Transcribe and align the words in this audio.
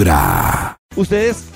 Vibra. 0.00 0.76
Ustedes, 0.94 1.46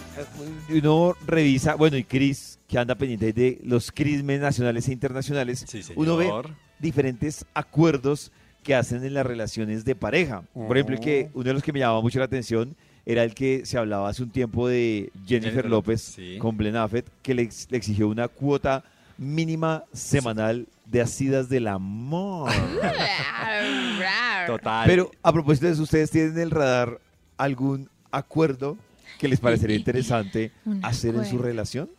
uno 0.70 1.14
revisa, 1.26 1.74
bueno, 1.74 1.98
y 1.98 2.04
Cris, 2.04 2.58
que 2.66 2.78
anda 2.78 2.94
pendiente 2.94 3.34
de 3.34 3.60
los 3.64 3.92
crismes 3.92 4.40
nacionales 4.40 4.88
e 4.88 4.92
internacionales, 4.94 5.66
Sí, 5.68 5.82
uno 5.94 6.16
ve 6.16 6.30
diferentes 6.78 7.44
acuerdos 7.52 8.32
que 8.62 8.74
hacen 8.74 9.04
en 9.04 9.12
las 9.12 9.26
relaciones 9.26 9.84
de 9.84 9.94
pareja. 9.94 10.42
Por 10.54 10.74
ejemplo, 10.78 10.98
que, 10.98 11.28
Oh. 11.34 11.40
uno 11.40 11.44
de 11.48 11.52
los 11.52 11.62
que 11.62 11.72
me 11.74 11.80
llamaba 11.80 12.00
mucho 12.00 12.18
la 12.18 12.24
atención 12.24 12.76
era 13.04 13.24
el 13.24 13.34
que 13.34 13.66
se 13.66 13.76
hablaba 13.76 14.08
hace 14.08 14.22
un 14.22 14.30
tiempo 14.30 14.68
de 14.68 15.10
Jennifer, 15.26 15.42
Jennifer 15.42 15.64
López 15.70 16.08
López, 16.16 16.32
sí. 16.32 16.38
con 16.38 16.56
Ben 16.56 16.76
Affleck, 16.76 17.04
que 17.22 17.34
le, 17.34 17.42
ex- 17.42 17.66
le 17.70 17.76
exigió 17.76 18.08
una 18.08 18.28
cuota 18.28 18.84
mínima 19.18 19.84
semanal 19.92 20.66
de 20.86 21.02
asidas 21.02 21.50
del 21.50 21.66
amor. 21.68 22.50
Total. 24.46 24.86
Pero 24.86 25.10
a 25.22 25.30
propósito 25.30 25.66
de 25.66 25.72
eso, 25.72 25.82
¿ustedes 25.82 26.10
tienen 26.10 26.32
en 26.32 26.38
el 26.38 26.50
radar 26.50 27.00
algún 27.36 27.90
acuerdo 28.12 28.76
que 29.18 29.28
les 29.28 29.40
parecería 29.40 29.76
interesante 29.82 30.52
hacer 30.82 31.14
en 31.14 31.24
su 31.24 31.38
relación? 31.38 31.90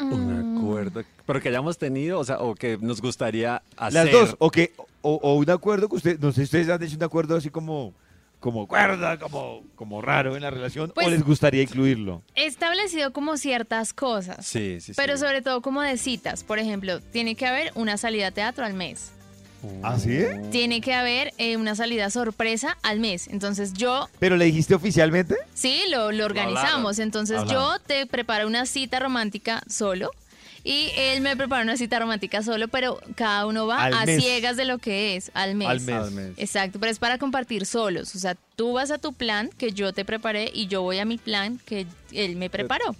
Un 0.00 0.58
acuerdo. 0.58 1.02
Pero 1.26 1.40
que 1.40 1.48
hayamos 1.48 1.76
tenido, 1.76 2.20
o 2.20 2.24
sea, 2.24 2.38
o 2.38 2.54
que 2.54 2.78
nos 2.78 3.00
gustaría 3.00 3.62
hacer. 3.76 4.04
Las 4.04 4.12
dos, 4.12 4.36
o 4.38 4.50
que 4.50 4.72
o, 5.02 5.14
o 5.14 5.34
un 5.34 5.50
acuerdo 5.50 5.88
que 5.88 5.96
ustedes, 5.96 6.20
no 6.20 6.30
sé 6.30 6.36
si 6.36 6.42
ustedes 6.44 6.68
han 6.68 6.82
hecho 6.82 6.96
un 6.96 7.02
acuerdo 7.02 7.36
así 7.36 7.50
como 7.50 7.92
como 8.40 8.68
cuerda, 8.68 9.18
como 9.18 9.64
como 9.74 10.00
raro 10.00 10.36
en 10.36 10.42
la 10.42 10.50
relación 10.50 10.92
Pues- 10.94 11.08
o 11.08 11.10
les 11.10 11.24
gustaría 11.24 11.62
incluirlo. 11.62 12.22
He 12.36 12.46
establecido 12.46 13.12
como 13.12 13.36
ciertas 13.36 13.92
cosas, 13.92 14.46
Sí, 14.46 14.76
sí, 14.80 14.92
sí. 14.92 14.96
pero 14.96 15.16
sobre 15.16 15.42
todo 15.42 15.60
como 15.62 15.82
de 15.82 15.96
citas. 15.98 16.44
Por 16.44 16.60
ejemplo, 16.60 17.00
tiene 17.00 17.34
que 17.34 17.46
haber 17.46 17.72
una 17.74 17.96
salida 17.96 18.28
a 18.28 18.30
teatro 18.30 18.64
al 18.64 18.74
mes. 18.74 19.10
¿Ah, 19.82 19.98
sí? 19.98 20.18
Tiene 20.50 20.80
que 20.80 20.94
haber 20.94 21.32
eh, 21.38 21.56
una 21.56 21.74
salida 21.74 22.10
sorpresa 22.10 22.76
al 22.82 23.00
mes. 23.00 23.28
Entonces 23.28 23.72
yo, 23.72 24.08
Pero 24.18 24.36
le 24.36 24.44
dijiste 24.46 24.74
oficialmente? 24.74 25.36
sí, 25.54 25.82
lo, 25.90 26.12
lo 26.12 26.24
organizamos. 26.24 26.98
Entonces 26.98 27.40
yo 27.50 27.78
te 27.86 28.06
preparo 28.06 28.46
una 28.46 28.66
cita 28.66 28.98
romántica 29.00 29.62
solo. 29.68 30.10
Y 30.64 30.90
él 30.96 31.20
me 31.22 31.34
prepara 31.36 31.62
una 31.62 31.76
cita 31.76 31.98
romántica 31.98 32.42
solo, 32.42 32.68
pero 32.68 33.00
cada 33.14 33.46
uno 33.46 33.66
va 33.66 33.84
Al 33.84 33.94
a 33.94 34.04
mes. 34.04 34.20
ciegas 34.22 34.56
de 34.56 34.64
lo 34.66 34.78
que 34.78 35.16
es, 35.16 35.30
al 35.32 35.54
mes. 35.54 35.68
Al 35.68 35.80
mes. 35.80 35.94
Al 35.94 36.10
mes. 36.10 36.32
Exacto, 36.36 36.78
pero 36.80 36.90
es 36.92 36.98
para 36.98 37.16
compartir 37.16 37.64
solos. 37.64 38.14
O 38.14 38.18
sea, 38.18 38.36
tú 38.56 38.72
vas 38.74 38.90
a 38.90 38.98
tu 38.98 39.12
plan 39.14 39.50
que 39.56 39.72
yo 39.72 39.92
te 39.94 40.04
preparé 40.04 40.50
y 40.52 40.66
yo 40.66 40.82
voy 40.82 40.98
a 40.98 41.04
mi 41.04 41.16
plan 41.16 41.58
que 41.64 41.86
él 42.12 42.36
me 42.36 42.50
preparó. 42.50 42.94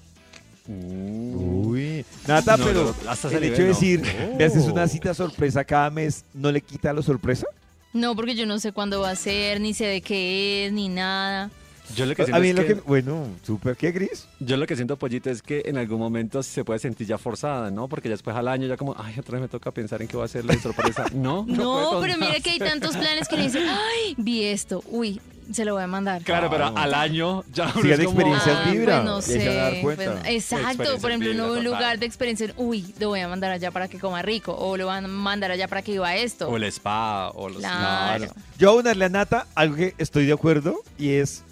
Uy, 0.69 2.05
Nata, 2.27 2.57
No, 2.57 2.65
pero 2.65 2.95
no, 3.05 3.11
hasta 3.11 3.29
el 3.37 3.45
hecho 3.45 3.57
de 3.63 3.63
no. 3.63 3.69
decir, 3.69 4.03
me 4.39 4.45
haces 4.45 4.65
Oh. 4.67 4.73
una 4.73 4.87
cita 4.89 5.15
sorpresa 5.15 5.65
cada 5.65 5.91
mes, 5.91 6.25
¿no 6.35 6.53
le 6.53 6.61
quita 6.61 6.93
lo 6.93 7.03
sorpresa? 7.03 7.47
No, 7.95 8.15
porque 8.15 8.35
yo 8.35 8.45
no 8.47 8.59
sé 8.59 8.73
cuándo 8.73 9.01
va 9.01 9.11
a 9.11 9.17
ser, 9.17 9.61
ni 9.61 9.73
sé 9.75 9.87
de 9.87 10.01
qué 10.03 10.67
es, 10.67 10.73
ni 10.73 10.89
nada. 10.89 11.51
Yo 11.97 12.05
lo 12.05 12.15
que 12.15 12.21
A 12.21 12.25
siento 12.27 12.43
mí 12.43 12.49
es 12.51 12.55
lo 12.55 12.63
que, 12.67 12.75
que, 12.75 12.81
bueno, 12.83 13.27
súper, 13.43 13.75
¿qué, 13.75 13.93
Gris? 13.93 14.29
yo 14.41 14.59
lo 14.59 14.67
que 14.67 14.77
siento, 14.77 14.99
Pollito, 14.99 15.31
es 15.31 15.41
que 15.41 15.63
en 15.65 15.79
algún 15.79 15.99
momento 15.99 16.43
se 16.43 16.63
puede 16.63 16.79
sentir 16.81 17.07
ya 17.07 17.17
forzada, 17.17 17.71
¿no? 17.71 17.89
Porque 17.89 18.11
ya 18.11 18.13
después 18.13 18.37
al 18.37 18.47
año 18.49 18.67
ya 18.67 18.77
como, 18.77 18.95
ay, 18.99 19.15
otra 19.19 19.33
vez 19.33 19.41
me 19.43 19.49
toca 19.49 19.71
pensar 19.71 20.03
en 20.03 20.09
qué 20.09 20.19
va 20.19 20.25
a 20.25 20.27
hacerle 20.27 20.55
de 20.55 20.61
sorpresa. 20.61 21.07
No, 21.15 21.47
No, 21.49 21.99
puede 21.99 22.13
pero 22.13 22.19
mira 22.27 22.41
que 22.41 22.51
hay 22.51 22.59
tantos 22.59 22.95
planes 22.95 23.27
que 23.27 23.39
le 23.39 23.45
dicen, 23.45 23.63
ay, 23.67 24.15
vi 24.19 24.45
esto, 24.45 24.83
uy, 24.91 25.19
se 25.53 25.65
lo 25.65 25.75
voy 25.75 25.83
a 25.83 25.87
mandar. 25.87 26.23
Claro, 26.23 26.49
pero 26.51 26.67
al 26.77 26.95
año 26.95 27.45
ya 27.53 27.73
uno 27.75 27.89
es 27.91 27.97
como- 28.05 28.11
experiencias 28.21 28.57
Ah, 28.65 28.71
vibra. 28.71 29.03
pues 29.05 29.29
no 29.29 29.35
y 29.45 29.47
a 29.47 29.55
dar 29.55 29.81
cuenta. 29.81 30.05
pues, 30.21 30.27
exacto, 30.27 30.69
Experiencias 30.69 31.01
por 31.01 31.11
ejemplo, 31.11 31.31
vibra, 31.31 31.45
un 31.45 31.49
total. 31.51 31.65
lugar 31.65 31.99
de 31.99 32.07
experiencia, 32.07 32.53
uy, 32.57 32.95
lo 32.99 33.09
voy 33.09 33.21
a 33.21 33.29
mandar 33.29 33.51
allá 33.53 33.71
para 33.71 33.89
que 33.89 33.99
coma 33.99 34.23
rico, 34.23 34.55
o 34.55 34.77
lo 34.77 34.87
van 34.87 35.05
a 35.05 35.09
mandar 35.09 35.51
allá 35.51 35.69
para 35.69 35.83
que 35.83 35.93
viva 35.93 36.15
esto. 36.17 36.49
O 36.49 36.57
el 36.57 36.65
spa, 36.65 37.31
o 37.31 37.49
los... 37.49 37.59
Claro. 37.59 38.27
Yo 38.59 38.73
voy 38.73 38.79
a 38.79 38.81
unirle 38.83 39.05
a 39.07 39.09
Nata 39.09 39.47
algo 39.55 39.77
que 39.77 39.95
estoy 39.99 40.27
de 40.27 40.33
acuerdo 40.33 40.83
y 40.99 41.11
es, 41.13 41.43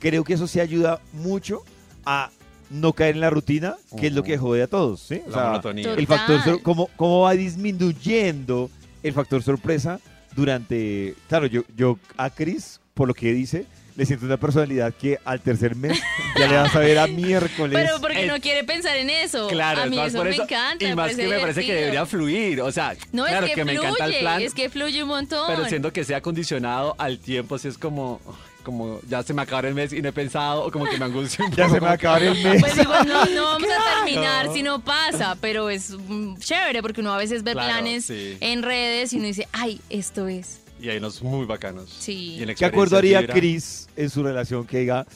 creo 0.00 0.24
que 0.24 0.34
eso 0.34 0.46
sí 0.46 0.60
ayuda 0.60 1.00
mucho 1.12 1.62
a 2.04 2.30
no 2.68 2.92
caer 2.92 3.14
en 3.14 3.20
la 3.20 3.30
rutina, 3.30 3.76
que 3.98 4.08
es 4.08 4.12
lo 4.12 4.22
que 4.24 4.36
jode 4.38 4.62
a 4.62 4.66
todos, 4.66 5.00
¿sí? 5.00 5.22
O 5.26 5.30
La 5.30 5.34
sea, 5.36 5.46
monotonía. 5.46 5.92
el 5.94 6.06
factor, 6.06 6.38
Total. 6.38 6.52
sor- 6.54 6.62
cómo, 6.62 6.90
cómo 6.96 7.20
va 7.20 7.32
disminuyendo 7.32 8.70
el 9.02 9.12
factor 9.12 9.42
sorpresa 9.42 10.00
durante, 10.34 11.14
claro, 11.28 11.46
yo, 11.46 11.62
yo 11.76 11.98
a 12.16 12.28
Chris, 12.30 12.80
por 12.96 13.06
lo 13.06 13.14
que 13.14 13.32
dice, 13.32 13.66
le 13.94 14.04
siento 14.04 14.26
una 14.26 14.36
personalidad 14.38 14.92
que 14.92 15.18
al 15.24 15.40
tercer 15.40 15.76
mes 15.76 15.98
ya 16.38 16.48
le 16.48 16.56
vas 16.56 16.74
a 16.74 16.78
ver 16.80 16.98
a 16.98 17.06
miércoles. 17.06 17.72
Pero 17.78 18.00
porque 18.00 18.22
Es- 18.24 18.32
no 18.32 18.40
quiere 18.40 18.64
pensar 18.64 18.96
en 18.96 19.08
eso. 19.10 19.46
Claro, 19.48 19.82
a 19.82 19.86
mí 19.86 19.98
eso 20.00 20.16
por 20.18 20.28
me 20.28 20.36
encanta. 20.36 20.84
Y 20.84 20.94
más 20.94 21.14
que 21.14 21.26
me 21.28 21.38
parece 21.38 21.64
que 21.64 21.72
debería 21.74 22.04
fluir. 22.06 22.60
O 22.62 22.72
sea, 22.72 22.96
No, 23.12 23.24
claro 23.26 23.46
es 23.46 23.54
que, 23.54 23.64
me 23.64 23.72
fluye, 23.74 23.86
encanta 23.88 24.04
el 24.06 24.18
plan. 24.20 24.42
es 24.42 24.52
que 24.54 24.68
fluye 24.70 25.02
un 25.02 25.08
montón. 25.10 25.46
Pero 25.54 25.68
siento 25.68 25.92
que 25.92 26.04
sea 26.04 26.20
condicionado 26.20 26.94
al 26.98 27.18
tiempo, 27.18 27.58
si 27.58 27.68
es 27.68 27.78
como, 27.78 28.20
como 28.62 28.98
ya 29.08 29.22
se 29.22 29.32
me 29.32 29.42
acaba 29.42 29.68
el 29.68 29.74
mes 29.74 29.92
y 29.92 30.02
no 30.02 30.08
he 30.08 30.12
pensado, 30.12 30.64
o 30.64 30.70
como 30.72 30.84
que 30.86 30.98
me 30.98 31.04
angustia 31.04 31.44
un 31.44 31.52
ya 31.52 31.68
se 31.68 31.74
me 31.74 31.80
va 31.80 31.90
a 31.90 31.94
acabar 31.94 32.22
el 32.22 32.42
mes. 32.42 32.60
Pues 32.60 32.76
igual 32.78 33.06
no, 33.06 33.24
no 33.26 33.44
vamos 33.44 33.68
a 33.70 33.94
terminar 34.04 34.52
si 34.52 34.62
no 34.62 34.82
pasa, 34.82 35.36
pero 35.40 35.70
es 35.70 35.90
mm, 35.90 36.36
chévere 36.38 36.82
porque 36.82 37.00
uno 37.02 37.12
a 37.14 37.18
veces 37.18 37.42
ve 37.44 37.52
Claro, 37.52 37.68
planes 37.68 38.04
sí. 38.06 38.36
en 38.40 38.62
redes 38.62 39.12
y 39.12 39.16
uno 39.18 39.26
dice, 39.26 39.48
ay, 39.52 39.80
esto 39.90 40.28
es. 40.28 40.60
Y 40.80 40.90
hay 40.90 40.98
unos 40.98 41.22
muy 41.22 41.46
bacanos. 41.46 41.90
Sí. 41.90 42.44
¿Qué 42.56 42.64
acuerdo 42.64 42.96
haría. 42.96 43.26
Chris 43.26 43.88
en 43.96 44.10
su 44.10 44.22
relación 44.22 44.66
que 44.66 44.80
diga, 44.80 45.06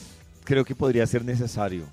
creo 0.43 0.65
que 0.65 0.75
podría 0.75 1.05
ser 1.05 1.23
necesario? 1.23 1.85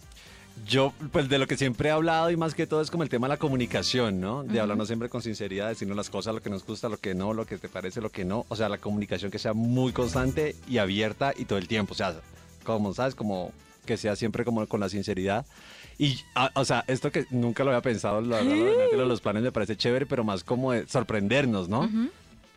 Yo, 0.67 0.93
pues 1.13 1.29
de 1.29 1.39
lo 1.39 1.47
que 1.47 1.57
siempre 1.57 1.89
he 1.89 1.93
hablado 1.93 2.31
y 2.31 2.37
más 2.37 2.55
que 2.55 2.67
todo 2.67 2.81
es 2.81 2.91
como 2.91 3.03
el 3.03 3.09
tema 3.09 3.29
de 3.29 3.35
la 3.35 3.37
comunicación, 3.39 4.21
¿no? 4.21 4.43
De 4.43 4.59
hablarnos 4.59 4.89
siempre 4.89 5.09
con 5.09 5.23
sinceridad, 5.23 5.69
decirnos 5.69 5.97
las 5.97 6.11
cosas, 6.11 6.35
lo 6.35 6.43
que 6.43 6.51
nos 6.51 6.67
gusta, 6.67 6.89
lo 6.89 6.97
que 6.97 7.15
no, 7.15 7.33
lo 7.33 7.47
que 7.47 7.59
te 7.59 7.69
parece, 7.69 8.01
lo 8.01 8.11
que 8.11 8.25
no. 8.25 8.45
O 8.49 8.57
sea, 8.57 8.69
la 8.69 8.79
comunicación 8.79 9.31
que 9.31 9.39
sea 9.39 9.53
muy 9.53 9.93
constante 9.93 10.57
y 10.69 10.79
abierta 10.79 11.33
y 11.37 11.45
todo 11.45 11.59
el 11.59 11.69
tiempo. 11.69 11.93
O 11.93 11.97
sea, 11.97 12.21
como, 12.65 12.93
¿sabes? 12.93 13.15
Como 13.15 13.53
que 13.87 13.97
sea 13.97 14.17
siempre 14.17 14.45
como 14.45 14.67
con 14.67 14.81
la 14.81 14.89
sinceridad. 14.89 15.47
Y, 15.97 16.19
ah, 16.35 16.51
o 16.55 16.65
sea, 16.65 16.85
esto 16.87 17.11
que 17.11 17.27
nunca 17.31 17.65
lo 17.65 17.71
había 17.71 17.83
pensado, 17.83 18.21
la 18.21 18.43
verdad, 18.43 18.55
lo 18.93 18.99
de 19.01 19.07
los 19.07 19.21
planes 19.21 19.43
me 19.43 19.53
parece 19.53 19.77
chévere, 19.77 20.07
pero 20.07 20.25
más 20.25 20.45
como 20.45 20.73
de 20.73 20.87
sorprendernos, 20.87 21.69
¿no? 21.69 21.89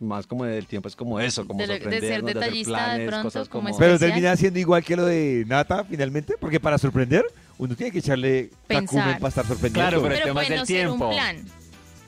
Más 0.02 0.26
como 0.26 0.44
del 0.44 0.66
tiempo, 0.66 0.88
es 0.88 0.96
como 0.96 1.20
eso, 1.20 1.46
como 1.46 1.60
De 1.60 1.66
ser 1.66 1.86
hacer 1.86 2.22
detallista 2.24 2.94
de 2.94 3.06
pronto, 3.06 3.22
cosas 3.24 3.48
como 3.48 3.68
como... 3.68 3.78
Pero 3.78 3.98
termina 3.98 4.34
siendo 4.36 4.58
igual 4.58 4.82
que 4.84 4.96
lo 4.96 5.04
de 5.06 5.44
Nata, 5.46 5.84
finalmente, 5.84 6.34
porque 6.40 6.58
para 6.58 6.76
sorprender, 6.76 7.24
uno 7.58 7.76
tiene 7.76 7.92
que 7.92 8.00
echarle 8.00 8.50
tacumen 8.66 9.18
para 9.20 9.28
estar 9.28 9.46
sorprendiendo. 9.46 9.90
Claro, 9.90 10.02
pero- 10.02 10.14
el 10.14 10.20
Pero 10.22 10.26
tema 10.30 10.42
es 10.42 10.50
el 10.50 10.56
no 10.56 10.66
ser 10.66 10.88
un 10.88 10.98
tiempo. 10.98 11.10
plan. 11.14 11.36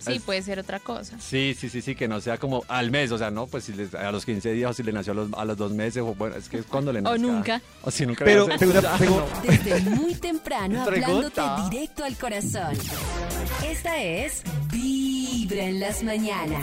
Sí, 0.00 0.18
puede 0.18 0.42
ser 0.42 0.58
otra 0.58 0.80
cosa. 0.80 1.16
Sí, 1.18 1.56
sí, 1.58 1.70
sí, 1.70 1.80
sí, 1.80 1.94
que 1.94 2.08
no 2.08 2.20
sea 2.20 2.36
como 2.36 2.62
al 2.68 2.90
mes, 2.90 3.10
o 3.10 3.16
sea, 3.16 3.30
no, 3.30 3.46
pues 3.46 3.64
si 3.64 3.72
les- 3.72 3.94
a 3.94 4.12
los 4.12 4.26
15 4.26 4.52
días 4.52 4.70
o 4.72 4.74
si 4.74 4.82
le 4.82 4.92
nació 4.92 5.12
a 5.12 5.16
los, 5.16 5.32
a 5.32 5.44
los 5.46 5.56
dos 5.56 5.72
meses, 5.72 6.02
o 6.02 6.14
bueno, 6.14 6.36
es 6.36 6.48
que 6.50 6.58
es 6.58 6.66
cuando 6.66 6.92
le 6.92 7.00
nazca. 7.00 7.18
nunca. 7.18 7.62
O 7.82 7.90
si 7.90 8.04
nunca 8.04 8.22
Pero 8.24 8.46
le 8.46 8.56
no. 9.06 9.26
Desde 9.42 9.80
muy 9.90 10.14
temprano 10.16 10.82
hablándote 10.82 11.30
Pregunta. 11.30 11.68
directo 11.70 12.04
al 12.04 12.16
corazón. 12.18 12.76
Esta 13.66 14.02
es 14.02 14.42
Vibra 14.70 15.64
en 15.64 15.80
las 15.80 16.02
mañanas. 16.02 16.62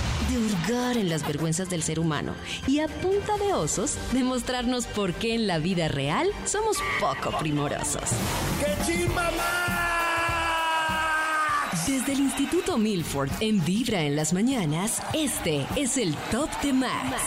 De 0.31 0.37
hurgar 0.37 0.95
en 0.95 1.09
las 1.09 1.27
vergüenzas 1.27 1.69
del 1.69 1.83
ser 1.83 1.99
humano. 1.99 2.33
Y 2.65 2.79
a 2.79 2.87
punta 2.87 3.37
de 3.37 3.51
osos, 3.51 3.97
demostrarnos 4.13 4.85
por 4.87 5.11
qué 5.13 5.35
en 5.35 5.45
la 5.45 5.59
vida 5.59 5.89
real 5.89 6.29
somos 6.45 6.77
poco 7.01 7.37
primorosos. 7.37 8.03
Desde 11.85 12.13
el 12.13 12.19
Instituto 12.21 12.77
Milford 12.77 13.29
en 13.41 13.61
Vibra 13.65 14.03
en 14.03 14.15
las 14.15 14.31
mañanas, 14.31 15.01
este 15.13 15.67
es 15.75 15.97
el 15.97 16.15
Top 16.31 16.49
de 16.61 16.71
Max. 16.71 17.17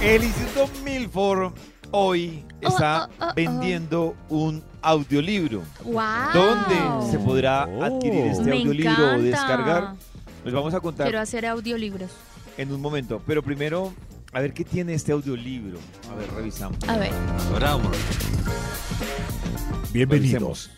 El 0.00 0.22
Instituto 0.22 0.70
Milford 0.84 1.52
hoy 1.90 2.44
está 2.60 3.08
oh, 3.08 3.24
oh, 3.24 3.28
oh. 3.28 3.32
vendiendo 3.34 4.14
un 4.28 4.62
audiolibro. 4.82 5.62
¡Wow! 5.82 6.04
¿Dónde 6.32 7.10
se 7.10 7.18
podrá 7.18 7.64
adquirir 7.64 8.26
este 8.26 8.44
Me 8.44 8.52
audiolibro 8.58 9.16
o 9.16 9.18
descargar? 9.18 9.94
Les 10.48 10.54
vamos 10.54 10.72
a 10.72 10.80
contar 10.80 11.04
Quiero 11.08 11.20
hacer 11.20 11.44
audiolibros. 11.44 12.10
en 12.56 12.72
un 12.72 12.80
momento. 12.80 13.20
Pero 13.26 13.42
primero, 13.42 13.92
a 14.32 14.40
ver 14.40 14.54
qué 14.54 14.64
tiene 14.64 14.94
este 14.94 15.12
audiolibro. 15.12 15.78
A 16.10 16.14
ver, 16.14 16.26
revisamos. 16.32 16.78
A 16.88 16.96
ver. 16.96 17.10
Bravo. 17.54 17.90
Bienvenidos. 19.92 20.70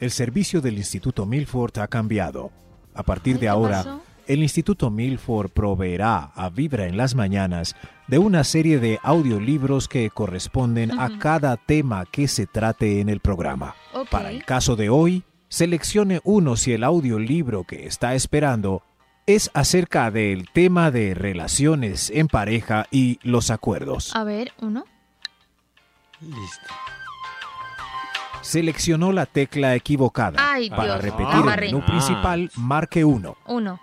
El 0.00 0.10
servicio 0.10 0.62
del 0.62 0.78
Instituto 0.78 1.26
Milford 1.26 1.78
ha 1.80 1.88
cambiado. 1.88 2.52
A 2.94 3.02
partir 3.02 3.34
de 3.34 3.40
¿qué 3.40 3.48
ahora, 3.48 3.84
pasó? 3.84 4.00
el 4.28 4.42
Instituto 4.42 4.88
Milford 4.90 5.50
proveerá 5.50 6.32
a 6.34 6.48
Vibra 6.48 6.86
en 6.86 6.96
las 6.96 7.14
mañanas 7.14 7.76
de 8.08 8.16
una 8.16 8.44
serie 8.44 8.78
de 8.78 8.98
audiolibros 9.02 9.88
que 9.88 10.08
corresponden 10.08 10.98
a 10.98 11.18
cada 11.18 11.58
tema 11.58 12.06
que 12.10 12.28
se 12.28 12.46
trate 12.46 13.02
en 13.02 13.10
el 13.10 13.20
programa. 13.20 13.74
Para 14.10 14.30
el 14.30 14.42
caso 14.46 14.74
de 14.74 14.88
hoy, 14.88 15.22
seleccione 15.50 16.22
uno 16.24 16.56
si 16.56 16.72
el 16.72 16.82
audiolibro 16.82 17.64
que 17.64 17.84
está 17.84 18.14
esperando 18.14 18.82
es 19.26 19.50
acerca 19.54 20.10
del 20.10 20.48
tema 20.50 20.90
de 20.90 21.14
relaciones 21.14 22.10
en 22.10 22.28
pareja 22.28 22.86
y 22.90 23.18
los 23.22 23.50
acuerdos. 23.50 24.14
A 24.16 24.24
ver, 24.24 24.52
uno. 24.60 24.84
Listo. 26.20 26.72
Seleccionó 28.42 29.12
la 29.12 29.26
tecla 29.26 29.74
equivocada. 29.74 30.36
Ay, 30.52 30.68
Para 30.68 30.98
Dios. 30.98 31.02
repetir 31.02 31.36
el 31.36 31.60
menú 31.60 31.84
principal, 31.84 32.50
marque 32.56 33.04
1. 33.04 33.36
Uno. 33.46 33.80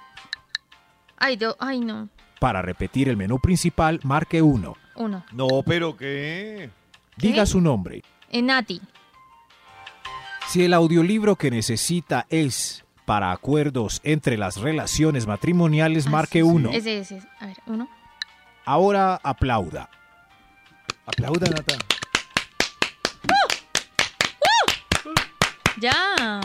Ay, 1.17 1.37
Dios. 1.37 1.55
Ay, 1.59 1.79
no. 1.79 2.09
Para 2.39 2.61
repetir 2.61 3.09
el 3.09 3.17
menú 3.17 3.39
principal, 3.39 3.99
marque 4.03 4.41
1. 4.41 4.75
Uno. 4.95 5.25
No, 5.31 5.47
pero 5.65 5.95
¿qué? 5.95 6.69
Diga 7.15 7.43
¿Qué? 7.43 7.45
su 7.45 7.61
nombre. 7.61 8.03
Eh, 8.29 8.41
Nati. 8.41 8.81
Si 10.47 10.63
el 10.63 10.73
audiolibro 10.73 11.35
que 11.35 11.51
necesita 11.51 12.25
es 12.29 12.83
para 13.09 13.31
acuerdos 13.31 14.01
entre 14.03 14.37
las 14.37 14.57
relaciones 14.57 15.25
matrimoniales, 15.25 16.05
Ah, 16.05 16.11
marque 16.11 16.41
sí, 16.41 16.43
1. 16.43 16.69
Ese, 16.69 16.99
ese. 16.99 17.19
A 17.39 17.47
ver, 17.47 17.57
uno. 17.65 17.89
Ahora 18.65 19.19
aplauda. 19.23 19.89
Aplauda, 21.07 21.49
Nata. 21.49 21.73
Ya. 25.81 26.39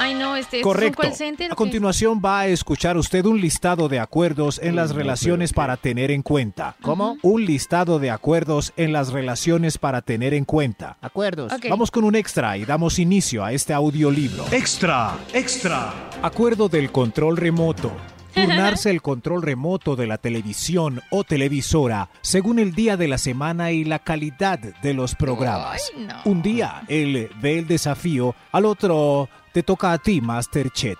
Ay, 0.00 0.14
no, 0.14 0.34
este 0.34 0.60
es 0.60 0.64
un 0.64 0.72
Correcto. 0.72 1.02
call 1.02 1.14
center. 1.14 1.52
A 1.52 1.54
continuación 1.54 2.22
va 2.24 2.40
a 2.40 2.46
escuchar 2.46 2.96
usted 2.96 3.26
un 3.26 3.38
listado 3.38 3.86
de 3.86 3.98
acuerdos 3.98 4.58
en 4.62 4.74
las 4.74 4.92
no, 4.92 4.96
relaciones 4.96 5.52
para 5.52 5.76
tener 5.76 6.10
en 6.10 6.22
cuenta. 6.22 6.74
¿Cómo? 6.80 7.18
Un 7.20 7.44
listado 7.44 7.98
de 7.98 8.10
acuerdos 8.10 8.72
en 8.78 8.94
las 8.94 9.12
relaciones 9.12 9.76
para 9.76 10.00
tener 10.00 10.32
en 10.32 10.46
cuenta. 10.46 10.96
Acuerdos. 11.02 11.52
Ok. 11.52 11.66
Vamos 11.68 11.90
con 11.90 12.04
un 12.04 12.16
extra 12.16 12.56
y 12.56 12.64
damos 12.64 12.98
inicio 12.98 13.44
a 13.44 13.52
este 13.52 13.74
audiolibro. 13.74 14.46
Extra, 14.50 15.18
extra. 15.34 15.92
Acuerdo 16.22 16.70
del 16.70 16.90
control 16.90 17.36
remoto. 17.36 17.92
Turnarse 18.34 18.90
el 18.90 19.02
control 19.02 19.42
remoto 19.42 19.96
de 19.96 20.06
la 20.06 20.16
televisión 20.16 21.02
o 21.10 21.24
televisora 21.24 22.08
según 22.22 22.58
el 22.58 22.74
día 22.74 22.96
de 22.96 23.08
la 23.08 23.18
semana 23.18 23.72
y 23.72 23.84
la 23.84 23.98
calidad 23.98 24.58
de 24.58 24.94
los 24.94 25.14
programas. 25.14 25.90
Ay, 25.94 26.06
no. 26.06 26.14
Un 26.24 26.40
día 26.40 26.82
él 26.88 27.28
ve 27.42 27.58
el 27.58 27.66
desafío, 27.66 28.34
al 28.52 28.66
otro 28.66 29.28
te 29.52 29.62
toca 29.62 29.92
a 29.92 29.98
ti, 29.98 30.20
Master 30.20 30.70
Chet. 30.70 30.98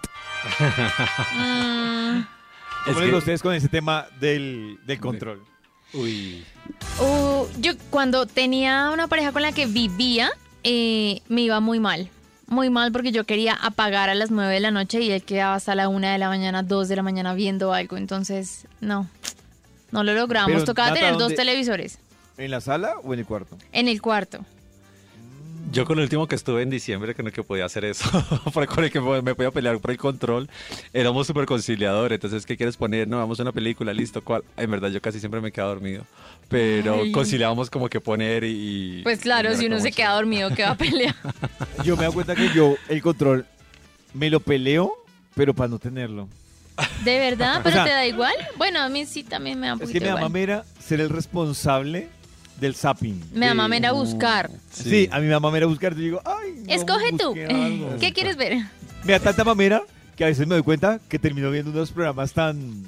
Mm, 1.36 2.18
Es 2.18 2.24
¿Cómo 2.86 2.98
que- 2.98 3.02
les 3.04 3.12
va 3.12 3.16
a 3.16 3.18
ustedes 3.18 3.42
con 3.42 3.54
ese 3.54 3.68
tema 3.68 4.06
del, 4.20 4.78
del 4.86 5.00
control? 5.00 5.42
Uy. 5.92 6.44
uh, 7.00 7.46
yo 7.58 7.72
cuando 7.90 8.26
tenía 8.26 8.90
una 8.92 9.08
pareja 9.08 9.32
con 9.32 9.42
la 9.42 9.52
que 9.52 9.66
vivía, 9.66 10.30
eh, 10.62 11.20
me 11.28 11.42
iba 11.42 11.60
muy 11.60 11.80
mal. 11.80 12.08
Muy 12.46 12.68
mal 12.70 12.90
porque 12.90 13.12
yo 13.12 13.24
quería 13.24 13.54
apagar 13.54 14.08
a 14.10 14.14
las 14.14 14.30
9 14.30 14.54
de 14.54 14.60
la 14.60 14.70
noche 14.70 15.00
y 15.00 15.10
él 15.12 15.22
quedaba 15.22 15.54
hasta 15.54 15.74
la 15.74 15.88
1 15.88 16.08
de 16.08 16.18
la 16.18 16.28
mañana, 16.28 16.62
2 16.62 16.88
de 16.88 16.96
la 16.96 17.02
mañana 17.02 17.34
viendo 17.34 17.72
algo. 17.72 17.96
Entonces, 17.96 18.66
no. 18.80 19.08
No 19.92 20.02
lo 20.04 20.14
logramos. 20.14 20.52
Pero, 20.52 20.64
Tocaba 20.64 20.88
Nata, 20.88 21.00
tener 21.00 21.12
dos 21.14 21.20
¿dónde- 21.22 21.36
televisores 21.36 21.98
¿En 22.38 22.50
la 22.52 22.60
sala 22.60 22.94
o 23.04 23.12
en 23.12 23.20
el 23.20 23.26
cuarto? 23.26 23.56
en 23.72 23.88
el 23.88 24.00
cuarto. 24.00 24.44
Yo 25.72 25.84
con 25.84 25.98
el 25.98 26.04
último 26.04 26.26
que 26.26 26.34
estuve 26.34 26.62
en 26.62 26.70
diciembre, 26.70 27.14
con 27.14 27.26
el 27.28 27.32
que 27.32 27.44
podía 27.44 27.64
hacer 27.64 27.84
eso, 27.84 28.04
por- 28.52 28.66
con 28.66 28.82
el 28.82 28.90
que 28.90 29.00
me 29.00 29.34
podía 29.36 29.52
pelear 29.52 29.78
por 29.78 29.92
el 29.92 29.98
control, 29.98 30.48
éramos 30.92 31.28
súper 31.28 31.46
conciliadores. 31.46 32.16
Entonces, 32.16 32.44
¿qué 32.44 32.56
quieres 32.56 32.76
poner? 32.76 33.06
No, 33.06 33.18
vamos 33.18 33.38
a 33.38 33.42
una 33.42 33.52
película, 33.52 33.92
listo, 33.92 34.20
¿cuál? 34.22 34.42
En 34.56 34.68
verdad, 34.70 34.88
yo 34.88 35.00
casi 35.00 35.20
siempre 35.20 35.40
me 35.40 35.52
quedaba 35.52 35.72
dormido. 35.74 36.04
Pero 36.48 37.02
Ay. 37.02 37.12
conciliábamos 37.12 37.70
como 37.70 37.88
que 37.88 38.00
poner 38.00 38.42
y... 38.44 39.00
Pues 39.04 39.20
claro, 39.20 39.52
y 39.52 39.56
si 39.56 39.66
uno 39.66 39.78
se 39.78 39.92
queda 39.92 40.12
dormido, 40.14 40.50
¿qué 40.56 40.64
va 40.64 40.70
a 40.70 40.76
pelear? 40.76 41.14
Yo 41.84 41.96
me 41.96 42.04
doy 42.04 42.14
cuenta 42.14 42.34
que 42.34 42.48
yo 42.52 42.74
el 42.88 43.00
control 43.00 43.46
me 44.12 44.28
lo 44.28 44.40
peleo, 44.40 44.92
pero 45.36 45.54
para 45.54 45.68
no 45.68 45.78
tenerlo. 45.78 46.28
¿De 47.04 47.18
verdad? 47.20 47.60
¿Pero 47.64 47.76
sea- 47.76 47.84
te 47.84 47.90
da 47.90 48.06
igual? 48.06 48.34
Bueno, 48.56 48.80
a 48.80 48.88
mí 48.88 49.06
sí 49.06 49.22
también 49.22 49.60
me 49.60 49.68
da 49.68 49.74
un 49.74 49.82
Es 49.82 49.90
que 49.90 50.00
me 50.00 50.08
da 50.08 50.16
mamera 50.16 50.64
ser 50.84 51.00
el 51.00 51.10
responsable 51.10 52.08
del 52.60 52.74
zapping. 52.74 53.20
Me 53.32 53.46
da 53.46 53.52
de- 53.52 53.54
mamera 53.56 53.92
buscar. 53.92 54.50
Sí. 54.70 55.08
a 55.10 55.18
mí 55.18 55.24
me 55.26 55.32
da 55.32 55.40
mamera 55.40 55.66
buscar. 55.66 55.94
Yo 55.94 56.00
digo, 56.00 56.22
ay, 56.24 56.62
no, 56.66 56.72
Escoge 56.74 57.12
tú. 57.12 57.34
algo. 57.48 57.96
¿Qué 57.98 58.12
quieres 58.12 58.36
ver? 58.36 58.58
Me 59.04 59.12
da 59.14 59.20
tanta 59.20 59.44
mamera 59.44 59.82
que 60.16 60.24
a 60.24 60.26
veces 60.28 60.46
me 60.46 60.54
doy 60.54 60.62
cuenta 60.62 61.00
que 61.08 61.18
termino 61.18 61.50
viendo 61.50 61.70
unos 61.70 61.90
programas 61.90 62.32
tan, 62.32 62.84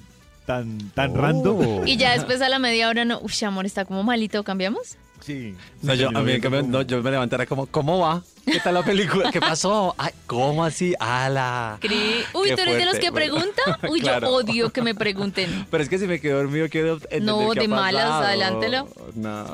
tan, 0.47 0.79
tan 0.95 1.13
Oh. 1.13 1.17
random. 1.17 1.87
Y 1.89 1.97
ya 1.97 2.13
después 2.13 2.41
a 2.43 2.49
la 2.49 2.59
media 2.59 2.89
hora 2.89 3.05
no. 3.05 3.21
Uy, 3.21 3.33
amor, 3.47 3.65
está 3.67 3.85
como 3.85 4.03
malito, 4.03 4.45
¿cambiamos? 4.45 4.97
Sí. 5.25 5.55
No, 5.83 5.93
Sí, 5.93 5.99
yo, 6.01 6.09
a 6.09 6.11
mí, 6.13 6.19
en 6.19 6.25
viendo 6.27 6.43
cambio, 6.43 6.61
como- 6.63 6.73
no, 6.73 6.83
yo 6.83 7.03
me 7.03 7.11
levantara 7.11 7.47
como, 7.47 7.67
¿cómo 7.67 7.99
va? 8.01 8.23
¿Qué 8.45 8.59
tal 8.59 8.75
la 8.75 8.83
película? 8.83 9.31
¿Qué 9.31 9.41
pasó? 9.41 9.95
Ay, 9.97 10.11
¿Cómo 10.27 10.65
así? 10.65 10.95
¡Ala! 10.99 11.79
Cre- 11.81 12.25
Uy, 12.35 12.49
¿tú 12.57 12.61
eres 12.61 12.77
de 12.77 12.85
los 12.87 12.99
que 12.99 13.11
bueno. 13.11 13.15
pregunta? 13.15 13.63
Uy, 13.89 14.01
Claro. 14.01 14.27
yo 14.29 14.35
odio 14.35 14.71
que 14.73 14.83
me 14.83 14.95
pregunten. 14.97 15.67
Pero 15.71 15.83
es 15.83 15.89
que 15.89 15.97
si 15.99 16.07
me 16.09 16.21
quedo 16.21 16.39
dormido, 16.39 16.69
quiero 16.69 16.95
entender 16.95 17.23
No, 17.23 17.51
qué 17.53 17.61
de 17.61 17.67
ha 17.67 17.69
malas, 17.69 18.05
adelántelo. 18.11 18.89
No. 19.15 19.45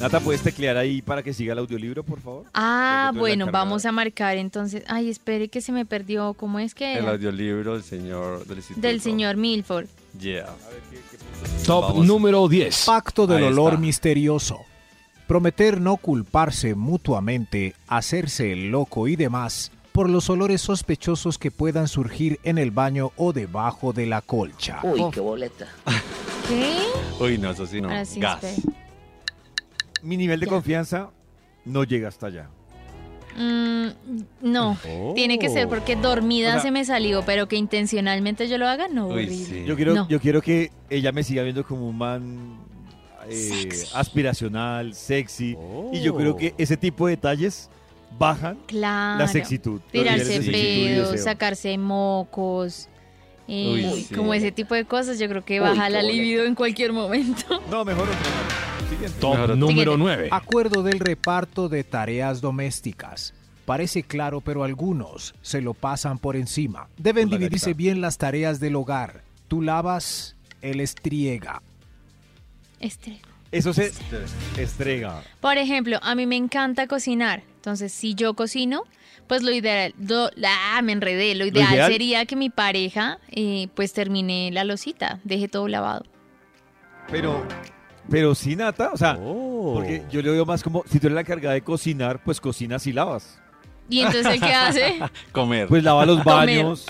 Nata, 0.00 0.18
¿puedes 0.18 0.42
teclear 0.42 0.76
ahí 0.76 1.00
para 1.00 1.22
que 1.22 1.32
siga 1.32 1.52
el 1.52 1.60
audiolibro, 1.60 2.02
por 2.02 2.20
favor? 2.20 2.44
Ah, 2.54 3.10
que 3.12 3.18
bueno, 3.20 3.46
vamos 3.52 3.86
a 3.86 3.92
marcar 3.92 4.36
entonces. 4.36 4.82
Ay, 4.88 5.10
espere 5.10 5.46
que 5.48 5.60
se 5.60 5.70
me 5.70 5.84
perdió. 5.86 6.34
¿Cómo 6.34 6.58
es 6.58 6.74
que 6.74 6.94
El 6.94 7.04
era? 7.04 7.12
audiolibro 7.12 7.74
del 7.74 7.84
señor 7.84 8.44
del 8.76 9.00
señor 9.00 9.36
Milford. 9.36 9.86
Yeah. 10.20 10.46
Top 11.66 11.88
Vamos. 11.88 12.06
número 12.06 12.48
10. 12.48 12.84
Pacto 12.86 13.26
del 13.26 13.38
Ahí 13.38 13.44
olor 13.44 13.74
está. 13.74 13.80
misterioso. 13.80 14.64
Prometer 15.34 15.80
no 15.80 15.96
culparse 15.96 16.76
mutuamente, 16.76 17.74
hacerse 17.88 18.52
el 18.52 18.70
loco 18.70 19.08
y 19.08 19.16
demás 19.16 19.72
por 19.90 20.08
los 20.08 20.30
olores 20.30 20.60
sospechosos 20.60 21.38
que 21.38 21.50
puedan 21.50 21.88
surgir 21.88 22.38
en 22.44 22.56
el 22.56 22.70
baño 22.70 23.10
o 23.16 23.32
debajo 23.32 23.92
de 23.92 24.06
la 24.06 24.20
colcha. 24.20 24.78
Uy, 24.84 25.02
qué 25.12 25.18
boleta. 25.18 25.66
¿Qué? 26.46 26.76
Uy, 27.18 27.36
no, 27.38 27.50
eso 27.50 27.66
sí 27.66 27.80
no. 27.80 27.88
Gas. 27.88 28.60
Mi 30.04 30.16
nivel 30.16 30.38
de 30.38 30.46
Ya. 30.46 30.50
confianza 30.52 31.10
no 31.64 31.82
llega 31.82 32.06
hasta 32.06 32.28
allá. 32.28 32.48
Mm, 33.36 33.88
no, 34.40 34.78
tiene 35.16 35.40
que 35.40 35.48
ser 35.48 35.68
porque 35.68 35.96
dormida 35.96 36.50
O 36.50 36.52
sea- 36.52 36.60
se 36.62 36.70
me 36.70 36.84
salió, 36.84 37.24
pero 37.26 37.48
que 37.48 37.56
intencionalmente 37.56 38.46
yo 38.48 38.56
lo 38.56 38.68
haga, 38.68 38.86
no. 38.86 39.08
Uy, 39.08 39.28
sí. 39.28 39.64
Yo 39.66 39.74
quiero, 39.74 39.94
No. 39.94 40.06
yo 40.08 40.20
quiero 40.20 40.40
que 40.40 40.70
ella 40.90 41.10
me 41.10 41.24
siga 41.24 41.42
viendo 41.42 41.64
como 41.66 41.88
un 41.88 41.98
man 41.98 42.58
eh, 43.28 43.34
Sexy. 43.62 43.86
aspiracional, 43.94 44.94
sexy. 44.94 45.56
Y 45.92 46.00
yo 46.02 46.16
creo 46.16 46.36
que 46.36 46.54
ese 46.58 46.76
tipo 46.76 47.06
de 47.06 47.12
detalles 47.16 47.68
bajan 48.18 48.58
Claro. 48.66 49.18
la 49.18 49.28
sexitud. 49.28 49.80
Tirarse 49.90 50.40
pedos, 50.40 51.20
sacarse 51.20 51.76
mocos. 51.78 52.88
eh, 53.48 53.90
Uy, 53.92 54.02
sí. 54.04 54.14
Como 54.14 54.32
ese 54.34 54.52
tipo 54.52 54.74
de 54.74 54.84
cosas, 54.84 55.18
yo 55.18 55.28
creo 55.28 55.44
que 55.44 55.60
Uy, 55.60 55.68
baja 55.68 55.86
qué 55.86 55.92
la 55.92 56.02
libido 56.02 56.44
en 56.44 56.54
cualquier 56.54 56.92
momento. 56.92 57.60
No, 57.70 57.84
mejor 57.84 58.08
otro. 58.08 58.18
Siguiente. 58.88 59.18
Top 59.20 59.32
Mejor- 59.34 59.56
número 59.56 59.92
Siguiente. 59.92 59.96
9. 59.98 60.28
Acuerdo 60.30 60.82
del 60.82 61.00
reparto 61.00 61.68
de 61.68 61.84
tareas 61.84 62.40
domésticas. 62.40 63.34
Parece 63.64 64.02
claro, 64.02 64.40
pero 64.42 64.62
algunos 64.62 65.34
se 65.40 65.62
lo 65.62 65.72
pasan 65.72 66.18
por 66.18 66.36
encima. 66.36 66.88
Deben 66.98 67.28
Por 67.30 67.38
dividirse 67.38 67.72
bien 67.74 68.00
las 68.02 68.18
tareas 68.18 68.60
del 68.60 68.76
hogar. 68.76 69.22
Tú 69.48 69.62
lavas, 69.62 70.36
él 70.60 70.80
estriega. 70.80 71.62
Este. 72.84 73.20
Eso 73.50 73.72
se 73.72 73.92
estrega. 74.58 75.22
Por 75.40 75.58
ejemplo, 75.58 75.98
a 76.02 76.14
mí 76.14 76.26
me 76.26 76.36
encanta 76.36 76.86
cocinar. 76.86 77.42
Entonces, 77.56 77.92
si 77.92 78.14
yo 78.14 78.34
cocino, 78.34 78.82
pues 79.28 79.42
lo 79.42 79.52
ideal, 79.52 79.94
lo- 79.98 80.28
ah, 80.46 80.80
me 80.82 80.92
enredé. 80.92 81.34
Lo 81.34 81.46
ideal, 81.46 81.72
ideal? 81.72 81.90
sería 81.92 82.26
que 82.26 82.36
mi 82.36 82.50
pareja, 82.50 83.18
eh, 83.30 83.68
pues 83.74 83.92
termine 83.92 84.50
la 84.52 84.64
losita, 84.64 85.20
deje 85.24 85.48
todo 85.48 85.68
lavado. 85.68 86.04
Pero, 87.10 87.46
pero 88.10 88.34
sí, 88.34 88.56
Nata, 88.56 88.90
o 88.92 88.96
sea, 88.96 89.16
porque 89.16 90.02
yo 90.10 90.20
le 90.20 90.30
veo 90.30 90.44
más 90.44 90.62
como, 90.62 90.82
si 90.90 90.98
tú 90.98 91.06
eres 91.06 91.14
la 91.14 91.20
encargada 91.20 91.54
de 91.54 91.62
cocinar, 91.62 92.22
pues 92.24 92.40
cocinas 92.40 92.86
y 92.86 92.92
lavas. 92.92 93.40
Y 93.88 94.00
entonces, 94.00 94.26
¿el 94.26 94.40
qué 94.40 94.52
hace? 94.52 94.98
Comer. 95.32 95.68
Pues 95.68 95.84
lava 95.84 96.04
los 96.06 96.22
Comer. 96.22 96.36
baños, 96.36 96.86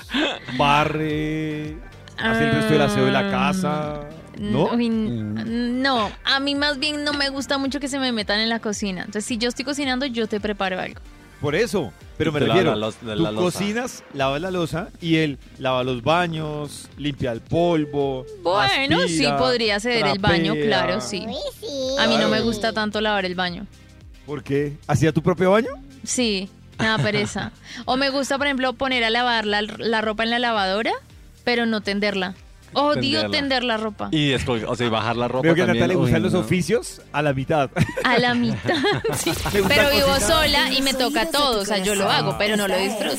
barre, 0.56 1.76
hace 2.18 2.44
el 2.48 2.52
resto 2.54 2.72
del 2.72 2.82
aseo 2.82 3.04
de 3.06 3.12
la 3.12 3.30
casa, 3.30 4.00
¿no? 4.38 4.70
Mm. 4.72 5.82
no, 5.82 6.10
a 6.24 6.40
mí 6.40 6.54
más 6.54 6.78
bien 6.78 7.04
no 7.04 7.12
me 7.12 7.28
gusta 7.28 7.58
mucho 7.58 7.80
que 7.80 7.88
se 7.88 7.98
me 7.98 8.12
metan 8.12 8.40
en 8.40 8.48
la 8.48 8.60
cocina. 8.60 9.00
Entonces, 9.00 9.24
si 9.24 9.38
yo 9.38 9.48
estoy 9.48 9.64
cocinando, 9.64 10.06
yo 10.06 10.26
te 10.26 10.40
preparo 10.40 10.80
algo. 10.80 11.00
Por 11.40 11.54
eso, 11.54 11.92
pero 12.16 12.32
me 12.32 12.40
refiero, 12.40 12.74
la 12.74 12.90
tú 12.90 13.34
cocinas, 13.36 14.02
lavas 14.14 14.40
la 14.40 14.50
losa 14.50 14.88
y 15.00 15.16
él 15.16 15.38
lava 15.58 15.84
los 15.84 16.02
baños, 16.02 16.88
limpia 16.96 17.32
el 17.32 17.40
polvo, 17.40 18.24
Bueno, 18.42 19.06
sí 19.08 19.26
podría 19.36 19.78
ceder 19.78 20.06
el 20.06 20.18
baño, 20.18 20.54
claro, 20.54 21.00
sí. 21.00 21.26
A 21.98 22.06
mí 22.06 22.16
no 22.16 22.28
me 22.28 22.40
gusta 22.40 22.72
tanto 22.72 23.00
lavar 23.00 23.26
el 23.26 23.34
baño. 23.34 23.66
¿Por 24.24 24.42
qué? 24.42 24.78
¿Hacía 24.86 25.12
tu 25.12 25.22
propio 25.22 25.50
baño? 25.50 25.68
Sí, 26.02 26.48
me 26.78 26.86
da 26.86 26.98
pereza. 26.98 27.52
O 27.84 27.96
me 27.98 28.08
gusta, 28.08 28.38
por 28.38 28.46
ejemplo, 28.46 28.72
poner 28.72 29.04
a 29.04 29.10
lavar 29.10 29.44
la, 29.44 29.60
la 29.60 30.00
ropa 30.00 30.22
en 30.22 30.30
la 30.30 30.38
lavadora 30.38 30.92
pero 31.44 31.66
no 31.66 31.82
tenderla. 31.82 32.34
Odio 32.74 33.00
Tenderla. 33.22 33.30
tender 33.30 33.64
la 33.64 33.76
ropa. 33.76 34.08
Y 34.10 34.32
esco- 34.32 34.64
o 34.66 34.76
sea, 34.76 34.86
y 34.86 34.90
bajar 34.90 35.16
la 35.16 35.28
ropa 35.28 35.42
Veo 35.42 35.54
que 35.54 35.62
a 35.62 35.66
también. 35.66 35.82
Nata 35.84 35.92
le 35.94 35.98
gustan 35.98 36.22
los 36.22 36.32
no. 36.32 36.40
oficios 36.40 37.02
a 37.12 37.22
la 37.22 37.32
mitad. 37.32 37.70
A 38.04 38.18
la 38.18 38.34
mitad. 38.34 38.74
Sí. 39.16 39.32
Le 39.52 39.60
gusta 39.60 39.74
Pero 39.74 39.90
vivo 39.90 40.20
sola 40.20 40.72
y 40.72 40.82
me 40.82 40.92
toca 40.94 41.30
todo. 41.30 41.60
O 41.60 41.64
sea, 41.64 41.78
yo 41.78 41.94
lo 41.94 42.10
hago, 42.10 42.36
pero 42.38 42.56
no 42.56 42.66
lo 42.68 42.76
disfruto. 42.76 43.16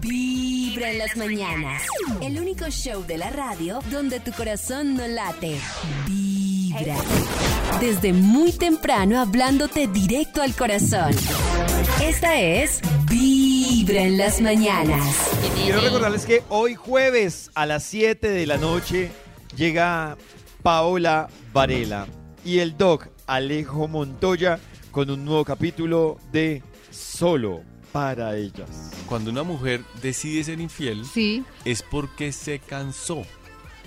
Vibra 0.00 0.90
en 0.90 0.98
las 0.98 1.16
mañanas. 1.16 1.82
El 2.22 2.38
único 2.38 2.68
show 2.70 3.04
de 3.06 3.18
la 3.18 3.30
radio 3.30 3.80
donde 3.90 4.20
tu 4.20 4.32
corazón 4.32 4.94
no 4.94 5.06
late. 5.06 5.58
Vibra. 6.06 6.96
Desde 7.80 8.12
muy 8.12 8.52
temprano 8.52 9.20
hablándote 9.20 9.86
directo 9.88 10.40
al 10.42 10.54
corazón. 10.54 11.10
Esta 12.02 12.38
es 12.40 12.80
Vibra 13.08 13.47
en 13.86 14.18
las 14.18 14.40
mañanas. 14.40 15.30
Quiero 15.54 15.80
recordarles 15.80 16.26
que 16.26 16.42
hoy 16.48 16.74
jueves 16.74 17.48
a 17.54 17.64
las 17.64 17.84
7 17.84 18.28
de 18.28 18.44
la 18.44 18.56
noche 18.58 19.08
llega 19.56 20.16
Paola 20.64 21.28
Varela 21.52 22.08
y 22.44 22.58
el 22.58 22.76
doc 22.76 23.06
Alejo 23.28 23.86
Montoya 23.86 24.58
con 24.90 25.10
un 25.10 25.24
nuevo 25.24 25.44
capítulo 25.44 26.18
de 26.32 26.60
Solo 26.90 27.62
para 27.92 28.36
ellas. 28.36 28.90
Cuando 29.06 29.30
una 29.30 29.44
mujer 29.44 29.82
decide 30.02 30.42
ser 30.42 30.60
infiel, 30.60 31.04
Sí. 31.06 31.44
es 31.64 31.82
porque 31.82 32.32
se 32.32 32.58
cansó. 32.58 33.22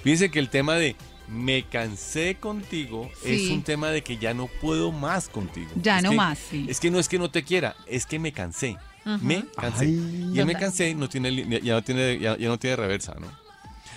Fíjense 0.03 0.31
que 0.31 0.39
el 0.39 0.49
tema 0.49 0.75
de 0.75 0.95
me 1.27 1.63
cansé 1.67 2.35
contigo 2.39 3.09
es 3.25 3.49
un 3.49 3.61
tema 3.63 3.89
de 3.89 4.03
que 4.03 4.17
ya 4.17 4.33
no 4.33 4.47
puedo 4.61 4.91
más 4.93 5.27
contigo. 5.27 5.69
Ya 5.75 5.97
Es 5.97 6.03
no 6.03 6.11
que- 6.11 6.15
más, 6.15 6.39
sí. 6.49 6.65
Es 6.69 6.79
que 6.79 6.89
no 6.91 6.97
es 6.97 7.09
que 7.09 7.19
no 7.19 7.29
te 7.29 7.43
quiera, 7.43 7.75
es 7.87 8.05
que 8.05 8.19
me 8.19 8.31
cansé. 8.31 8.77
Me 9.21 9.45
cansé. 9.59 9.85
Ay. 9.85 10.31
y 10.39 10.43
me 10.45 10.53
cansé 10.55 10.93
no 10.95 11.09
tiene, 11.09 11.61
ya, 11.63 11.73
no 11.75 11.83
tiene, 11.83 12.19
ya, 12.19 12.37
ya 12.37 12.47
no 12.47 12.57
tiene 12.59 12.75
reversa, 12.75 13.15
¿no? 13.19 13.27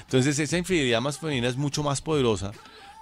Entonces 0.00 0.38
esa 0.38 0.56
infidelidad 0.58 1.00
más 1.00 1.18
femenina 1.18 1.49
es 1.49 1.56
mucho 1.56 1.82
más 1.82 2.00
poderosa 2.00 2.52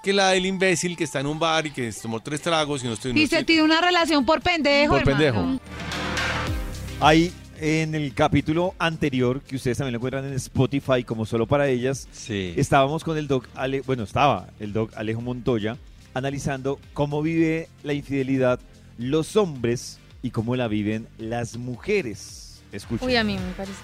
que 0.03 0.13
la 0.13 0.31
del 0.31 0.47
imbécil 0.47 0.97
que 0.97 1.05
está 1.05 1.21
en 1.21 1.27
un 1.27 1.39
bar 1.39 1.67
y 1.67 1.71
que 1.71 1.93
tomó 1.93 2.19
tres 2.21 2.41
tragos 2.43 2.83
y 2.83 2.87
no 2.89 2.95
estoy... 2.95 3.13
no 3.13 3.19
Y 3.21 3.27
se 3.27 3.37
estoy- 3.39 3.45
tiene 3.45 3.63
una 3.63 3.81
relación 3.81 4.25
por 4.25 4.41
pendejo, 4.41 4.95
Por 4.99 5.09
hermano. 5.09 5.19
pendejo. 5.19 5.61
Ahí 7.01 7.33
en 7.61 7.95
el 7.95 8.13
capítulo 8.15 8.75
anterior, 8.79 9.41
que 9.43 9.57
ustedes 9.57 9.79
también 9.79 9.93
lo 9.93 9.99
encuentran 9.99 10.25
en 10.25 10.33
Spotify 10.35 11.05
como 11.05 11.27
Solo 11.27 11.47
para 11.47 11.69
ellas, 11.69 12.09
Sí. 12.13 12.55
estábamos 12.57 13.05
con 13.05 13.17
el 13.17 13.29
doc, 13.29 13.47
Ale- 13.55 13.83
bueno, 13.83 14.03
estaba 14.03 14.49
el 14.59 14.73
doc 14.73 14.93
Alejo 14.97 15.21
Montoya 15.21 15.77
analizando 16.15 16.79
cómo 16.93 17.23
vive 17.23 17.69
la 17.85 17.93
infidelidad 17.93 18.59
los 18.99 19.37
hombres 19.37 19.99
y 20.23 20.31
cómo 20.31 20.57
la 20.57 20.69
viven 20.69 21.09
las 21.19 21.57
mujeres. 21.57 22.63
Escuchen. 22.73 23.07
Uy, 23.09 23.17
a 23.17 23.25
mí 23.25 23.35
me 23.37 23.53
parece. 23.53 23.79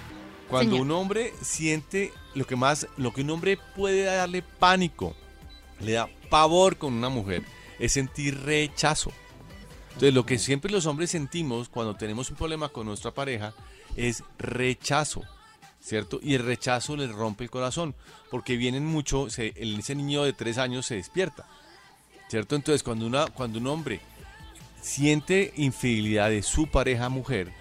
Cuando 0.49 0.71
Señor. 0.77 0.85
un 0.87 0.91
hombre 0.93 1.33
siente 1.41 2.11
lo 2.33 2.47
que 2.47 2.55
más, 2.55 2.87
lo 2.97 3.13
que 3.13 3.21
un 3.21 3.29
hombre 3.29 3.59
puede 3.75 4.03
darle 4.03 4.41
pánico, 4.41 5.15
le 5.79 5.91
da 5.93 6.09
pavor 6.29 6.77
con 6.77 6.93
una 6.93 7.09
mujer, 7.09 7.43
es 7.77 7.91
sentir 7.93 8.39
rechazo. 8.41 9.11
Entonces, 9.89 10.13
lo 10.13 10.25
que 10.25 10.39
siempre 10.39 10.71
los 10.71 10.85
hombres 10.85 11.11
sentimos 11.11 11.69
cuando 11.69 11.95
tenemos 11.95 12.29
un 12.31 12.35
problema 12.37 12.69
con 12.69 12.87
nuestra 12.87 13.11
pareja 13.11 13.53
es 13.95 14.23
rechazo, 14.39 15.21
¿cierto? 15.81 16.19
Y 16.23 16.33
el 16.35 16.43
rechazo 16.45 16.95
les 16.95 17.11
rompe 17.11 17.43
el 17.43 17.49
corazón, 17.51 17.93
porque 18.31 18.55
vienen 18.57 18.85
mucho, 18.85 19.29
se- 19.29 19.53
el- 19.57 19.79
ese 19.79 19.93
niño 19.95 20.23
de 20.23 20.33
tres 20.33 20.57
años 20.57 20.85
se 20.85 20.95
despierta, 20.95 21.45
¿cierto? 22.29 22.55
Entonces, 22.55 22.81
cuando, 22.81 23.05
una, 23.05 23.27
cuando 23.27 23.59
un 23.59 23.67
hombre 23.67 23.99
siente 24.81 25.53
infidelidad 25.57 26.29
de 26.29 26.41
su 26.43 26.67
pareja 26.67 27.09
mujer, 27.09 27.51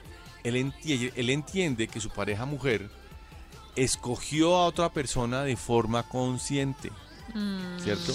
él 0.45 0.57
entiende, 0.57 1.13
él 1.17 1.31
entiende 1.31 1.89
que 1.89 2.01
su 2.01 2.11
pareja 2.11 2.47
mujer 2.47 2.91
escogió 3.77 4.57
a 4.57 4.65
otra 4.67 4.89
persona 4.91 5.43
de 5.43 5.57
forma 5.57 6.03
consciente, 6.05 6.91
Mm. 7.35 7.79
¿cierto? 7.83 8.15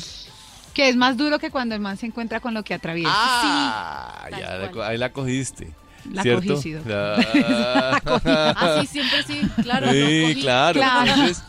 Que 0.74 0.89
es 0.89 0.95
más 0.95 1.15
duro 1.17 1.38
que 1.38 1.51
cuando 1.51 1.75
el 1.75 1.81
man 1.81 1.98
se 1.98 2.07
encuentra 2.07 2.39
con 2.39 2.53
lo 2.55 2.63
que 2.63 2.74
atraviesa. 2.74 3.12
Ah, 3.13 4.27
ya 4.31 4.55
la 4.57 4.88
ahí 4.88 4.98
la 4.98 5.12
cogiste. 5.13 5.72
La 6.12 6.24
¿cierto? 6.24 6.55
cogí, 6.55 6.62
sí, 6.63 6.72
doctor. 6.74 6.93
La- 8.25 8.50
Así 8.79 8.88
siempre 8.88 9.24
sí, 9.24 9.41
claro. 9.62 9.91
Sí, 9.91 10.22
cogí. 10.29 10.41
claro. 10.41 10.79
Claro. 10.79 11.12
Entonces, 11.12 11.43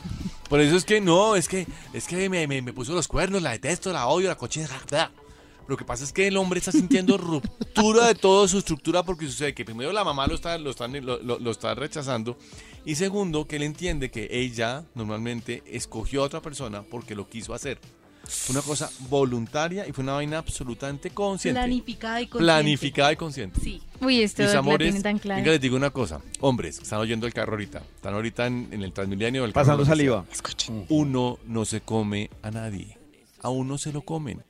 por 0.49 0.61
eso 0.61 0.77
es 0.77 0.85
que 0.85 1.01
no, 1.01 1.35
es 1.37 1.49
que 1.49 1.67
es 1.95 2.07
que 2.07 2.29
me, 2.29 2.47
me- 2.47 2.61
me 2.63 2.73
puso 2.75 2.93
los 2.93 3.09
cuernos, 3.09 3.41
la 3.43 3.51
detesto, 3.53 3.93
la 3.93 4.07
odio, 4.07 4.29
la 4.29 4.37
cochina. 4.37 4.69
Lo 5.67 5.77
que 5.77 5.85
pasa 5.85 6.05
es 6.05 6.13
que 6.13 6.27
el 6.27 6.37
hombre 6.37 6.59
está 6.59 6.73
sintiendo 6.73 7.17
ruptura 7.19 8.07
de 8.09 8.15
toda 8.15 8.47
su 8.49 8.59
estructura 8.59 9.03
porque 9.03 9.27
sucede 9.27 9.55
que 9.55 9.65
primero 9.65 9.93
la 9.93 10.05
mamá 10.05 10.27
lo 10.27 10.35
está, 10.35 10.59
lo 10.59 10.71
está, 10.71 10.87
lo- 10.89 11.19
lo- 11.23 11.39
lo 11.39 11.51
está 11.51 11.75
rechazando 11.75 12.37
y 12.85 12.97
segundo 12.97 13.47
que 13.47 13.57
él 13.57 13.63
entiende 13.63 14.11
que 14.11 14.29
ella 14.31 14.85
normalmente 14.95 15.63
escogió 15.67 16.23
a 16.23 16.27
otra 16.27 16.41
persona 16.43 16.83
porque 16.83 17.15
lo 17.15 17.29
quiso 17.29 17.55
hacer. 17.55 17.79
Fue 18.27 18.55
una 18.55 18.63
cosa 18.63 18.91
voluntaria 19.11 19.87
y 19.87 19.93
fue 19.93 20.03
una 20.03 20.15
vaina 20.15 20.39
absolutamente 20.39 21.11
consciente. 21.11 21.61
Planificada 21.61 22.21
y 22.23 22.27
consciente. 22.27 22.45
Planificada 22.45 23.13
y 23.13 23.17
consciente. 23.17 23.61
Sí. 23.61 23.83
Uy, 24.01 24.23
esto 24.23 24.43
Mis 24.43 24.55
amores, 24.55 25.03
tan 25.03 25.21
venga, 25.23 25.51
les 25.51 25.61
digo 25.61 25.77
una 25.77 25.91
cosa. 25.91 26.23
Hombres, 26.41 26.79
están 26.79 27.01
oyendo 27.01 27.27
el 27.27 27.35
carro 27.35 27.53
ahorita. 27.53 27.83
Están 27.97 28.15
ahorita 28.15 28.47
en, 28.47 28.69
en 28.71 28.83
el 28.83 28.93
Transmilenio 28.93 29.43
del 29.43 29.53
carro. 29.53 29.63
Pasando 29.67 29.83
lo 29.83 29.85
que 29.85 29.91
saliva. 29.91 30.25
sea. 30.57 30.75
Uno 30.89 31.39
no 31.47 31.67
se 31.67 31.83
come 31.83 32.31
a 32.43 32.51
nadie. 32.51 32.97
A 33.45 33.51
uno 33.51 33.77
se 33.79 33.93
lo 33.93 34.01
comen. 34.03 34.43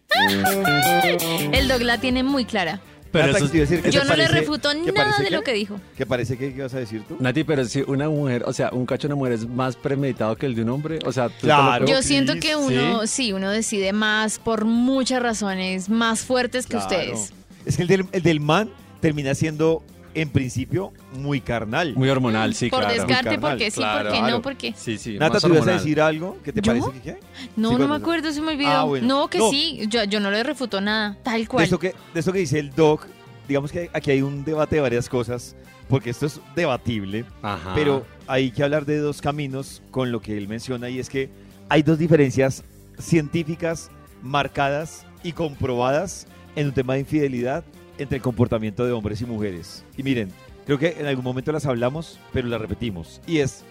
El 1.52 1.68
dog 1.68 1.82
la 1.82 1.98
tiene 1.98 2.22
muy 2.22 2.44
clara. 2.44 2.80
Pero 3.10 3.26
Nata, 3.26 3.38
eso- 3.38 3.48
te 3.48 3.58
iba 3.58 3.66
a 3.66 3.68
decir, 3.68 3.82
¿qué 3.84 3.90
Yo 3.92 4.00
te 4.02 4.06
no 4.08 4.16
le 4.16 4.24
parece- 4.24 4.40
refuto 4.40 4.68
qué 4.70 4.92
nada 4.92 5.10
parece 5.10 5.22
de 5.24 5.30
lo 5.36 5.42
que 5.42 5.52
dijo. 5.52 5.80
¿Qué 5.96 6.04
parece 6.06 6.36
que 6.36 6.52
qué 6.52 6.62
vas 6.62 6.74
a 6.74 6.78
decir 6.78 7.02
tú? 7.06 7.16
Nati, 7.20 7.44
pero 7.44 7.64
si 7.64 7.82
una 7.86 8.08
mujer, 8.08 8.42
o 8.46 8.52
sea, 8.52 8.70
un 8.72 8.86
cacho 8.86 9.06
de 9.06 9.14
una 9.14 9.18
mujer 9.18 9.32
es 9.34 9.48
más 9.48 9.76
premeditado 9.76 10.34
que 10.36 10.46
el 10.46 10.54
de 10.56 10.62
un 10.62 10.70
hombre, 10.70 10.98
o 11.04 11.12
sea, 11.12 11.28
tú 11.28 11.34
te 11.42 11.46
lo- 11.48 11.54
Claro. 11.54 11.86
Yo 11.86 12.02
siento 12.02 12.34
que 12.40 12.56
uno, 12.56 13.06
sí, 13.06 13.32
uno 13.32 13.50
decide 13.50 13.92
más 13.92 14.38
por 14.40 14.64
muchas 14.64 15.22
razones 15.22 15.88
más 15.88 16.20
fuertes 16.22 16.66
que 16.66 16.76
Claro. 16.76 16.86
ustedes. 16.86 17.32
Es 17.66 17.76
que 17.76 17.82
el 17.82 17.88
del, 17.88 18.06
el 18.10 18.22
del 18.22 18.40
man 18.40 18.70
termina 19.00 19.34
siendo, 19.36 19.84
en 20.14 20.28
principio, 20.30 20.92
muy 21.18 21.40
carnal. 21.40 21.94
muy 21.96 22.08
hormonal, 22.08 22.54
sí, 22.54 22.70
por 22.70 22.80
claro. 22.80 22.94
descarte, 22.94 23.30
carnal, 23.30 23.40
porque 23.40 23.70
sí, 23.70 23.76
claro, 23.78 24.02
porque 24.04 24.18
claro. 24.18 24.34
no, 24.36 24.42
porque 24.42 24.74
Sí, 24.76 24.96
sí. 24.98 25.14
Nata, 25.18 25.34
más 25.34 25.42
¿tú 25.42 25.48
ibas 25.48 25.58
a 25.58 25.60
hormonal. 25.62 25.78
decir 25.82 26.00
algo? 26.00 26.38
¿Qué 26.44 26.52
te 26.52 26.60
¿Yo? 26.60 26.72
parece 26.72 26.90
que 26.92 27.00
qué? 27.00 27.20
no, 27.56 27.70
Sí, 27.70 27.76
no 27.78 27.88
me 27.88 27.96
acuerdo, 27.96 28.32
se 28.32 28.40
me 28.40 28.52
olvidó. 28.52 28.70
Ah, 28.70 28.84
bueno. 28.84 29.06
No, 29.06 29.28
que 29.28 29.38
No. 29.38 29.50
sí, 29.50 29.80
yo, 29.88 30.04
yo 30.04 30.20
no 30.20 30.30
le 30.30 30.42
refuto 30.42 30.80
nada, 30.80 31.16
tal 31.22 31.40
De 31.42 31.46
cual. 31.48 31.64
esto, 31.64 31.78
que, 31.78 31.94
de 32.14 32.20
esto 32.20 32.32
que 32.32 32.38
dice 32.38 32.58
el 32.58 32.70
doc, 32.74 33.06
digamos 33.48 33.72
que 33.72 33.90
aquí 33.92 34.10
hay 34.12 34.22
un 34.22 34.44
debate 34.44 34.76
de 34.76 34.82
varias 34.82 35.08
cosas, 35.08 35.56
porque 35.88 36.10
esto 36.10 36.26
es 36.26 36.40
debatible, 36.54 37.24
Ajá. 37.42 37.72
pero 37.74 38.06
hay 38.26 38.50
que 38.52 38.62
hablar 38.62 38.86
de 38.86 38.98
dos 38.98 39.20
caminos 39.20 39.82
con 39.90 40.12
lo 40.12 40.20
que 40.20 40.36
él 40.38 40.48
menciona 40.48 40.88
y 40.88 40.98
es 40.98 41.10
que 41.10 41.28
hay 41.68 41.82
dos 41.82 41.98
diferencias 41.98 42.62
científicas 42.98 43.90
marcadas 44.22 45.04
y 45.22 45.32
comprobadas 45.32 46.26
en 46.56 46.68
un 46.68 46.72
tema 46.72 46.94
de 46.94 47.00
infidelidad 47.00 47.64
entre 47.98 48.16
el 48.16 48.22
comportamiento 48.22 48.84
de 48.84 48.92
hombres 48.92 49.20
y 49.20 49.26
mujeres. 49.26 49.84
Y 49.96 50.02
miren, 50.02 50.30
creo 50.66 50.78
que 50.78 50.96
en 50.98 51.06
algún 51.06 51.24
momento 51.24 51.52
las 51.52 51.66
hablamos, 51.66 52.18
pero 52.32 52.48
las 52.48 52.60
repetimos. 52.60 53.20
Y 53.26 53.38
es, 53.38 53.64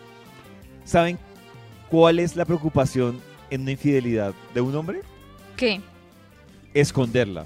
¿saben 0.83 1.17
cuál 1.89 2.19
es 2.19 2.35
la 2.35 2.45
preocupación 2.45 3.19
en 3.49 3.61
una 3.61 3.71
infidelidad 3.71 4.33
de 4.53 4.61
un 4.61 4.75
hombre? 4.75 5.01
¿Qué? 5.55 5.81
Esconderla. 6.73 7.45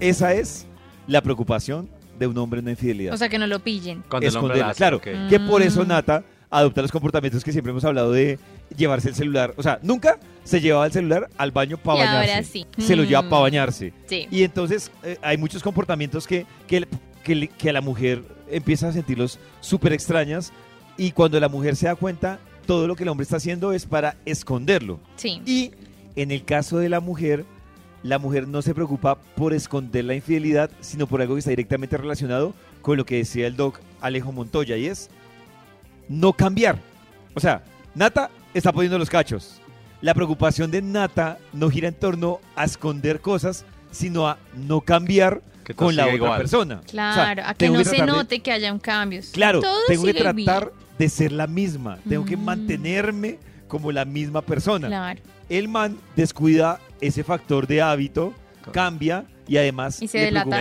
Esa 0.00 0.34
es 0.34 0.66
la 1.06 1.22
preocupación 1.22 1.88
de 2.18 2.26
un 2.26 2.36
hombre 2.38 2.58
en 2.58 2.66
una 2.66 2.72
infidelidad. 2.72 3.14
O 3.14 3.16
sea, 3.16 3.28
que 3.28 3.38
no 3.38 3.46
lo 3.46 3.60
pillen. 3.60 4.02
Cuando 4.08 4.28
el 4.28 4.36
hombre 4.36 4.58
esconderla. 4.58 4.70
hace, 4.70 4.78
claro, 4.78 5.00
que 5.00 5.40
por 5.40 5.62
eso 5.62 5.84
Mm. 5.84 5.88
Nata 5.88 6.24
adopta 6.50 6.82
los 6.82 6.92
comportamientos 6.92 7.44
que 7.44 7.52
siempre 7.52 7.70
hemos 7.70 7.84
hablado 7.84 8.12
de 8.12 8.38
llevarse 8.76 9.08
el 9.08 9.14
celular. 9.14 9.54
O 9.56 9.62
sea, 9.62 9.78
nunca 9.82 10.18
se 10.44 10.60
llevaba 10.60 10.86
el 10.86 10.92
celular 10.92 11.28
al 11.36 11.50
baño 11.50 11.76
para 11.76 11.98
Y 11.98 12.06
bañarse. 12.06 12.30
ahora 12.32 12.42
sí. 12.44 12.66
Se 12.78 12.96
lo 12.96 13.04
lleva 13.04 13.22
Mm. 13.22 13.28
para 13.30 13.42
bañarse. 13.42 13.92
Sí. 14.06 14.26
Y 14.30 14.42
entonces 14.42 14.90
eh, 15.02 15.18
hay 15.22 15.36
muchos 15.36 15.62
comportamientos 15.62 16.26
que, 16.26 16.46
que, 16.66 16.86
que, 17.22 17.34
le- 17.34 17.48
que 17.48 17.70
a 17.70 17.72
la 17.72 17.80
mujer 17.80 18.22
empieza 18.50 18.88
a 18.88 18.92
sentirlos 18.92 19.38
súper 19.60 19.92
extrañas 19.92 20.52
y 20.96 21.12
cuando 21.12 21.38
la 21.40 21.48
mujer 21.48 21.76
se 21.76 21.86
da 21.86 21.94
cuenta, 21.94 22.38
todo 22.66 22.86
lo 22.86 22.96
que 22.96 23.02
el 23.04 23.08
hombre 23.08 23.24
está 23.24 23.36
haciendo 23.36 23.72
es 23.72 23.86
para 23.86 24.16
esconderlo. 24.24 25.00
Sí. 25.16 25.40
Y 25.46 25.72
en 26.16 26.30
el 26.30 26.44
caso 26.44 26.78
de 26.78 26.88
la 26.88 27.00
mujer, 27.00 27.44
la 28.02 28.18
mujer 28.18 28.48
no 28.48 28.62
se 28.62 28.74
preocupa 28.74 29.16
por 29.36 29.52
esconder 29.52 30.04
la 30.04 30.14
infidelidad, 30.14 30.70
sino 30.80 31.06
por 31.06 31.20
algo 31.20 31.34
que 31.34 31.40
está 31.40 31.50
directamente 31.50 31.96
relacionado 31.96 32.54
con 32.82 32.96
lo 32.96 33.04
que 33.04 33.16
decía 33.16 33.46
el 33.46 33.56
doc 33.56 33.78
Alejo 34.00 34.32
Montoya, 34.32 34.76
y 34.76 34.86
es 34.86 35.10
no 36.08 36.32
cambiar. 36.32 36.78
O 37.34 37.40
sea, 37.40 37.62
Nata 37.94 38.30
está 38.54 38.72
poniendo 38.72 38.98
los 38.98 39.10
cachos. 39.10 39.60
La 40.00 40.14
preocupación 40.14 40.70
de 40.70 40.80
Nata 40.82 41.38
no 41.52 41.68
gira 41.70 41.88
en 41.88 41.94
torno 41.94 42.40
a 42.56 42.64
esconder 42.64 43.20
cosas, 43.20 43.64
sino 43.90 44.26
a 44.28 44.38
no 44.54 44.80
cambiar 44.80 45.42
con 45.76 45.94
la 45.94 46.04
otra 46.04 46.16
igual. 46.16 46.38
persona. 46.38 46.76
O 46.76 46.88
sea, 46.88 46.90
Claro, 46.90 47.42
a 47.46 47.54
que 47.54 47.68
no 47.68 47.84
se 47.84 47.96
de- 47.96 48.06
note 48.06 48.40
que 48.40 48.50
hayan 48.50 48.78
cambios. 48.78 49.28
Claro, 49.32 49.60
Todo 49.60 49.78
tengo 49.86 50.04
que 50.04 50.12
bien. 50.12 50.46
tratar 50.46 50.72
de 50.98 51.08
ser 51.08 51.32
la 51.32 51.46
misma. 51.46 51.98
Tengo 52.08 52.24
que 52.24 52.36
Mm. 52.36 52.44
mantenerme 52.44 53.38
como 53.68 53.92
la 53.92 54.04
misma 54.04 54.42
persona 54.42 54.88
Claro. 54.88 55.20
el 55.48 55.68
man 55.68 55.98
descuida 56.16 56.80
ese 57.00 57.22
factor 57.22 57.66
de 57.66 57.82
hábito, 57.82 58.34
cambia 58.72 59.24
y 59.46 59.56
además 59.58 60.02
Y 60.02 60.08
se 60.08 60.18
le 60.18 60.24
delata 60.26 60.56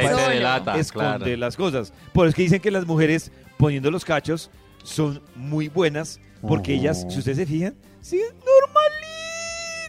se 0.84 0.92
claro. 0.94 1.26
las 1.38 1.56
cosas. 1.58 1.94
Por 2.14 2.26
eso 2.26 2.30
es 2.30 2.36
que 2.36 2.42
dicen 2.44 2.60
que 2.62 2.72
las 2.72 2.86
mujeres 2.86 3.32
poniendo 3.58 3.90
los 3.92 4.06
cachos 4.06 4.50
son 4.84 5.22
muy 5.36 5.68
buenas 5.70 6.20
Porque 6.48 6.74
ellas, 6.74 7.06
si 7.10 7.20
ustedes 7.20 7.38
se 7.38 7.46
fijan, 7.46 7.76
siguen 8.02 8.28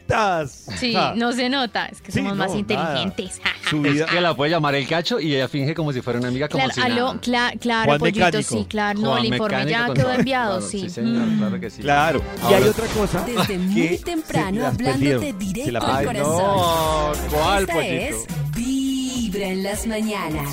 normalitas. 0.09 0.67
Sí, 0.79 0.93
Ja, 0.93 1.15
no 1.17 1.33
se 1.33 1.49
nota, 1.49 1.87
es 1.87 2.01
que 2.03 2.11
Sí, 2.11 2.19
somos 2.19 2.37
más 2.37 2.51
no, 2.51 2.59
inteligentes. 2.59 3.41
Su 3.69 3.77
Es 3.87 3.93
vida. 3.93 4.07
que 4.07 4.21
la 4.21 4.35
puede 4.35 4.51
llamar 4.51 4.75
el 4.75 4.89
cacho 4.89 5.21
y 5.21 5.37
ella 5.37 5.47
finge 5.47 5.73
como 5.75 5.93
si 5.93 6.01
fuera 6.03 6.19
una 6.19 6.27
amiga 6.29 6.49
como 6.49 6.65
Claro, 6.65 6.75
si 6.75 6.81
aló, 6.81 7.07
nada. 7.15 7.21
cla- 7.21 7.59
claro, 7.61 7.85
Juan 7.87 7.99
pollito, 8.01 8.25
Mecánico. 8.27 8.49
sí, 8.59 8.67
claro. 8.69 8.99
No, 9.01 9.11
Juan 9.11 9.19
el 9.25 9.33
informe 9.35 9.57
Mecánico 9.65 9.79
ya 9.79 9.87
con 9.87 9.95
quedó 9.97 10.13
enviado, 10.13 10.51
Claro, 10.59 10.67
sí. 10.71 10.91
señor, 10.91 11.27
Mm. 11.27 11.39
claro 11.39 11.61
que 11.61 11.71
sí. 11.71 11.83
Claro. 11.83 12.23
y 12.37 12.45
Ahora- 12.45 12.57
hay 12.57 12.63
otra 12.65 12.87
cosa. 12.87 13.25
Desde 13.25 13.59
muy 13.59 13.75
que 13.89 13.99
temprano, 13.99 14.51
se 14.57 14.57
las 14.63 14.75
hablándote 14.75 14.93
perdieron, 14.99 15.23
se 15.23 15.33
directo 15.33 15.71
la 15.71 15.79
al 15.81 16.05
corazón. 16.07 17.29
¿cuál 17.31 17.61
Esta 17.63 17.73
pollito? 17.75 17.95
es 17.95 18.27
Vibra 18.57 19.47
en 19.47 19.63
las 19.63 19.87
mañanas. 19.87 20.49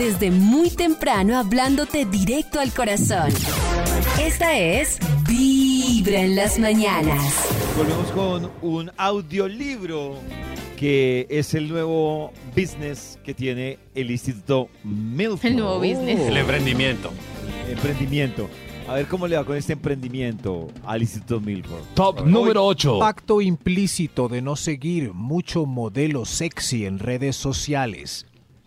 Desde 0.00 0.30
muy 0.30 0.70
temprano 0.70 1.36
hablándote 1.36 2.06
directo 2.06 2.58
al 2.58 2.72
corazón. 2.72 3.28
Esta 4.18 4.58
es 4.58 4.98
Vibra 5.28 6.22
en 6.22 6.36
las 6.36 6.58
mañanas. 6.58 7.34
Volvemos 7.76 8.10
con 8.12 8.50
un 8.62 8.90
audiolibro 8.96 10.14
que 10.78 11.26
es 11.28 11.52
el 11.52 11.68
nuevo 11.68 12.32
business 12.56 13.18
que 13.22 13.34
tiene 13.34 13.78
el 13.94 14.10
Instituto 14.10 14.70
Milford. 14.84 15.44
El 15.44 15.56
nuevo 15.56 15.76
business. 15.76 16.18
El 16.18 16.38
emprendimiento. 16.38 17.10
Emprendimiento. 17.68 18.48
A 18.88 18.94
ver 18.94 19.06
cómo 19.06 19.28
le 19.28 19.36
va 19.36 19.44
con 19.44 19.58
este 19.58 19.74
emprendimiento 19.74 20.68
al 20.86 21.02
Instituto 21.02 21.42
Milford. 21.42 21.82
Top 21.92 22.24
número 22.24 22.64
8. 22.64 22.98
Pacto 22.98 23.42
implícito 23.42 24.28
de 24.28 24.40
no 24.40 24.56
seguir 24.56 25.12
mucho 25.12 25.66
modelo 25.66 26.24
sexy 26.24 26.86
en 26.86 26.98
redes 26.98 27.36
sociales. 27.36 28.24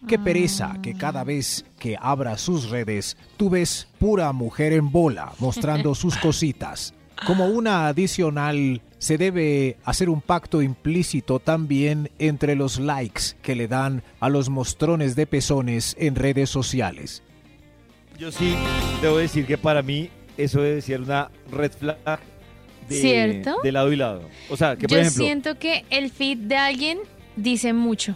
Qué 0.07 0.19
pereza 0.19 0.75
que 0.81 0.95
cada 0.95 1.23
vez 1.23 1.65
que 1.79 1.97
abra 1.99 2.37
sus 2.37 2.69
redes, 2.69 3.17
tú 3.37 3.49
ves 3.49 3.87
pura 3.99 4.31
mujer 4.33 4.73
en 4.73 4.91
bola 4.91 5.31
mostrando 5.39 5.95
sus 5.95 6.17
cositas. 6.17 6.93
Como 7.25 7.45
una 7.47 7.87
adicional, 7.87 8.81
se 8.97 9.17
debe 9.17 9.77
hacer 9.85 10.09
un 10.09 10.21
pacto 10.21 10.61
implícito 10.61 11.39
también 11.39 12.09
entre 12.19 12.55
los 12.55 12.79
likes 12.79 13.35
que 13.41 13.55
le 13.55 13.67
dan 13.67 14.03
a 14.19 14.29
los 14.29 14.49
mostrones 14.49 15.15
de 15.15 15.25
pezones 15.25 15.95
en 15.99 16.15
redes 16.15 16.49
sociales. 16.49 17.23
Yo 18.17 18.31
sí 18.31 18.55
debo 19.01 19.17
decir 19.17 19.45
que 19.45 19.57
para 19.57 19.81
mí 19.81 20.09
eso 20.37 20.61
debe 20.61 20.81
ser 20.81 21.01
una 21.01 21.31
red 21.51 21.71
flag 21.71 22.19
de, 22.89 22.95
¿Cierto? 22.95 23.55
de 23.63 23.71
lado 23.71 23.91
y 23.91 23.95
lado. 23.95 24.21
O 24.49 24.57
sea, 24.57 24.75
que 24.75 24.87
por 24.87 24.97
Yo 24.97 25.01
ejemplo, 25.01 25.23
siento 25.23 25.59
que 25.59 25.85
el 25.89 26.11
feed 26.11 26.39
de 26.39 26.57
alguien 26.57 26.99
dice 27.35 27.73
mucho. 27.73 28.15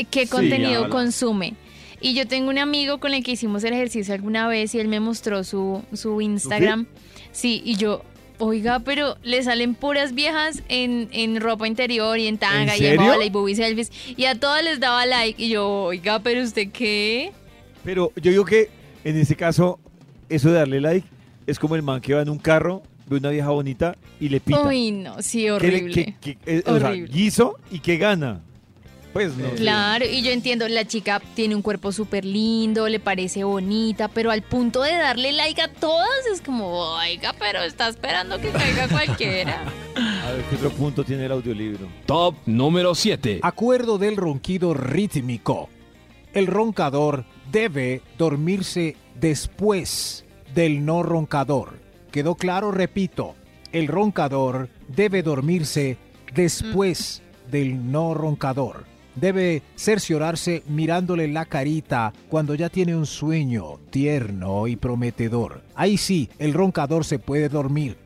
Eh, 0.00 0.06
¿Qué 0.10 0.26
contenido 0.26 0.88
consume? 0.90 1.54
Y 2.00 2.14
yo 2.14 2.26
tengo 2.26 2.48
un 2.50 2.58
amigo 2.58 2.98
con 2.98 3.12
el 3.12 3.22
que 3.22 3.32
hicimos 3.32 3.62
el 3.64 3.74
ejercicio 3.74 4.14
alguna 4.14 4.48
vez 4.48 4.74
y 4.74 4.78
él 4.80 4.88
me 4.88 5.00
mostró 5.00 5.44
su, 5.44 5.82
su 5.92 6.20
Instagram. 6.22 6.86
Sí, 7.30 7.60
y 7.64 7.76
yo, 7.76 8.02
oiga, 8.38 8.78
pero 8.80 9.18
le 9.22 9.42
salen 9.42 9.74
puras 9.74 10.14
viejas 10.14 10.62
en, 10.68 11.08
en 11.12 11.40
ropa 11.40 11.68
interior 11.68 12.18
y 12.18 12.26
en 12.26 12.38
tanga 12.38 12.74
y 12.76 12.86
en 12.86 12.96
bola 12.96 13.22
y 13.24 13.28
booby 13.30 13.54
selfies. 13.54 13.92
Y 14.16 14.24
a 14.24 14.34
todas 14.40 14.64
les 14.64 14.80
daba 14.80 15.04
like. 15.04 15.42
Y 15.42 15.50
yo, 15.50 15.68
oiga, 15.84 16.20
pero 16.20 16.42
usted 16.42 16.70
qué? 16.72 17.32
pero 17.84 18.12
yo 18.16 18.30
digo 18.30 18.44
que 18.44 18.68
en 19.04 19.16
ese 19.18 19.36
caso, 19.36 19.78
eso 20.28 20.48
de 20.48 20.54
darle 20.54 20.80
like 20.80 21.06
es 21.46 21.58
como 21.58 21.76
el 21.76 21.82
man 21.82 22.00
que 22.00 22.14
va 22.14 22.22
en 22.22 22.28
un 22.30 22.38
carro, 22.38 22.82
ve 23.08 23.16
una 23.18 23.30
vieja 23.30 23.50
bonita 23.50 23.96
y 24.20 24.28
le 24.30 24.40
pita. 24.40 24.62
Uy, 24.62 24.90
no, 24.92 25.20
sí, 25.20 25.40
¿Qué 25.40 25.44
le- 25.44 25.52
horrible. 25.52 25.92
qué- 25.94 26.14
qué- 26.20 26.38
eh, 26.46 26.62
o 26.66 26.78
sea, 26.78 26.88
Horrible. 26.90 27.12
guiso 27.12 27.56
y 27.70 27.80
qué 27.80 27.96
gana. 27.98 28.40
Pues 29.12 29.36
no. 29.36 29.50
sé. 29.50 29.56
Claro, 29.56 30.04
y 30.04 30.22
yo 30.22 30.30
entiendo, 30.30 30.68
la 30.68 30.84
chica 30.84 31.20
tiene 31.34 31.56
un 31.56 31.62
cuerpo 31.62 31.90
súper 31.92 32.24
lindo, 32.24 32.88
le 32.88 33.00
parece 33.00 33.44
bonita, 33.44 34.08
pero 34.08 34.30
al 34.30 34.42
punto 34.42 34.82
de 34.82 34.92
darle 34.92 35.32
like 35.32 35.60
a 35.60 35.68
todas 35.72 36.26
es 36.32 36.40
como, 36.40 36.68
oiga, 36.94 37.34
pero 37.38 37.62
está 37.62 37.88
esperando 37.88 38.38
que 38.40 38.50
caiga 38.50 38.88
cualquiera. 38.88 39.64
A 39.96 40.32
ver 40.32 40.44
qué 40.44 40.56
otro 40.56 40.70
punto 40.70 41.02
tiene 41.04 41.26
el 41.26 41.32
audiolibro. 41.32 41.88
Top 42.06 42.36
número 42.46 42.94
7. 42.94 43.40
Acuerdo 43.42 43.98
del 43.98 44.16
ronquido 44.16 44.74
rítmico. 44.74 45.68
El 46.32 46.46
roncador 46.46 47.24
debe 47.50 48.02
dormirse 48.16 48.96
después 49.16 50.24
del 50.54 50.84
no 50.84 51.02
roncador. 51.02 51.80
¿Quedó 52.12 52.36
claro? 52.36 52.70
Repito, 52.70 53.34
el 53.72 53.88
roncador 53.88 54.68
debe 54.88 55.22
dormirse 55.22 55.98
después 56.34 57.22
del 57.50 57.90
no 57.90 58.14
roncador. 58.14 58.89
Debe 59.20 59.62
cerciorarse 59.76 60.62
mirándole 60.66 61.28
la 61.28 61.44
carita 61.44 62.12
cuando 62.28 62.54
ya 62.54 62.68
tiene 62.70 62.96
un 62.96 63.06
sueño 63.06 63.78
tierno 63.90 64.66
y 64.66 64.76
prometedor. 64.76 65.62
Ahí 65.74 65.98
sí, 65.98 66.30
el 66.38 66.54
roncador 66.54 67.04
se 67.04 67.18
puede 67.18 67.48
dormir. 67.48 67.96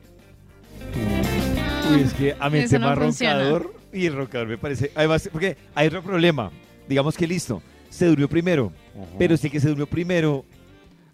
Uy, 1.92 2.00
es 2.03 2.12
que 2.14 2.35
a 2.38 2.50
mí 2.50 2.59
el 2.59 2.64
Eso 2.64 2.79
no 2.79 2.87
tema 2.87 2.94
roncador 2.94 3.74
y 3.92 4.07
el 4.07 4.14
roncador 4.16 4.48
me 4.48 4.59
parece. 4.59 4.90
Además, 4.94 5.29
porque 5.33 5.57
hay 5.74 5.87
otro 5.88 6.03
problema. 6.03 6.50
Digamos 6.88 7.16
que 7.16 7.27
listo, 7.27 7.62
se 7.90 8.07
durmió 8.07 8.29
primero, 8.29 8.72
pero 9.18 9.37
si 9.37 9.46
el 9.46 9.53
que 9.53 9.61
se 9.61 9.68
durmió 9.68 9.87
primero 9.87 10.44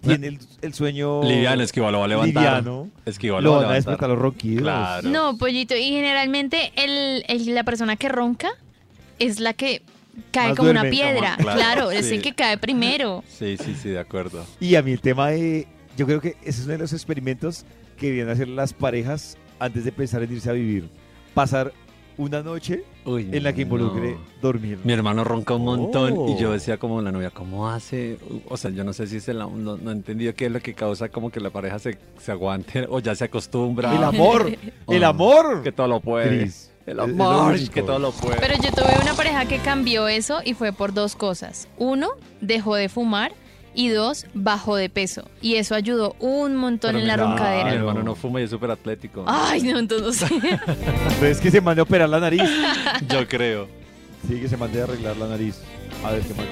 tiene 0.01 0.29
el, 0.29 0.39
el 0.63 0.73
sueño. 0.75 1.23
Liviano, 1.23 1.63
Esquiva 1.63 1.91
lo 1.91 1.99
va 1.99 2.05
a 2.07 2.09
levantar. 2.09 2.43
Liviano. 2.63 2.89
Esquiva 3.05 3.41
Lo 3.41 3.57
lo 3.57 3.57
va 3.61 3.69
a 3.69 3.71
a 3.73 3.75
despertar 3.75 4.09
levantar. 4.09 4.09
los 4.11 4.19
ronquidos. 4.19 4.63
Claro. 4.63 5.09
No, 5.11 5.37
pollito, 5.37 5.77
y 5.77 5.91
generalmente 5.91 6.73
el, 6.77 7.25
el- 7.29 7.55
la 7.55 7.65
persona 7.65 7.97
que 7.97 8.09
ronca 8.09 8.49
es 9.21 9.39
la 9.39 9.53
que 9.55 9.83
cae 10.33 10.49
Más 10.49 10.57
como 10.57 10.71
una 10.71 10.83
piedra. 10.83 11.37
como- 11.37 11.45
claro, 11.53 11.59
claro, 11.61 11.91
es 11.93 12.11
el 12.11 12.21
que 12.23 12.35
cae 12.35 12.59
primero. 12.59 13.23
Sí, 13.29 13.57
sí, 13.57 13.75
sí, 13.81 13.91
de 13.91 14.01
acuerdo. 14.01 14.45
Y 14.59 14.75
a 14.75 14.83
mí 14.83 14.91
el 14.93 15.01
tema 15.01 15.29
de. 15.31 15.69
Yo 15.97 16.07
creo 16.07 16.21
que 16.21 16.31
ese 16.43 16.61
es 16.61 16.65
uno 16.65 16.73
de 16.73 16.79
los 16.79 16.93
experimentos 16.93 17.65
que 17.97 18.07
deberían 18.07 18.31
hacer 18.31 18.49
las 18.49 18.73
parejas 18.73 19.37
antes 19.59 19.85
de 19.85 19.93
pensar 19.93 20.23
en 20.23 20.33
irse 20.33 20.51
a 20.51 20.53
vivir. 20.55 20.89
Pasar 21.35 21.73
una 22.17 22.43
noche 22.43 22.85
Uy, 23.07 23.29
en 23.33 23.43
la 23.43 23.53
que 23.55 23.63
involucre 23.63 24.13
no. 24.13 24.19
dormir. 24.43 24.79
Mi 24.85 24.93
hermano 24.93 25.25
ronca 25.25 25.55
un 25.55 25.65
montón 25.65 26.15
Oh. 26.17 26.29
y 26.37 26.41
yo 26.41 26.53
decía 26.53 26.77
como 26.77 27.01
la 27.01 27.11
novia, 27.13 27.31
¿cómo 27.31 27.69
hace? 27.71 28.19
O 28.49 28.57
sea, 28.59 28.71
yo 28.71 28.85
no 28.85 28.93
sé 28.93 29.07
si 29.07 29.21
se 29.21 29.33
la, 29.33 29.45
no, 29.47 29.77
no 29.79 29.91
he 29.91 29.95
entendido 29.95 30.35
qué 30.35 30.47
es 30.47 30.53
lo 30.53 30.61
que 30.61 30.75
causa 30.75 31.09
como 31.09 31.31
que 31.31 31.41
la 31.41 31.49
pareja 31.51 31.79
se, 31.79 31.97
se 32.19 32.33
aguante 32.33 32.87
o 32.91 32.99
ya 33.01 33.15
se 33.15 33.25
acostumbra. 33.25 33.95
El 33.97 34.05
amor, 34.05 34.51
el 34.89 35.05
Oh, 35.05 35.07
amor. 35.07 35.63
Que 35.63 35.73
todo 35.73 35.89
lo 35.89 36.01
puede. 36.01 36.41
Cris, 36.41 36.70
El 36.91 36.99
es 36.99 37.05
amor, 37.05 37.71
que 37.71 37.83
todo 37.83 38.01
lo 38.01 38.11
puede. 38.11 38.41
Pero 38.41 38.55
yo 38.61 38.73
tuve 38.73 39.01
una 39.01 39.15
pareja 39.15 39.47
que 39.47 39.59
cambió 39.59 40.09
eso 40.09 40.41
y 40.45 40.55
fue 40.55 40.73
por 40.73 40.93
dos 40.93 41.15
cosas. 41.15 41.69
Uno, 41.79 42.09
dejó 42.41 42.75
de 42.75 42.89
fumar 42.89 43.33
y 43.77 43.91
dos, 43.91 44.27
bajó 44.35 44.75
de 44.75 44.89
peso. 44.89 45.23
Y 45.41 45.55
eso 45.55 45.77
ayudó 45.77 46.17
un 46.19 46.57
montón 46.57 46.95
Pero 46.95 46.99
en 46.99 47.07
la 47.07 47.15
claro. 47.15 47.29
Mi 47.29 47.37
roncadera. 47.37 47.75
hermano 47.75 48.03
no 48.03 48.17
fuma 48.17 48.41
y 48.41 48.45
es 48.45 48.51
súper 48.51 48.73
atlético. 48.73 49.25
Ay, 49.29 49.63
no, 49.63 49.79
entonces 49.79 50.29
Entonces 50.33 51.41
que 51.41 51.53
se 51.53 51.61
mande 51.61 51.79
a 51.79 51.85
operar 51.85 52.09
la 52.09 52.19
nariz. 52.19 52.43
Yo 53.09 53.29
creo. 53.29 53.69
Sí, 54.27 54.41
que 54.41 54.49
se 54.49 54.57
mande 54.57 54.81
a 54.81 54.85
arreglar 54.85 55.17
la 55.17 55.29
nariz. 55.29 55.61
A 56.05 56.11
ver 56.11 56.23
qué 56.23 56.35
más. 56.35 56.47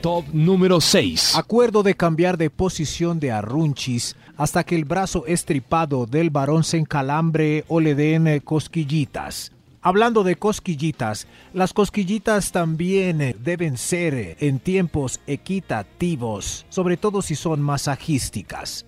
Top 0.00 0.24
número 0.32 0.80
6. 0.80 1.36
Acuerdo 1.36 1.84
de 1.84 1.94
cambiar 1.94 2.36
de 2.36 2.50
posición 2.50 3.20
de 3.20 3.30
arrunchis 3.30 4.16
hasta 4.36 4.64
que 4.64 4.74
el 4.74 4.84
brazo 4.84 5.24
estripado 5.26 6.06
del 6.06 6.30
varón 6.30 6.64
se 6.64 6.78
encalambre 6.78 7.64
o 7.68 7.78
le 7.78 7.94
den 7.94 8.26
eh, 8.26 8.40
cosquillitas. 8.40 9.53
Hablando 9.86 10.24
de 10.24 10.36
cosquillitas, 10.36 11.26
las 11.52 11.74
cosquillitas 11.74 12.52
también 12.52 13.20
eh, 13.20 13.36
deben 13.38 13.76
ser 13.76 14.14
eh, 14.14 14.36
en 14.40 14.58
tiempos 14.58 15.20
equitativos, 15.26 16.64
sobre 16.70 16.96
todo 16.96 17.20
si 17.20 17.34
son 17.34 17.60
masajísticas. 17.60 18.86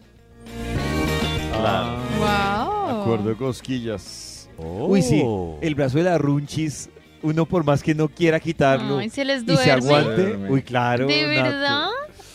Ah, 1.52 1.98
wow. 2.18 3.02
acuerdo 3.02 3.37
cosquillas. 3.37 4.48
Uy, 4.56 5.02
sí. 5.02 5.22
El 5.61 5.74
brazo 5.74 5.98
de 5.98 6.04
la 6.04 6.16
runchis, 6.16 6.88
uno 7.22 7.44
por 7.44 7.62
más 7.62 7.82
que 7.82 7.94
no 7.94 8.09
quiera 8.09 8.40
quitarlo 8.40 8.96
Ay, 8.96 9.11
se 9.11 9.26
les 9.26 9.42
y 9.42 9.54
se 9.54 9.70
aguante. 9.70 10.22
Duerme. 10.22 10.50
Uy, 10.50 10.62
claro. 10.62 11.09
¿De 11.09 11.26
verdad? 11.26 11.88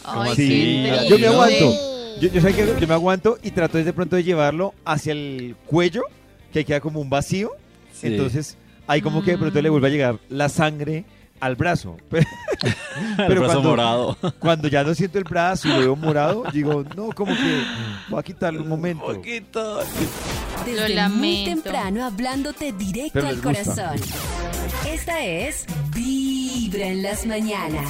Ay, 0.04 0.36
Sí, 0.36 0.86
yo 1.10 1.18
me 1.18 1.26
aguanto. 1.26 1.74
Yo, 2.22 2.30
yo, 2.30 2.40
sé 2.40 2.54
que 2.54 2.76
yo 2.80 2.88
me 2.88 2.94
aguanto 2.94 3.40
y 3.42 3.50
trato 3.50 3.80
de 3.80 3.92
pronto 3.92 4.18
de 4.18 4.24
llevarlo 4.24 4.76
hacia 4.86 5.14
el 5.14 5.56
cuello, 5.66 6.04
que 6.54 6.64
queda 6.64 6.80
como 6.80 7.02
un 7.02 7.10
vacío. 7.10 7.54
Sí. 8.02 8.08
Entonces, 8.08 8.58
ahí 8.88 9.02
como 9.02 9.24
que 9.24 9.32
de 9.32 9.38
pronto 9.38 9.62
le 9.62 9.70
vuelve 9.70 9.88
a 9.88 9.92
llegar 9.92 10.20
la 10.30 10.50
sangre 10.50 11.06
al 11.40 11.56
brazo. 11.56 11.98
el 12.12 13.40
brazo 13.40 13.46
cuando, 13.46 13.62
morado. 13.70 14.18
cuando 14.40 14.68
ya 14.68 14.84
no 14.84 14.94
siento 14.94 15.18
el 15.18 15.24
brazo 15.24 15.68
y 15.68 15.72
lo 15.72 15.80
veo 15.80 15.96
morado, 15.96 16.44
digo, 16.54 16.84
no, 16.96 17.10
como 17.10 17.34
que 17.36 17.64
voy 18.10 18.20
a 18.20 18.24
quitarle 18.24 18.60
un 18.60 18.68
momento. 18.70 19.06
poquito. 19.06 19.80
Desde 20.66 20.76
Lo 20.76 20.86
muy 20.88 20.96
lamento. 20.96 21.50
temprano 21.50 22.06
hablándote 22.06 22.72
directo 22.74 23.12
Pero 23.14 23.28
al 23.28 23.42
corazón. 23.42 23.96
Esta 24.88 25.24
es 25.26 25.66
Vibra 25.96 26.88
en 26.88 27.02
las 27.02 27.26
mañanas. 27.26 27.90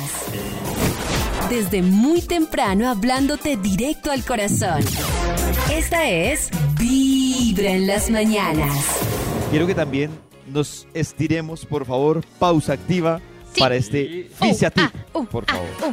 Desde 1.49 1.81
muy 1.81 2.21
temprano 2.21 2.89
hablándote 2.89 3.57
directo 3.57 4.11
al 4.11 4.23
corazón. 4.23 4.81
Esta 5.73 6.09
es 6.09 6.49
Vibra 6.79 7.71
en 7.71 7.87
las 7.87 8.09
mañanas. 8.09 9.20
Quiero 9.51 9.67
que 9.67 9.75
también 9.75 10.11
nos 10.47 10.87
estiremos, 10.93 11.65
por 11.65 11.85
favor, 11.85 12.23
pausa 12.39 12.73
activa 12.73 13.19
Sí. 13.53 13.59
para 13.59 13.75
este 13.75 14.29
Fisiatip, 14.39 14.85
Uh, 14.85 14.97
ah, 15.13 15.19
uh, 15.19 15.25
por 15.25 15.45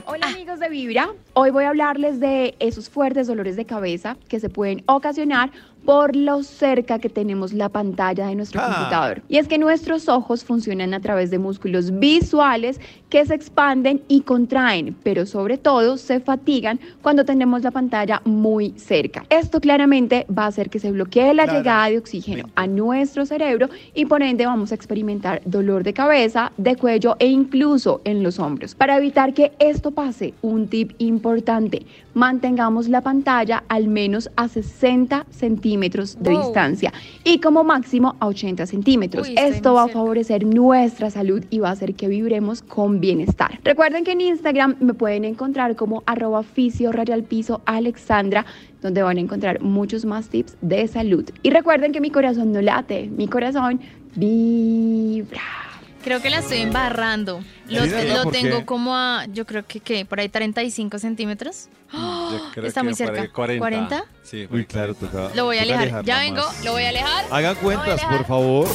Hola 0.07 0.27
amigos 0.29 0.61
de 0.61 0.69
Vibra, 0.69 1.11
hoy 1.35 1.51
voy 1.51 1.65
a 1.65 1.69
hablarles 1.71 2.21
de 2.21 2.55
esos 2.59 2.89
fuertes 2.89 3.27
dolores 3.27 3.57
de 3.57 3.65
cabeza 3.65 4.17
que 4.29 4.41
se 4.41 4.49
pueden 4.49 4.83
ocasionar 4.87 5.51
por 5.85 6.17
lo 6.17 6.43
cerca 6.43 6.99
que 6.99 7.09
tenemos 7.09 7.53
la 7.55 7.69
pantalla 7.71 8.27
de 8.27 8.35
nuestro 8.35 8.61
Ah. 8.61 8.67
computador. 8.75 9.23
Y 9.29 9.39
es 9.39 9.49
que 9.49 9.57
nuestros 9.59 10.09
ojos 10.09 10.45
funcionan 10.45 10.93
a 10.93 11.01
través 11.01 11.31
de 11.31 11.39
músculos 11.39 11.99
visuales 11.99 12.79
que 13.09 13.25
se 13.25 13.35
expanden 13.35 14.03
y 14.09 14.21
contraen, 14.23 14.95
pero 15.03 15.25
sobre 15.25 15.57
todo 15.57 15.97
se 15.97 16.21
fatigan 16.21 16.79
cuando 17.01 17.25
tenemos 17.25 17.63
la 17.63 17.71
pantalla 17.71 18.21
muy 18.25 18.75
cerca. 18.77 19.25
Esto 19.31 19.61
claramente 19.61 20.27
va 20.37 20.45
a 20.45 20.49
hacer 20.49 20.69
que 20.69 20.79
se 20.79 20.91
bloquee 20.91 21.33
la 21.33 21.47
llegada 21.47 21.89
de 21.89 21.97
oxígeno 21.99 22.51
a 22.55 22.67
nuestro 22.67 23.25
cerebro 23.25 23.69
y 23.95 24.05
por 24.05 24.23
ende 24.23 24.45
vamos 24.45 24.73
a 24.73 24.75
experimentar 24.75 25.41
dolor 25.47 25.85
de 25.85 25.95
cabeza, 25.95 26.53
de 26.59 26.77
cuello 26.77 27.17
e 27.19 27.29
incluso 27.29 28.03
en 28.05 28.23
los 28.23 28.39
hombros. 28.39 28.75
Para 28.75 28.99
evitar 28.99 29.33
que 29.33 29.53
esto 29.59 29.91
pase, 29.91 30.35
un 30.43 30.69
tip 30.69 30.93
importante, 30.99 31.87
mantengamos 32.15 32.89
la 32.89 33.01
pantalla 33.01 33.65
al 33.69 33.89
menos 33.89 34.31
a 34.37 34.49
60 34.49 35.27
centímetros 35.31 36.17
de 36.21 36.31
Wow. 36.31 36.43
distancia 36.43 36.93
y 37.25 37.41
como 37.41 37.65
máximo 37.65 38.17
a 38.21 38.27
80 38.27 38.67
centímetros. 38.67 39.29
Uy, 39.29 39.35
Esto 39.37 39.75
va 39.75 39.85
a 39.85 39.89
favorecer 39.89 40.45
nuestra 40.45 41.11
salud 41.11 41.45
y 41.51 41.59
va 41.59 41.71
a 41.71 41.73
hacer 41.73 41.95
que 41.95 42.09
vibremos 42.09 42.63
con 42.63 43.01
bienestar. 43.01 43.61
Recuerden 43.65 44.05
que 44.05 44.13
en 44.13 44.21
Instagram 44.21 44.77
me 44.81 44.95
pueden 44.95 45.25
encontrar 45.25 45.77
como 45.77 46.03
arroba 46.07 46.43
fisio 46.43 46.91
piso 47.29 47.61
Alexandra, 47.67 48.47
donde 48.83 49.03
van 49.03 49.19
a 49.19 49.21
encontrar 49.21 49.61
muchos 49.61 50.05
más 50.05 50.29
tips 50.29 50.57
de 50.61 50.87
salud. 50.89 51.25
Y 51.43 51.51
recuerden 51.51 51.93
que 51.93 52.01
mi 52.01 52.11
corazón 52.11 52.53
no 52.53 52.61
late, 52.61 53.09
mi 53.09 53.29
corazón 53.29 53.81
vibra. 54.15 55.68
Creo 56.09 56.23
que 56.23 56.31
la 56.31 56.39
estoy 56.39 56.61
embarrando. 56.63 57.45
Lo, 57.67 57.85
Sí, 57.85 57.91
¿verdad? 57.91 58.17
lo 58.17 58.23
¿Por 58.23 58.33
tengo 58.33 58.65
como 58.65 58.97
a, 58.97 59.27
yo 59.27 59.45
creo 59.45 59.67
que, 59.67 59.81
¿qué? 59.81 60.07
Por 60.07 60.21
ahí 60.21 60.31
35 60.31 60.99
centímetros. 60.99 61.69
Yo 61.93 62.41
creo 62.55 62.67
Está 62.67 62.81
que 62.81 62.85
muy 62.85 62.95
cerca. 62.95 63.31
40. 63.31 63.59
40. 63.59 64.05
Sí, 64.23 64.49
Uy, 64.51 64.65
claro, 64.65 64.95
toca. 64.95 65.31
Lo 65.35 65.45
voy 65.45 65.59
a 65.59 65.63
alejar. 65.63 66.03
Ya 66.07 66.21
vengo, 66.21 66.37
más. 66.47 66.65
lo 66.65 66.73
voy 66.73 66.85
a 66.85 66.89
alejar. 66.89 67.27
Hagan 67.31 67.57
cuentas, 67.57 68.03
por 68.07 68.25
favor. 68.25 68.67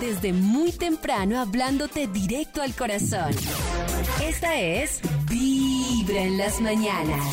Desde 0.00 0.32
muy 0.32 0.72
temprano 0.72 1.40
hablándote 1.40 2.08
directo 2.08 2.60
al 2.60 2.74
corazón. 2.74 3.30
Esta 4.20 4.58
es 4.58 5.00
Vibra 5.30 6.22
en 6.22 6.38
las 6.38 6.60
mañanas. 6.60 7.24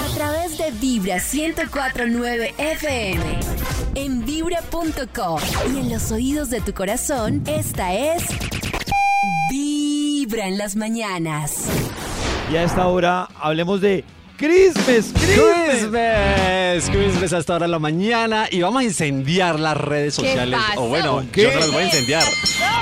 A 0.00 0.14
través 0.16 0.56
de 0.56 0.70
Vibra 0.80 1.16
1049 1.16 2.54
FM. 2.56 3.40
En 3.94 4.24
vibra.com. 4.24 5.40
Y 5.72 5.78
en 5.78 5.92
los 5.92 6.10
oídos 6.10 6.50
de 6.50 6.60
tu 6.60 6.72
corazón, 6.74 7.42
esta 7.46 7.94
es 7.94 8.24
Vibra 9.50 10.48
en 10.48 10.58
las 10.58 10.74
mañanas. 10.74 11.68
Y 12.52 12.56
a 12.56 12.64
esta 12.64 12.86
hora 12.88 13.28
hablemos 13.40 13.80
de 13.80 14.04
Christmas, 14.36 15.12
Christmas. 15.14 15.14
Christmas, 15.70 16.90
Christmas 16.90 17.32
hasta 17.32 17.52
ahora 17.52 17.66
de 17.66 17.70
la 17.72 17.78
mañana 17.78 18.46
y 18.50 18.62
vamos 18.62 18.80
a 18.80 18.84
incendiar 18.84 19.60
las 19.60 19.76
redes 19.76 20.16
¿Qué 20.16 20.22
sociales. 20.26 20.58
pasó? 20.68 20.82
O 20.82 20.88
bueno, 20.88 21.24
yo 21.34 21.52
no 21.52 21.60
las 21.60 21.70
voy 21.72 21.82
a 21.82 21.86
incendiar. 21.86 22.24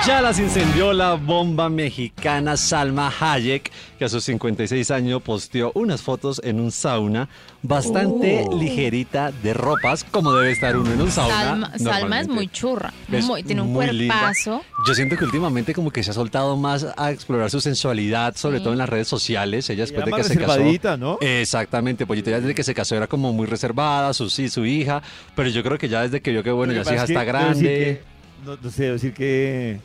Ya 0.06 0.22
las 0.22 0.38
incendió 0.38 0.92
la 0.94 1.14
bomba 1.14 1.68
mexicana 1.68 2.56
Salma 2.56 3.12
Hayek, 3.20 3.70
que 3.98 4.04
a 4.04 4.08
sus 4.08 4.24
56 4.24 4.90
años 4.90 5.22
posteó 5.22 5.70
unas 5.74 6.00
fotos 6.02 6.40
en 6.42 6.58
un 6.58 6.72
sauna 6.72 7.28
bastante 7.62 8.44
Oh. 8.48 8.58
ligerita 8.58 9.30
de 9.30 9.54
ropas, 9.54 10.04
como 10.10 10.32
debe 10.32 10.50
estar 10.52 10.76
uno 10.76 10.92
en 10.92 11.02
un 11.02 11.12
sauna. 11.12 11.34
Salma, 11.44 11.78
Salma 11.78 12.20
es 12.20 12.28
muy 12.28 12.48
churra. 12.48 12.92
Es 13.12 13.24
muy- 13.26 13.42
tiene 13.44 13.60
un 13.62 13.72
muy 13.72 13.86
linda. 13.88 14.14
cuerpazo. 14.18 14.64
Yo 14.88 14.94
siento 14.94 15.16
que 15.16 15.24
últimamente 15.24 15.72
como 15.74 15.90
que 15.92 16.02
se 16.02 16.10
ha 16.10 16.14
soltado 16.14 16.56
más 16.56 16.86
a 16.96 17.10
explorar 17.12 17.50
su 17.50 17.60
sensualidad, 17.60 18.34
sobre 18.36 18.58
Sí. 18.58 18.64
todo 18.64 18.72
en 18.72 18.78
las 18.80 18.88
redes 18.88 19.06
sociales. 19.06 19.68
Ella 19.70 19.82
después 19.82 20.04
de 20.06 20.12
que 20.12 20.24
se 20.24 20.36
casó. 20.38 20.96
¿no? 20.98 21.18
Exactamente, 21.42 22.06
Pollito 22.06 22.30
ya 22.30 22.40
desde 22.40 22.54
que 22.54 22.62
se 22.64 22.74
casó 22.74 22.96
era 22.96 23.06
como 23.06 23.32
muy 23.32 23.46
reservada, 23.46 24.12
su 24.14 24.30
sí, 24.30 24.48
su 24.48 24.64
hija, 24.64 25.02
pero 25.34 25.48
yo 25.48 25.62
creo 25.62 25.76
que 25.78 25.88
ya 25.88 26.02
desde 26.02 26.20
que 26.22 26.30
vio 26.30 26.42
que 26.42 26.50
bueno, 26.50 26.72
ya 26.72 26.84
su 26.84 26.94
hija 26.94 27.04
está 27.04 27.24
grande. 27.24 27.62
que- 27.62 28.00
no, 28.46 28.56
no 28.60 28.70
sé, 28.70 28.82
debo 28.84 28.94
decir 28.94 29.12
que, 29.14 29.78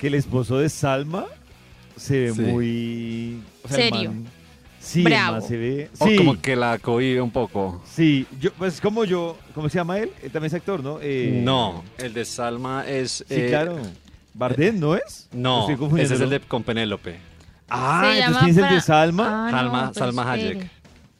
que 0.00 0.06
el 0.08 0.14
esposo 0.14 0.58
de 0.58 0.68
Salma 0.68 1.24
se 1.96 2.20
ve 2.20 2.32
Sí. 2.34 2.40
muy... 2.42 3.42
o 3.64 3.68
sea, 3.68 3.76
Serio. 3.76 4.12
man- 4.12 4.26
sí, 4.80 5.02
Bravo. 5.02 5.40
se 5.40 5.56
ve... 5.56 5.90
O 5.98 6.06
como 6.16 6.40
que 6.40 6.54
la 6.56 6.78
cohibe 6.78 7.20
un 7.20 7.30
poco. 7.32 7.82
sí. 7.90 8.26
Yo, 8.40 8.52
pues 8.52 8.80
como 8.80 9.04
yo... 9.04 9.36
¿Cómo 9.54 9.68
se 9.68 9.78
llama 9.78 9.98
él? 9.98 10.10
Él 10.22 10.30
también 10.30 10.46
es 10.48 10.54
actor, 10.54 10.82
¿no? 10.82 10.98
Eh, 11.02 11.40
no, 11.42 11.82
el 11.98 12.12
de 12.14 12.24
Salma 12.24 12.84
es... 12.86 13.24
Sí, 13.28 13.34
eh, 13.34 13.46
claro. 13.48 13.78
Bardem, 14.32 14.78
¿no 14.80 14.94
es? 14.96 15.28
No, 15.32 15.68
ese 15.96 16.14
es 16.14 16.20
el 16.20 16.30
de 16.30 16.40
con 16.40 16.62
Penélope. 16.64 17.16
Ah, 17.68 18.12
entonces 18.16 18.38
¿quién 18.44 18.50
es 18.50 18.56
el 18.58 18.74
de 18.76 18.80
Salma? 18.80 19.48
Ah, 19.48 19.50
no, 19.50 19.56
Salma, 19.58 19.90
pero 19.92 20.06
Salma 20.06 20.36
espere. 20.36 20.58
Hayek. 20.60 20.70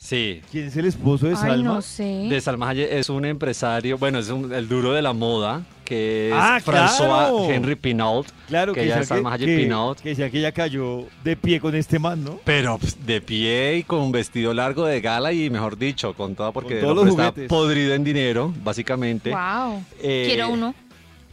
Sí. 0.05 0.43
¿Quién 0.53 0.67
es 0.67 0.77
el 0.77 0.85
esposo 0.85 1.25
de 1.27 1.33
Ay, 1.33 1.41
Salma? 1.41 1.75
no 1.77 1.81
sé. 1.83 2.27
De 2.29 2.39
Salma 2.39 2.69
Hayek 2.69 2.93
es 2.93 3.09
un 3.09 3.25
empresario, 3.25 3.97
bueno, 3.97 4.19
es 4.19 4.29
un- 4.29 4.53
el 4.53 4.69
duro 4.69 4.93
de 4.93 5.01
la 5.01 5.15
moda, 5.15 5.63
que 5.83 6.29
es 6.29 6.35
Ah, 6.37 6.61
François 6.63 7.07
claro. 7.07 7.51
Henry 7.51 7.75
Pinault. 7.75 8.29
Claro, 8.49 8.75
que 8.75 8.81
que, 8.81 8.87
ella 8.87 9.01
es 9.01 9.09
Salma 9.09 9.33
Hayek 9.33 9.49
que, 9.49 9.57
Pinault. 9.63 10.01
que 10.01 10.11
decía 10.11 10.29
que 10.29 10.39
ella 10.41 10.53
cayó 10.53 11.05
de 11.25 11.37
pie 11.37 11.59
con 11.59 11.75
este 11.75 11.99
man, 11.99 12.23
¿no? 12.23 12.39
Pero 12.45 12.77
pues, 12.77 12.99
de 13.07 13.23
pie 13.23 13.79
y 13.79 13.83
con 13.85 14.01
un 14.01 14.13
vestido 14.13 14.53
largo 14.53 14.85
de 14.85 15.01
gala 15.01 15.33
y 15.33 15.49
mejor 15.49 15.79
dicho, 15.79 16.13
con 16.13 16.35
todo 16.35 16.53
porque 16.53 16.81
Con 16.81 16.95
todos 16.95 17.07
los 17.07 17.19
está 17.19 17.33
podrido 17.49 17.95
en 17.95 18.05
dinero, 18.05 18.53
básicamente. 18.63 19.31
Wow. 19.31 19.83
Eh, 20.03 20.25
Quiero 20.29 20.51
uno. 20.51 20.75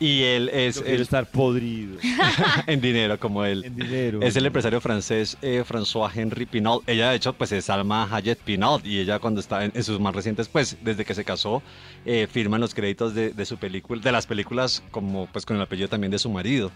Y 0.01 0.23
él 0.23 0.49
es 0.49 0.75
Yo 0.77 0.81
quiero 0.81 0.95
el- 0.97 1.01
estar 1.03 1.25
podrido 1.29 1.97
en 2.67 2.81
dinero 2.81 3.19
como 3.19 3.45
él. 3.45 3.63
en 3.65 3.75
dinero. 3.75 4.19
Es 4.21 4.35
el 4.35 4.45
empresario 4.47 4.81
francés 4.81 5.37
eh, 5.43 5.63
François 5.67 6.09
Henry 6.13 6.45
Pinault. 6.47 6.87
Ella, 6.89 7.11
de 7.11 7.17
hecho, 7.17 7.33
pues 7.33 7.51
es 7.51 7.65
Salma 7.65 8.09
Hayek 8.11 8.39
Pinault. 8.39 8.85
Y 8.85 8.99
ella, 8.99 9.19
cuando 9.19 9.39
está 9.39 9.63
en, 9.63 9.71
en 9.75 9.83
sus 9.83 9.99
más 9.99 10.15
recientes, 10.15 10.47
pues 10.47 10.75
desde 10.83 11.05
que 11.05 11.13
se 11.13 11.23
casó, 11.23 11.61
eh, 12.05 12.27
firman 12.31 12.59
los 12.61 12.73
créditos 12.73 13.13
de, 13.13 13.29
de 13.29 13.45
su 13.45 13.57
película, 13.57 14.01
de 14.01 14.11
las 14.11 14.25
películas, 14.25 14.81
como 14.89 15.27
pues 15.31 15.45
con 15.45 15.55
el 15.57 15.61
apellido 15.61 15.87
también 15.87 16.09
de 16.11 16.17
su 16.19 16.29
marido. 16.31 16.71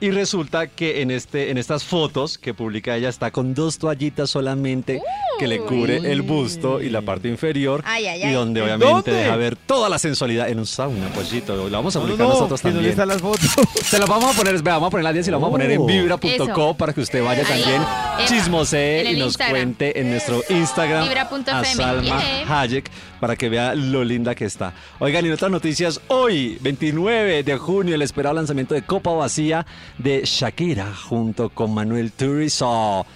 Y 0.00 0.10
resulta 0.10 0.66
que 0.66 1.02
en, 1.02 1.10
este, 1.12 1.50
en 1.50 1.58
estas 1.58 1.84
fotos 1.84 2.36
que 2.36 2.52
publica 2.52 2.96
ella 2.96 3.08
está 3.08 3.30
con 3.30 3.54
dos 3.54 3.78
toallitas 3.78 4.28
solamente 4.28 5.00
que 5.38 5.46
le 5.46 5.60
cubre 5.60 5.98
el 6.10 6.22
busto 6.22 6.82
y 6.82 6.90
la 6.90 7.00
parte 7.02 7.28
inferior. 7.28 7.80
Ay, 7.86 8.06
ay, 8.06 8.20
y 8.20 8.22
ay. 8.24 8.32
donde 8.34 8.60
¿En 8.60 8.64
obviamente 8.66 9.10
dónde? 9.10 9.12
deja 9.12 9.36
ver 9.36 9.54
toda 9.54 9.88
la 9.88 9.98
sensualidad 10.00 10.48
en 10.48 10.58
un 10.58 10.66
sauna, 10.66 11.08
pollito. 11.10 11.54
Lo 11.56 11.70
vamos 11.70 11.94
a 11.94 12.00
No, 12.00 12.06
no, 12.06 12.08
publicar 12.10 12.26
no, 12.26 12.34
nosotros 12.34 12.53
le 12.62 12.70
también. 12.72 12.90
están 12.90 13.08
las 13.08 13.20
fotos. 13.22 13.50
Se 13.84 13.98
lo 13.98 14.06
vamos 14.06 14.34
a 14.34 14.36
poner, 14.38 14.62
vea, 14.62 14.74
vamos 14.74 14.88
a 14.88 14.90
poner 14.90 15.04
las 15.04 15.14
10 15.14 15.28
y 15.28 15.30
lo 15.30 15.38
vamos 15.40 15.48
a 15.48 15.52
poner 15.52 15.70
en 15.72 15.80
Oh. 15.80 15.86
vibra.co 15.86 16.74
para 16.76 16.92
que 16.92 17.00
usted 17.00 17.24
vaya 17.24 17.42
Ahí. 17.46 17.62
también, 17.62 17.82
chismosee 18.26 19.10
y 19.12 19.16
nos 19.16 19.28
Instagram. 19.28 19.50
cuente 19.56 20.00
en 20.00 20.10
nuestro 20.10 20.40
Instagram 20.48 21.08
Vibra.fm. 21.08 21.50
a 21.50 21.64
Salma 21.64 22.22
Yeah. 22.22 22.60
Hayek 22.60 22.90
para 23.24 23.36
que 23.36 23.48
vea 23.48 23.74
lo 23.74 24.04
linda 24.04 24.34
que 24.34 24.44
está. 24.44 24.74
Oigan, 24.98 25.24
y 25.24 25.28
en 25.28 25.32
otras 25.32 25.50
noticias, 25.50 25.98
hoy, 26.08 26.58
29 26.60 27.42
de 27.42 27.56
junio, 27.56 27.94
el 27.94 28.02
esperado 28.02 28.34
lanzamiento 28.34 28.74
de 28.74 28.82
Copa 28.82 29.12
Vacía 29.12 29.64
de 29.96 30.20
Shakira 30.26 30.92
junto 30.94 31.48
con 31.48 31.72
Manuel 31.72 32.12
Turizo. 32.12 33.06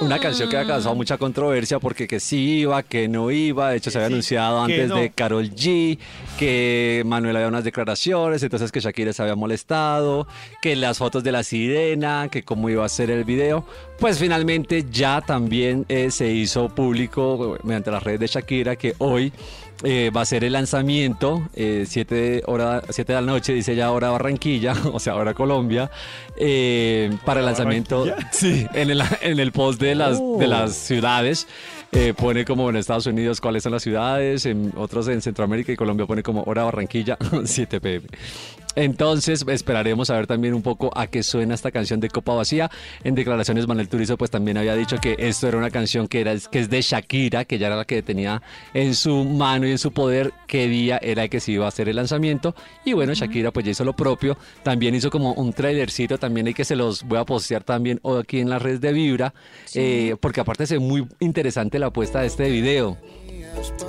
Una 0.00 0.18
canción 0.18 0.48
que 0.48 0.56
ha 0.56 0.66
causado 0.66 0.96
mucha 0.96 1.18
controversia 1.18 1.78
porque 1.78 2.08
que 2.08 2.18
sí 2.18 2.62
iba, 2.62 2.82
que 2.82 3.06
no 3.06 3.30
iba. 3.30 3.70
De 3.70 3.76
hecho, 3.76 3.92
se 3.92 3.98
había 3.98 4.08
sí, 4.08 4.14
anunciado 4.14 4.60
antes 4.60 4.88
no. 4.88 4.96
de 4.96 5.10
Carol 5.10 5.48
G, 5.50 6.00
que 6.36 7.04
Manuel 7.06 7.36
había 7.36 7.46
unas 7.46 7.62
declaraciones, 7.62 8.42
entonces 8.42 8.72
que 8.72 8.80
Shakira 8.80 9.12
se 9.12 9.22
había 9.22 9.36
molestado, 9.36 10.26
que 10.62 10.74
las 10.74 10.98
fotos 10.98 11.22
de 11.22 11.30
la 11.30 11.44
sirena, 11.44 12.26
que 12.28 12.42
cómo 12.42 12.70
iba 12.70 12.84
a 12.84 12.88
ser 12.88 13.08
el 13.12 13.22
video. 13.22 13.64
Pues 14.04 14.18
finalmente 14.18 14.84
ya 14.92 15.22
también 15.22 15.86
eh, 15.88 16.10
se 16.10 16.30
hizo 16.30 16.68
público 16.68 17.56
eh, 17.56 17.60
mediante 17.64 17.90
las 17.90 18.02
redes 18.02 18.20
de 18.20 18.26
Shakira 18.26 18.76
que 18.76 18.94
hoy 18.98 19.32
eh, 19.82 20.10
va 20.14 20.20
a 20.20 20.24
ser 20.26 20.44
el 20.44 20.52
lanzamiento, 20.52 21.48
7 21.54 22.42
hora, 22.44 22.82
siete 22.90 23.14
de 23.14 23.20
la 23.22 23.26
noche, 23.26 23.54
dice 23.54 23.74
ya 23.74 23.90
hora 23.90 24.10
Barranquilla, 24.10 24.74
o 24.92 25.00
sea, 25.00 25.14
hora 25.14 25.32
Colombia, 25.32 25.90
eh, 26.36 27.16
para 27.24 27.40
el 27.40 27.46
lanzamiento, 27.46 28.04
sí, 28.30 28.66
en 28.74 28.90
el, 28.90 29.02
en 29.22 29.40
el 29.40 29.52
post 29.52 29.80
de 29.80 29.94
las, 29.94 30.20
de 30.38 30.48
las 30.48 30.74
ciudades. 30.74 31.46
eh, 31.90 32.12
pone 32.14 32.44
como 32.44 32.68
en 32.68 32.76
Estados 32.76 33.06
Unidos 33.06 33.40
cuáles 33.40 33.62
son 33.62 33.72
las 33.72 33.82
ciudades, 33.82 34.44
en 34.44 34.72
otros 34.76 35.08
en 35.08 35.22
Centroamérica 35.22 35.72
y 35.72 35.76
Colombia 35.76 36.04
pone 36.04 36.22
como 36.22 36.42
hora 36.42 36.64
Barranquilla, 36.64 37.16
7 37.44 37.80
pm. 37.80 38.06
Entonces 38.76 39.44
esperaremos 39.48 40.10
a 40.10 40.16
ver 40.16 40.26
también 40.26 40.54
un 40.54 40.62
poco 40.62 40.90
a 40.96 41.06
qué 41.06 41.22
suena 41.22 41.54
esta 41.54 41.70
canción 41.70 42.00
de 42.00 42.08
Copa 42.08 42.34
Vacía. 42.34 42.70
En 43.02 43.14
declaraciones 43.14 43.66
Manuel 43.66 43.88
Turizo 43.88 44.16
pues 44.16 44.30
también 44.30 44.56
había 44.56 44.74
dicho 44.74 44.98
que 44.98 45.16
esto 45.18 45.48
era 45.48 45.58
una 45.58 45.70
canción 45.70 46.08
que, 46.08 46.20
era, 46.20 46.34
que 46.50 46.60
es 46.60 46.70
de 46.70 46.82
Shakira, 46.82 47.44
que 47.44 47.58
ya 47.58 47.68
era 47.68 47.76
la 47.76 47.84
que 47.84 48.02
tenía 48.02 48.42
en 48.72 48.94
su 48.94 49.24
mano 49.24 49.66
y 49.66 49.70
en 49.70 49.78
su 49.78 49.92
poder 49.92 50.32
qué 50.46 50.68
día 50.68 50.98
era 51.02 51.24
el 51.24 51.30
que 51.30 51.40
se 51.40 51.52
iba 51.52 51.66
a 51.66 51.68
hacer 51.68 51.88
el 51.88 51.96
lanzamiento. 51.96 52.54
Y 52.84 52.92
bueno, 52.92 53.14
Shakira 53.14 53.52
pues 53.52 53.64
ya 53.64 53.72
hizo 53.72 53.84
lo 53.84 53.94
propio. 53.94 54.36
También 54.62 54.94
hizo 54.94 55.10
como 55.10 55.32
un 55.34 55.52
trailercito, 55.52 56.18
también 56.18 56.46
hay 56.46 56.54
que 56.54 56.64
se 56.64 56.76
los 56.76 57.04
voy 57.04 57.18
a 57.18 57.24
postear 57.24 57.62
también 57.64 58.00
hoy 58.02 58.20
aquí 58.20 58.40
en 58.40 58.50
las 58.50 58.60
redes 58.60 58.80
de 58.80 58.92
Vibra, 58.92 59.34
eh, 59.74 60.16
porque 60.20 60.40
aparte 60.40 60.64
ve 60.68 60.78
muy 60.78 61.06
interesante 61.20 61.78
la 61.78 61.86
apuesta 61.86 62.20
de 62.20 62.26
este 62.26 62.50
video. 62.50 62.96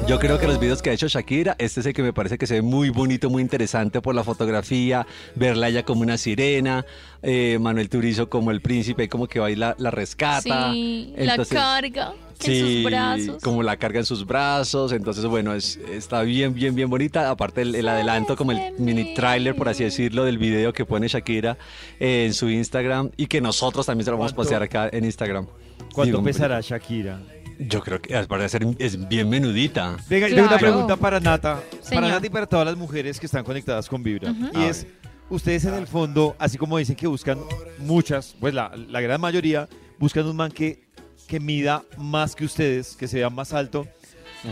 Yo 0.07 0.19
creo 0.19 0.37
que 0.39 0.47
los 0.47 0.59
videos 0.59 0.81
que 0.81 0.91
ha 0.91 0.93
hecho 0.93 1.07
Shakira, 1.07 1.55
este 1.57 1.79
es 1.79 1.85
el 1.85 1.93
que 1.93 2.03
me 2.03 2.13
parece 2.13 2.37
que 2.37 2.45
se 2.47 2.55
ve 2.55 2.61
muy 2.61 2.89
bonito, 2.89 3.29
muy 3.29 3.41
interesante 3.41 4.01
por 4.01 4.13
la 4.13 4.23
fotografía, 4.23 5.05
verla 5.35 5.67
ella 5.69 5.83
como 5.83 6.01
una 6.01 6.17
sirena, 6.17 6.85
eh, 7.23 7.57
Manuel 7.59 7.89
Turizo 7.89 8.29
como 8.29 8.51
el 8.51 8.61
príncipe, 8.61 9.09
como 9.09 9.27
que 9.27 9.39
va 9.39 9.49
y 9.49 9.55
la, 9.55 9.75
la 9.79 9.91
rescata. 9.91 10.71
Sí, 10.71 11.13
Entonces- 11.17 11.53
la 11.53 11.59
carga 11.61 12.13
en 12.13 12.35
Sí, 12.39 12.59
sus 12.59 12.91
brazos. 12.91 13.41
como 13.43 13.63
la 13.63 13.77
carga 13.77 13.99
en 13.99 14.05
sus 14.05 14.25
brazos, 14.25 14.91
entonces 14.91 15.25
bueno, 15.25 15.53
es, 15.55 15.77
está 15.91 16.21
bien, 16.21 16.53
bien, 16.53 16.75
bien 16.75 16.89
bonita, 16.89 17.29
aparte 17.31 17.61
el, 17.61 17.73
el 17.75 17.87
adelanto, 17.87 18.35
como 18.35 18.51
el 18.51 18.73
mini 18.77 19.13
trailer, 19.15 19.55
por 19.55 19.69
así 19.69 19.83
decirlo, 19.85 20.25
del 20.25 20.37
video 20.37 20.73
que 20.73 20.85
pone 20.85 21.07
Shakira 21.07 21.57
eh, 21.99 22.25
en 22.27 22.33
su 22.33 22.49
Instagram 22.49 23.09
y 23.17 23.27
que 23.27 23.39
nosotros 23.41 23.85
también 23.85 24.05
se 24.05 24.11
lo 24.11 24.17
vamos 24.17 24.33
a 24.33 24.35
¿Cuánto- 24.35 24.49
postear 24.57 24.63
acá 24.63 24.89
en 24.95 25.05
Instagram. 25.05 25.47
¿Cuánto 25.93 26.17
Digo, 26.17 26.23
pesará 26.23 26.59
Shakira? 26.61 27.19
Yo 27.59 27.81
creo 27.81 28.01
que 28.01 28.15
al 28.15 28.27
parecer 28.27 28.65
es 28.79 29.07
bien 29.07 29.29
menudita. 29.29 29.97
Venga, 30.09 30.27
yo 30.27 30.35
tengo 30.35 30.47
una 30.49 30.57
Claro. 30.57 30.73
pregunta 30.73 30.95
para 30.97 31.19
Nata. 31.19 31.61
Señor. 31.81 32.03
Para 32.03 32.15
Nata 32.15 32.27
y 32.27 32.29
para 32.29 32.45
todas 32.47 32.65
las 32.65 32.75
mujeres 32.77 33.19
que 33.19 33.25
están 33.25 33.43
conectadas 33.43 33.87
con 33.87 34.03
Vibra. 34.03 34.31
Ujú. 34.31 34.59
Y 34.59 34.63
es, 34.65 34.85
ustedes 35.29 35.65
en 35.65 35.73
el 35.75 35.87
fondo, 35.87 36.35
así 36.37 36.57
como 36.57 36.77
dicen 36.77 36.95
que 36.95 37.07
buscan 37.07 37.39
muchas, 37.79 38.35
pues 38.39 38.53
la, 38.53 38.71
la 38.89 38.99
gran 39.01 39.21
mayoría, 39.21 39.67
buscan 39.99 40.25
un 40.25 40.35
man 40.35 40.51
que, 40.51 40.83
que 41.27 41.39
mida 41.39 41.83
más 41.97 42.35
que 42.35 42.45
ustedes, 42.45 42.95
que 42.95 43.07
se 43.07 43.17
vea 43.17 43.29
más 43.29 43.53
alto. 43.53 43.87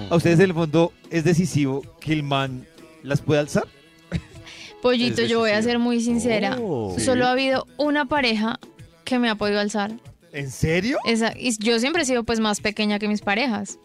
A 0.09 0.15
ustedes 0.15 0.39
en 0.39 0.45
el 0.45 0.53
fondo 0.53 0.91
es 1.11 1.23
decisivo 1.23 1.81
que 1.99 2.13
el 2.13 2.23
man 2.23 2.65
las 3.03 3.21
pueda 3.21 3.41
alzar. 3.41 3.65
Pollito, 4.81 5.21
yo 5.23 5.39
voy 5.39 5.51
a 5.51 5.61
ser 5.61 5.77
muy 5.79 6.01
sincera. 6.01 6.57
Oh. 6.59 6.95
Solo 6.99 7.27
ha 7.27 7.31
habido 7.31 7.67
una 7.77 8.05
pareja 8.05 8.59
que 9.03 9.19
me 9.19 9.29
ha 9.29 9.35
podido 9.35 9.59
alzar. 9.59 9.91
¿En 10.33 10.51
serio? 10.51 10.97
Esa, 11.05 11.33
y 11.37 11.55
yo 11.63 11.79
siempre 11.79 12.01
he 12.03 12.05
sido 12.05 12.23
pues 12.23 12.39
más 12.39 12.59
pequeña 12.59 12.99
que 12.99 13.07
mis 13.07 13.21
parejas. 13.21 13.77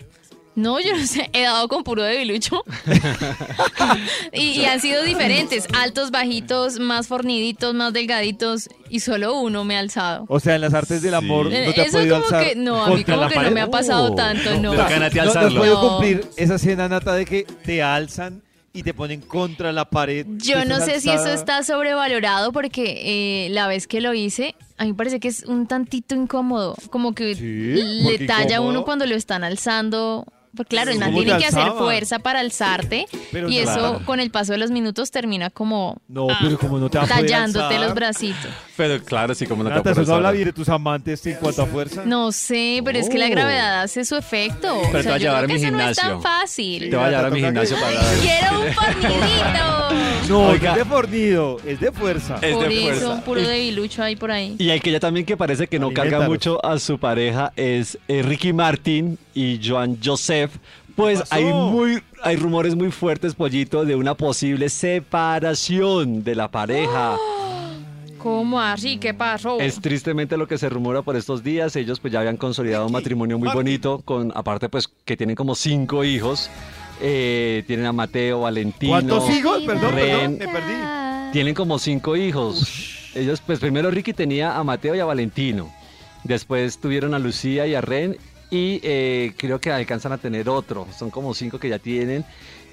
No, 0.54 0.80
yo 0.80 0.96
no 0.96 1.06
sé, 1.06 1.30
he 1.32 1.42
dado 1.42 1.68
con 1.68 1.84
puro 1.84 2.02
debilucho. 2.02 2.64
y, 4.32 4.40
y 4.60 4.64
han 4.64 4.80
sido 4.80 5.04
diferentes, 5.04 5.66
altos, 5.74 6.10
bajitos, 6.10 6.80
más 6.80 7.06
forniditos, 7.06 7.74
más 7.74 7.92
delgaditos, 7.92 8.68
y 8.88 9.00
solo 9.00 9.38
uno 9.40 9.64
me 9.64 9.76
ha 9.76 9.80
alzado. 9.80 10.24
O 10.28 10.40
sea, 10.40 10.56
en 10.56 10.62
las 10.62 10.74
artes 10.74 11.00
del 11.02 11.14
amor 11.14 11.44
no 11.46 11.50
te 11.52 11.58
ha 11.58 11.70
Eso 11.70 11.82
es 11.82 11.90
podido 11.92 12.14
como 12.16 12.26
alzar 12.26 12.44
que, 12.44 12.56
no, 12.56 12.84
a 12.84 12.90
mí 12.90 13.04
como 13.04 13.28
que 13.28 13.38
no 13.38 13.50
me 13.52 13.60
ha 13.60 13.70
pasado 13.70 14.12
Oh. 14.12 14.14
tanto, 14.16 14.58
no. 14.60 14.70
Pero 14.72 14.88
gánate 14.88 15.16
¿No, 15.18 15.24
no 15.24 15.30
has 15.30 15.36
alzarlo. 15.36 15.60
podido 15.60 15.82
No. 15.82 15.88
cumplir 15.90 16.26
esa 16.36 16.54
escena, 16.56 16.88
Nata, 16.88 17.14
de 17.14 17.24
que 17.24 17.44
te 17.64 17.82
alzan 17.82 18.42
y 18.72 18.82
te 18.82 18.94
ponen 18.94 19.20
contra 19.20 19.70
la 19.72 19.88
pared? 19.88 20.26
Yo 20.38 20.64
no 20.64 20.80
sé 20.80 21.00
si 21.00 21.10
eso 21.10 21.28
está 21.32 21.62
sobrevalorado 21.62 22.50
porque 22.52 23.44
eh, 23.46 23.48
la 23.50 23.68
vez 23.68 23.86
que 23.86 24.00
lo 24.00 24.12
hice, 24.14 24.54
a 24.78 24.84
mí 24.84 24.92
me 24.92 24.96
parece 24.96 25.20
que 25.20 25.28
es 25.28 25.44
un 25.44 25.66
tantito 25.66 26.14
incómodo. 26.14 26.74
Como 26.90 27.14
que 27.14 27.34
Sí, 27.34 28.00
¿por 28.02 28.12
le 28.12 28.26
talla 28.26 28.42
a 28.42 28.44
incómodo? 28.60 28.70
uno 28.70 28.84
cuando 28.84 29.06
lo 29.06 29.14
están 29.16 29.44
alzando. 29.44 30.24
Pues 30.56 30.66
claro, 30.68 30.90
el 30.90 30.98
man 30.98 31.10
¿Cómo 31.10 31.20
te 31.20 31.26
tiene 31.26 31.40
que 31.40 31.46
hacer 31.46 31.72
fuerza 31.72 32.18
para 32.18 32.40
alzarte 32.40 33.06
Pero 33.32 33.48
y 33.48 33.56
no. 33.56 33.62
eso 33.62 33.78
Claro. 33.78 34.00
con 34.04 34.20
el 34.20 34.30
paso 34.30 34.52
de 34.52 34.58
los 34.58 34.70
minutos 34.70 35.10
termina 35.10 35.50
como 35.50 35.98
No, 36.08 36.26
pero 36.40 36.58
como 36.58 36.78
no 36.78 36.88
te 36.90 36.98
va 36.98 37.04
a 37.04 37.06
poder 37.06 37.22
tallándote 37.26 37.78
los 37.78 37.94
bracitos. 37.94 38.50
Pero 38.76 39.02
claro, 39.04 39.34
sí, 39.34 39.46
como 39.46 39.62
no 39.62 39.68
te 39.70 39.76
Nata, 39.76 39.90
va 39.92 39.98
a 39.98 40.02
eso 40.02 40.10
no 40.10 40.16
habla 40.16 40.30
bien 40.32 40.44
de 40.46 40.52
tus 40.52 40.68
amantes 40.68 41.24
en 41.26 41.34
cuanto 41.36 41.62
a 41.62 41.66
fuerza. 41.66 42.02
No 42.06 42.32
sé, 42.32 42.80
pero 42.84 42.98
es 42.98 43.08
que 43.08 43.18
la 43.18 43.28
gravedad 43.28 43.82
hace 43.82 44.04
su 44.04 44.16
efecto. 44.16 44.78
Pero 44.86 44.88
O 44.88 44.92
te 44.92 45.02
sea, 45.02 45.10
va 45.10 45.16
a 45.16 45.18
yo 45.18 45.24
llevar 45.28 45.44
creo 45.44 45.50
a 45.50 45.54
mi 45.54 45.60
que 45.60 45.66
eso 45.66 45.76
no 45.76 45.78
es 45.80 45.96
gimnasio. 45.98 46.08
tan 46.10 46.22
fácil. 46.22 46.90
Te 46.90 46.96
va 46.96 47.06
a 47.06 47.10
llevar 47.10 47.24
a 47.26 47.30
mi 47.30 47.40
gimnasio 47.40 47.76
que- 47.76 47.82
para... 47.82 47.96
Quiero 48.20 48.60
un 48.60 48.72
fornidito. 48.74 50.28
No, 50.28 50.48
Oiga. 50.50 50.72
es 50.72 50.78
de 50.78 50.84
fornido, 50.84 51.56
es 51.66 51.80
de 51.80 51.92
fuerza. 51.92 52.38
Es 52.42 52.54
Por 52.54 52.68
de 52.68 52.74
eso, 52.74 52.84
fuerza. 52.88 53.08
un 53.14 53.22
puro 53.22 53.40
debilucho 53.40 54.02
ahí 54.02 54.14
por 54.16 54.30
ahí. 54.30 54.56
Y 54.58 54.70
hay 54.70 54.80
que 54.80 54.90
ya 54.92 55.00
también 55.00 55.24
que 55.24 55.36
parece 55.36 55.66
que 55.68 55.78
no 55.78 55.90
carga 55.92 56.20
mucho 56.20 56.64
a 56.64 56.78
su 56.78 56.98
pareja 56.98 57.52
es 57.56 57.98
eh, 58.08 58.22
Ricky 58.22 58.52
Martin 58.52 59.18
y 59.38 59.60
Joan 59.64 59.98
Joseph. 60.04 60.56
Pues 60.96 61.22
hay 61.30 61.44
muy 61.44 62.02
hay 62.24 62.34
rumores 62.34 62.74
muy 62.74 62.90
fuertes, 62.90 63.34
pollito, 63.34 63.84
de 63.84 63.94
una 63.94 64.14
posible 64.14 64.68
separación 64.68 66.24
de 66.24 66.34
la 66.34 66.50
pareja. 66.50 67.16
¿Cómo 68.18 68.60
así? 68.60 68.98
¿Qué 68.98 69.14
pasó? 69.14 69.60
Es 69.60 69.80
tristemente 69.80 70.36
lo 70.36 70.48
que 70.48 70.58
se 70.58 70.68
rumora 70.68 71.02
por 71.02 71.14
estos 71.14 71.44
días. 71.44 71.76
Ellos 71.76 72.00
pues 72.00 72.12
ya 72.12 72.18
habían 72.18 72.36
consolidado 72.36 72.86
un 72.86 72.92
matrimonio 72.92 73.38
muy 73.38 73.48
bonito, 73.50 74.02
con 74.04 74.32
aparte 74.34 74.68
pues 74.68 74.90
que 75.04 75.16
tienen 75.16 75.36
como 75.36 75.54
cinco 75.54 76.02
hijos. 76.02 76.50
Eh, 77.00 77.62
tienen 77.68 77.86
a 77.86 77.92
Mateo, 77.92 78.40
Valentino. 78.40 78.94
¿Cuántos 78.94 79.30
hijos? 79.30 79.62
Perdón, 79.64 79.94
Ren. 79.94 80.36
perdón, 80.36 80.38
me 80.38 80.60
perdí. 80.60 81.32
Tienen 81.32 81.54
como 81.54 81.78
cinco 81.78 82.16
hijos. 82.16 83.12
Ellos, 83.14 83.40
pues 83.40 83.60
primero 83.60 83.88
Ricky 83.92 84.12
tenía 84.12 84.56
a 84.56 84.64
Mateo 84.64 84.96
y 84.96 84.98
a 84.98 85.04
Valentino. 85.04 85.72
Después 86.24 86.78
tuvieron 86.78 87.14
a 87.14 87.20
Lucía 87.20 87.68
y 87.68 87.76
a 87.76 87.80
Ren. 87.80 88.16
Y 88.50 88.80
eh, 88.82 89.34
creo 89.36 89.60
que 89.60 89.70
alcanzan 89.70 90.12
a 90.12 90.18
tener 90.18 90.48
otro. 90.48 90.86
Son 90.96 91.10
como 91.10 91.34
cinco 91.34 91.58
que 91.58 91.68
ya 91.68 91.78
tienen. 91.78 92.24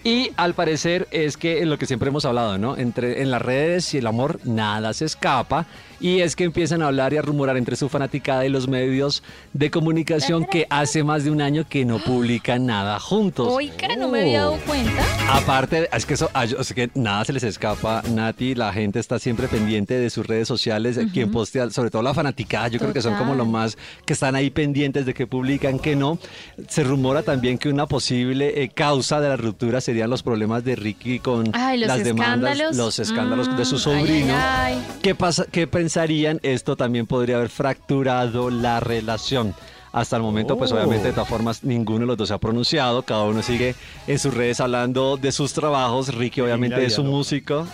Y 0.06 0.32
al 0.38 0.54
parecer 0.54 1.08
es 1.10 1.36
que 1.36 1.64
en 1.64 1.70
lo 1.72 1.80
que 1.80 1.88
siempre 1.88 2.10
hemos 2.10 2.26
hablado, 2.26 2.60
¿no? 2.60 2.78
Entre 2.78 3.24
en 3.24 3.32
las 3.32 3.42
redes 3.42 3.92
y 3.96 3.98
el 3.98 4.06
amor 4.06 4.40
nada 4.44 4.94
se 4.94 5.06
escapa. 5.06 5.66
Y 6.00 6.20
es 6.22 6.36
que 6.36 6.44
empiezan 6.44 6.82
a 6.82 6.88
hablar 6.88 7.14
y 7.14 7.18
a 7.18 7.22
rumorar 7.22 7.58
entre 7.58 7.76
su 7.76 7.90
fanaticada 7.90 8.46
y 8.46 8.50
los 8.50 8.68
medios 8.68 9.24
de 9.54 9.72
comunicación 9.72 10.46
que 10.46 10.68
hace 10.70 11.04
más 11.04 11.24
de 11.24 11.32
un 11.32 11.42
año 11.42 11.66
que 11.68 11.86
no 11.86 12.00
publican 12.00 12.66
nada 12.66 13.00
juntos. 13.00 13.48
Oiga, 13.50 13.96
no 13.98 14.10
me 14.10 14.22
había 14.22 14.40
dado 14.40 14.58
cuenta. 14.66 15.02
Aparte, 15.32 15.90
es 15.92 16.06
que 16.06 16.14
eso, 16.16 16.30
es 16.60 16.74
que 16.74 16.90
nada 16.94 17.26
se 17.26 17.34
les 17.34 17.44
escapa, 17.44 18.02
Nati, 18.12 18.56
la 18.56 18.72
gente 18.74 19.00
está 19.00 19.20
siempre 19.20 19.48
pendiente 19.48 19.98
de 20.00 20.10
sus 20.10 20.26
redes 20.26 20.48
sociales, 20.48 21.00
quien 21.14 21.32
postea, 21.32 21.70
sobre 21.70 21.90
todo 21.90 22.02
la 22.02 22.14
fanaticada, 22.14 22.68
yo 22.68 22.80
creo 22.80 22.94
que 22.94 23.02
son 23.02 23.16
como 23.16 23.34
lo 23.36 23.46
más 23.46 23.78
que 24.06 24.14
están 24.14 24.36
ahí 24.36 24.50
pendientes 24.50 25.06
de 25.06 25.14
que 25.14 25.28
publican, 25.28 25.80
que 25.80 25.96
no. 25.96 26.20
Se 26.68 26.84
rumora 26.84 27.24
también 27.24 27.58
que 27.58 27.70
una 27.70 27.88
posible 27.88 28.62
eh, 28.64 28.70
causa 28.70 29.20
de 29.22 29.30
la 29.30 29.38
ruptura 29.38 29.82
serían 29.82 30.10
los 30.10 30.24
problemas 30.24 30.64
de 30.64 30.76
Ricky 30.76 31.20
con 31.20 31.50
Ay, 31.54 31.80
las 31.80 32.04
demandas, 32.04 32.52
escándalos. 32.54 32.76
los 32.76 33.00
escándalos 33.00 33.58
de 33.58 33.66
su 33.66 33.76
Mm, 33.76 33.80
sobrino. 33.80 34.34
ay, 34.36 34.74
ay, 34.76 34.84
¿Qué 35.02 35.16
pasa? 35.16 35.46
¿Qué 35.52 35.68
pensarían? 35.86 36.40
Esto 36.42 36.76
también 36.76 37.06
podría 37.06 37.36
haber 37.36 37.50
fracturado 37.50 38.50
la 38.50 38.80
relación. 38.80 39.54
Hasta 39.92 40.18
el 40.18 40.24
momento, 40.24 40.58
pues 40.58 40.72
Oh. 40.72 40.76
obviamente 40.76 41.08
de 41.08 41.14
todas 41.14 41.30
formas 41.30 41.64
ninguno 41.64 42.00
de 42.02 42.06
los 42.08 42.18
dos 42.18 42.28
se 42.30 42.34
ha 42.34 42.38
pronunciado, 42.40 43.04
cada 43.04 43.24
uno 43.24 43.42
sigue 43.44 43.76
en 44.08 44.18
sus 44.20 44.34
redes 44.34 44.60
hablando 44.60 45.16
de 45.16 45.32
sus 45.32 45.54
trabajos, 45.54 46.14
Ricky 46.14 46.42
obviamente 46.42 46.80
de 46.82 46.90
su 46.90 47.04
músico 47.04 47.66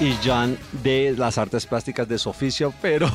y 0.00 0.12
Jan 0.24 0.58
de 0.82 1.14
las 1.16 1.38
artes 1.38 1.64
plásticas 1.66 2.06
de 2.08 2.18
su 2.18 2.28
oficio, 2.28 2.74
pero 2.82 3.08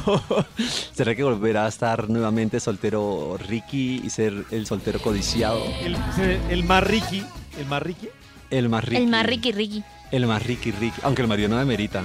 ¿será 0.93 1.13
que 1.13 1.23
volverá 1.23 1.65
a 1.65 1.69
estar 1.69 2.09
nuevamente 2.09 2.59
soltero 2.61 3.37
Ricky 3.47 4.01
y 4.03 4.09
ser 4.09 4.45
el 4.49 4.65
soltero 4.65 4.99
codiciado? 4.99 5.61
El, 5.83 6.63
más 6.63 6.83
Ricky, 6.83 7.23
el 7.59 7.65
más 7.67 7.83
Ricky. 7.83 8.07
El 8.49 8.69
más 8.69 8.83
Ricky. 8.85 9.03
El 9.03 9.07
más 9.09 9.25
Ricky 9.25 9.51
Ricky. 9.51 9.83
El 10.09 10.25
más 10.25 10.41
Ricky 10.43 10.71
Ricky, 10.71 10.99
aunque 11.03 11.21
el 11.21 11.27
marido 11.27 11.49
no 11.49 11.57
demerita. 11.57 12.01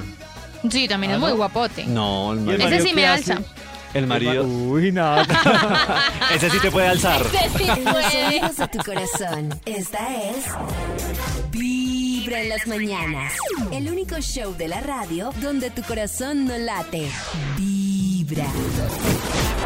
Sí, 0.70 0.86
también 0.88 1.12
Ah, 1.12 1.14
es 1.16 1.20
muy 1.20 1.30
¿no? 1.30 1.36
guapote. 1.36 1.84
No, 1.86 2.32
el 2.32 2.38
¿Y 2.38 2.40
el 2.42 2.58
marido. 2.58 2.68
Ese 2.68 2.88
sí 2.88 2.94
me 2.94 3.06
hace? 3.06 3.32
alza. 3.32 3.44
El 3.94 4.06
marido. 4.06 4.44
Uy, 4.44 4.90
nada. 4.92 5.26
Ese 6.34 6.48
sí 6.50 6.58
te 6.60 6.70
puede 6.70 6.88
alzar. 6.88 7.22
Ese 7.26 7.58
sí 7.58 7.80
los 8.40 8.56
de 8.56 8.68
tu 8.68 8.78
corazón. 8.78 9.60
Esta 9.66 9.98
es 10.30 10.44
Vibra 11.50 12.40
en 12.40 12.48
las 12.48 12.66
mañanas. 12.66 13.32
El 13.72 13.90
único 13.90 14.18
show 14.20 14.54
de 14.56 14.68
la 14.68 14.80
radio 14.80 15.30
donde 15.42 15.70
tu 15.70 15.82
corazón 15.82 16.46
no 16.46 16.56
late. 16.56 17.08
Vibra. 17.58 18.46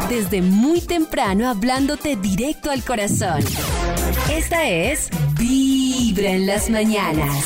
Desde 0.09 0.41
muy 0.41 0.81
temprano 0.81 1.49
hablándote 1.49 2.15
directo 2.17 2.69
al 2.71 2.83
corazón. 2.83 3.41
Esta 4.29 4.67
es 4.67 5.09
Vibra 5.37 6.31
en 6.31 6.47
las 6.47 6.69
mañanas. 6.69 7.45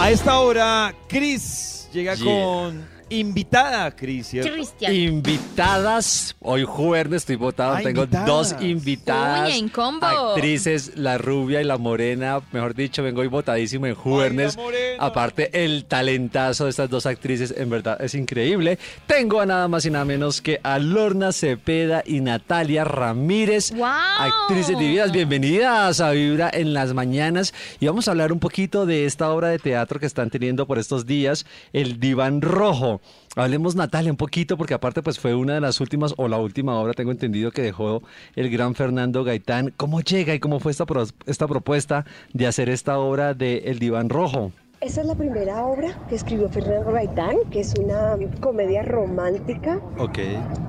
A 0.00 0.10
esta 0.10 0.40
hora, 0.40 0.94
Chris 1.08 1.86
llega 1.92 2.14
Yeah. 2.14 2.24
con 2.24 2.88
invitada, 3.10 3.92
¿cierto? 4.22 4.52
Cristian. 4.52 4.94
Invitadas, 4.94 6.34
hoy 6.40 6.64
jueves 6.64 7.12
estoy 7.22 7.36
votado, 7.36 7.74
Ah, 7.74 7.80
tengo 7.82 8.02
invitadas. 8.04 8.26
dos 8.26 8.54
invitadas. 8.62 9.50
Uy, 9.50 9.58
en 9.58 9.68
combo. 9.68 10.06
Actrices, 10.06 10.92
la 10.96 11.18
rubia 11.18 11.60
y 11.60 11.64
la 11.64 11.76
morena, 11.76 12.40
mejor 12.52 12.74
dicho, 12.74 13.02
vengo 13.02 13.20
hoy 13.20 13.26
votadísimo 13.26 13.86
en 13.86 13.94
jueves. 13.94 14.56
morena. 14.56 14.96
Aparte, 15.04 15.64
el 15.64 15.84
talentazo 15.84 16.64
de 16.64 16.70
estas 16.70 16.88
dos 16.88 17.04
actrices, 17.06 17.52
en 17.56 17.68
verdad, 17.70 18.00
es 18.00 18.14
increíble. 18.14 18.78
Tengo 19.06 19.40
a 19.40 19.46
nada 19.46 19.68
más 19.68 19.84
y 19.84 19.90
nada 19.90 20.04
menos 20.04 20.40
que 20.40 20.60
a 20.62 20.78
Lorna 20.78 21.32
Cepeda 21.32 22.02
y 22.06 22.20
Natalia 22.20 22.84
Ramírez. 22.84 23.72
¡Wow! 23.72 23.86
Actrices 24.18 24.78
divinas, 24.78 25.12
bienvenidas 25.12 26.00
a 26.00 26.10
Vibra 26.12 26.50
en 26.52 26.72
las 26.74 26.94
mañanas. 26.94 27.52
Y 27.80 27.86
vamos 27.86 28.08
a 28.08 28.12
hablar 28.12 28.32
un 28.32 28.38
poquito 28.40 28.86
de 28.86 29.04
esta 29.06 29.30
obra 29.30 29.48
de 29.48 29.58
teatro 29.58 29.98
que 30.00 30.06
están 30.06 30.30
teniendo 30.30 30.66
por 30.66 30.78
estos 30.78 31.06
días, 31.06 31.44
El 31.72 31.98
Diván 32.00 32.40
Rojo. 32.40 32.99
Hablemos, 33.36 33.76
Natalia, 33.76 34.10
un 34.10 34.16
poquito, 34.16 34.56
porque 34.56 34.74
aparte 34.74 35.02
pues 35.02 35.18
fue 35.18 35.34
una 35.34 35.54
de 35.54 35.60
las 35.60 35.80
últimas, 35.80 36.14
o 36.16 36.26
la 36.28 36.38
última 36.38 36.78
obra, 36.80 36.94
tengo 36.94 37.12
entendido, 37.12 37.52
que 37.52 37.62
dejó 37.62 38.02
el 38.34 38.50
gran 38.50 38.74
Fernando 38.74 39.22
Gaitán. 39.22 39.72
¿Cómo 39.76 40.00
llega 40.00 40.34
y 40.34 40.40
cómo 40.40 40.58
fue 40.60 40.72
esta, 40.72 40.84
pro- 40.86 41.06
esta 41.26 41.46
propuesta 41.46 42.04
de 42.32 42.46
hacer 42.46 42.68
esta 42.68 42.98
obra 42.98 43.34
de 43.34 43.58
El 43.66 43.78
Diván 43.78 44.08
Rojo? 44.08 44.50
Esa 44.80 45.02
es 45.02 45.06
la 45.06 45.14
primera 45.14 45.64
obra 45.66 45.90
que 46.08 46.14
escribió 46.14 46.48
Fernando 46.48 46.90
Gaitán, 46.90 47.36
que 47.52 47.60
es 47.60 47.74
una 47.78 48.16
comedia 48.40 48.82
romántica. 48.82 49.78
Ok. 49.98 50.18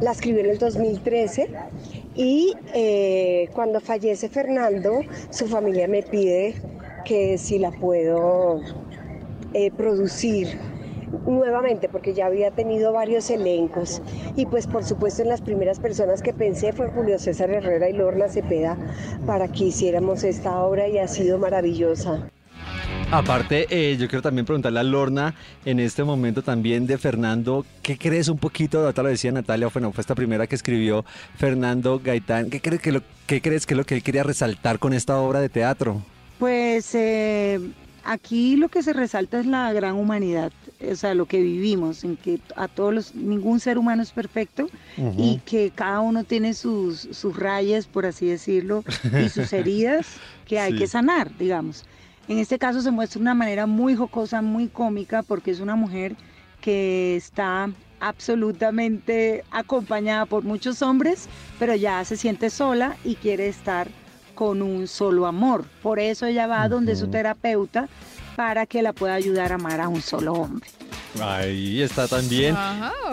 La 0.01 0.11
escribió 0.11 0.41
en 0.41 0.49
el 0.49 0.57
2013 0.59 1.49
Y 2.15 2.53
eh, 2.73 3.49
cuando 3.53 3.79
fallece 3.79 4.27
Fernando, 4.27 4.99
su 5.29 5.47
familia 5.47 5.87
me 5.87 6.03
pide 6.03 6.55
que 7.05 7.37
si 7.37 7.57
la 7.57 7.71
puedo 7.71 8.59
eh, 9.53 9.71
producir 9.71 10.59
nuevamente 11.27 11.89
porque 11.89 12.13
ya 12.13 12.25
había 12.25 12.51
tenido 12.51 12.93
varios 12.93 13.29
elencos 13.29 14.01
y 14.35 14.45
pues 14.45 14.67
por 14.67 14.83
supuesto 14.83 15.21
en 15.21 15.29
las 15.29 15.41
primeras 15.41 15.79
personas 15.79 16.21
que 16.21 16.33
pensé 16.33 16.73
fue 16.73 16.89
Julio 16.89 17.19
César 17.19 17.49
Herrera 17.49 17.89
y 17.89 17.93
Lorna 17.93 18.27
Cepeda 18.27 18.77
para 19.25 19.47
que 19.47 19.65
hiciéramos 19.65 20.23
esta 20.23 20.59
obra 20.61 20.87
y 20.87 20.97
ha 20.97 21.07
sido 21.07 21.37
maravillosa. 21.37 22.29
Aparte, 23.11 23.67
eh, 23.69 23.97
yo 23.97 24.07
quiero 24.07 24.21
también 24.21 24.45
preguntarle 24.45 24.79
a 24.79 24.83
Lorna 24.83 25.35
en 25.65 25.81
este 25.81 26.03
momento 26.05 26.43
también 26.43 26.87
de 26.87 26.97
Fernando, 26.97 27.65
¿qué 27.81 27.97
crees 27.97 28.29
un 28.29 28.37
poquito? 28.37 28.79
Ahorita 28.79 29.03
lo 29.03 29.09
decía 29.09 29.33
Natalia, 29.33 29.67
bueno, 29.67 29.91
fue 29.91 30.01
esta 30.01 30.15
primera 30.15 30.47
que 30.47 30.55
escribió 30.55 31.03
Fernando 31.35 31.99
Gaitán. 32.01 32.49
¿Qué 32.49 32.61
crees 32.61 32.81
que, 32.81 32.93
lo, 32.93 33.01
qué 33.27 33.41
crees 33.41 33.65
que 33.65 33.73
es 33.73 33.77
lo 33.77 33.83
que 33.83 33.95
él 33.95 34.03
quería 34.03 34.23
resaltar 34.23 34.79
con 34.79 34.93
esta 34.93 35.17
obra 35.17 35.41
de 35.41 35.49
teatro? 35.49 36.01
Pues 36.39 36.95
eh, 36.95 37.59
aquí 38.03 38.55
lo 38.55 38.69
que 38.69 38.83
se 38.83 38.93
resalta 38.93 39.39
es 39.39 39.45
la 39.45 39.71
gran 39.73 39.95
humanidad, 39.95 40.51
o 40.89 40.95
sea, 40.95 41.13
lo 41.13 41.25
que 41.25 41.41
vivimos, 41.41 42.03
en 42.03 42.17
que 42.17 42.39
a 42.55 42.67
todos 42.67 42.93
los, 42.93 43.15
ningún 43.15 43.59
ser 43.59 43.77
humano 43.77 44.01
es 44.03 44.11
perfecto 44.11 44.67
y 45.17 45.39
que 45.45 45.71
cada 45.73 45.99
uno 46.01 46.23
tiene 46.23 46.53
sus, 46.53 47.07
sus 47.11 47.37
rayas, 47.37 47.85
por 47.87 48.05
así 48.05 48.25
decirlo, 48.27 48.83
y 49.23 49.29
sus 49.29 49.51
heridas 49.53 50.07
que 50.45 50.59
hay 50.59 50.71
Sí. 50.73 50.77
que 50.79 50.87
sanar, 50.87 51.35
digamos. 51.37 51.85
En 52.27 52.37
este 52.39 52.57
caso 52.59 52.81
se 52.81 52.91
muestra 52.91 53.19
de 53.19 53.23
una 53.23 53.33
manera 53.33 53.65
muy 53.65 53.95
jocosa, 53.95 54.41
muy 54.41 54.67
cómica, 54.67 55.21
porque 55.23 55.51
es 55.51 55.59
una 55.59 55.75
mujer 55.75 56.15
que 56.61 57.15
está 57.15 57.69
absolutamente 57.99 59.43
acompañada 59.51 60.25
por 60.25 60.43
muchos 60.43 60.81
hombres, 60.81 61.27
pero 61.59 61.75
ya 61.75 62.03
se 62.05 62.17
siente 62.17 62.49
sola 62.49 62.97
y 63.03 63.15
quiere 63.15 63.47
estar 63.47 63.89
con 64.41 64.63
un 64.63 64.87
solo 64.87 65.27
amor. 65.27 65.65
Por 65.83 65.99
eso 65.99 66.25
ella 66.25 66.47
va 66.47 66.67
donde 66.67 66.95
su 66.95 67.09
terapeuta 67.09 67.87
para 68.35 68.65
que 68.65 68.81
la 68.81 68.91
pueda 68.91 69.13
ayudar 69.13 69.51
a 69.51 69.55
amar 69.55 69.79
a 69.79 69.87
un 69.87 70.01
solo 70.01 70.33
hombre. 70.33 70.67
Ahí 71.21 71.79
está 71.83 72.07
también. 72.07 72.55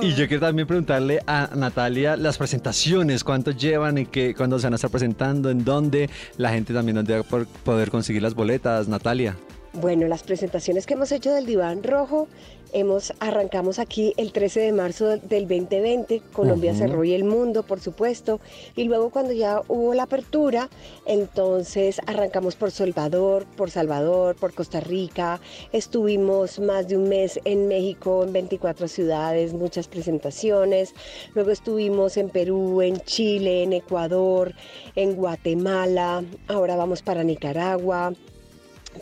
Y 0.01 0.15
yo 0.15 0.27
quiero 0.27 0.47
también 0.47 0.67
preguntarle 0.67 1.21
a 1.27 1.51
Natalia 1.55 2.17
las 2.17 2.39
presentaciones, 2.39 3.25
cuánto 3.25 3.51
llevan 3.51 3.99
y 3.99 4.07
qué, 4.07 4.35
cuándo 4.35 4.59
se 4.59 4.69
van 4.69 4.73
a 4.73 4.77
estar 4.77 4.91
presentando, 4.91 5.51
en 5.51 5.67
dónde, 5.67 6.09
la 6.39 6.49
gente 6.49 6.73
también 6.73 6.95
dónde 6.97 7.13
va 7.13 7.21
a 7.21 7.25
por- 7.25 7.47
poder 7.47 7.91
conseguir 7.91 8.23
las 8.23 8.33
boletas, 8.33 8.89
Natalia. 8.89 9.37
Bueno, 9.75 10.07
las 10.09 10.23
presentaciones 10.23 10.87
que 10.87 10.95
hemos 10.95 11.13
hecho 11.13 11.31
del 11.31 11.45
Diván 11.45 11.83
Rojo, 11.83 12.27
hemos 12.73 13.13
arrancamos 13.21 13.79
aquí 13.79 14.15
el 14.17 14.33
13 14.33 14.61
de 14.61 14.73
marzo 14.73 15.07
del 15.19 15.49
2020, 15.49 16.23
Colombia 16.33 16.73
Ujú. 16.73 16.79
cerró 16.79 17.05
y 17.05 17.15
el 17.15 17.25
mundo, 17.25 17.63
por 17.63 17.81
supuesto, 17.81 18.41
y 18.77 18.85
luego 18.85 19.11
cuando 19.11 19.33
ya 19.33 19.63
hubo 19.69 19.95
la 19.95 20.05
apertura, 20.05 20.69
entonces 21.07 22.01
arrancamos 22.07 22.57
por 22.57 22.71
Salvador, 22.71 23.47
por 23.57 23.71
Salvador, 23.71 24.37
por 24.37 24.55
Costa 24.55 24.81
Rica, 24.81 25.41
estuvimos 25.73 26.59
más 26.59 26.89
de 26.89 26.97
un 26.97 27.09
mes 27.09 27.41
en 27.45 27.69
México, 27.69 28.25
en 28.25 28.33
24 28.33 28.89
ciudades, 28.89 29.55
muchas 29.55 29.89
presentaciones, 29.89 30.95
luego 31.35 31.51
estuvimos 31.51 32.17
en 32.17 32.29
Perú, 32.29 32.83
en 32.83 33.01
Chile, 33.01 33.63
en 33.63 33.73
Ecuador, 33.73 34.55
en 34.95 35.15
Guatemala, 35.15 36.25
ahora 36.49 36.77
vamos 36.77 37.03
para 37.03 37.25
Nicaragua, 37.25 38.13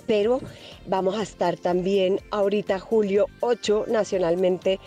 pero 0.07 0.40
vamos 0.87 1.16
a 1.16 1.22
estar 1.22 1.57
también 1.57 2.20
ahorita 2.31 2.79
julio 2.79 3.27
8 3.40 3.87
nacionalmente 3.88 4.79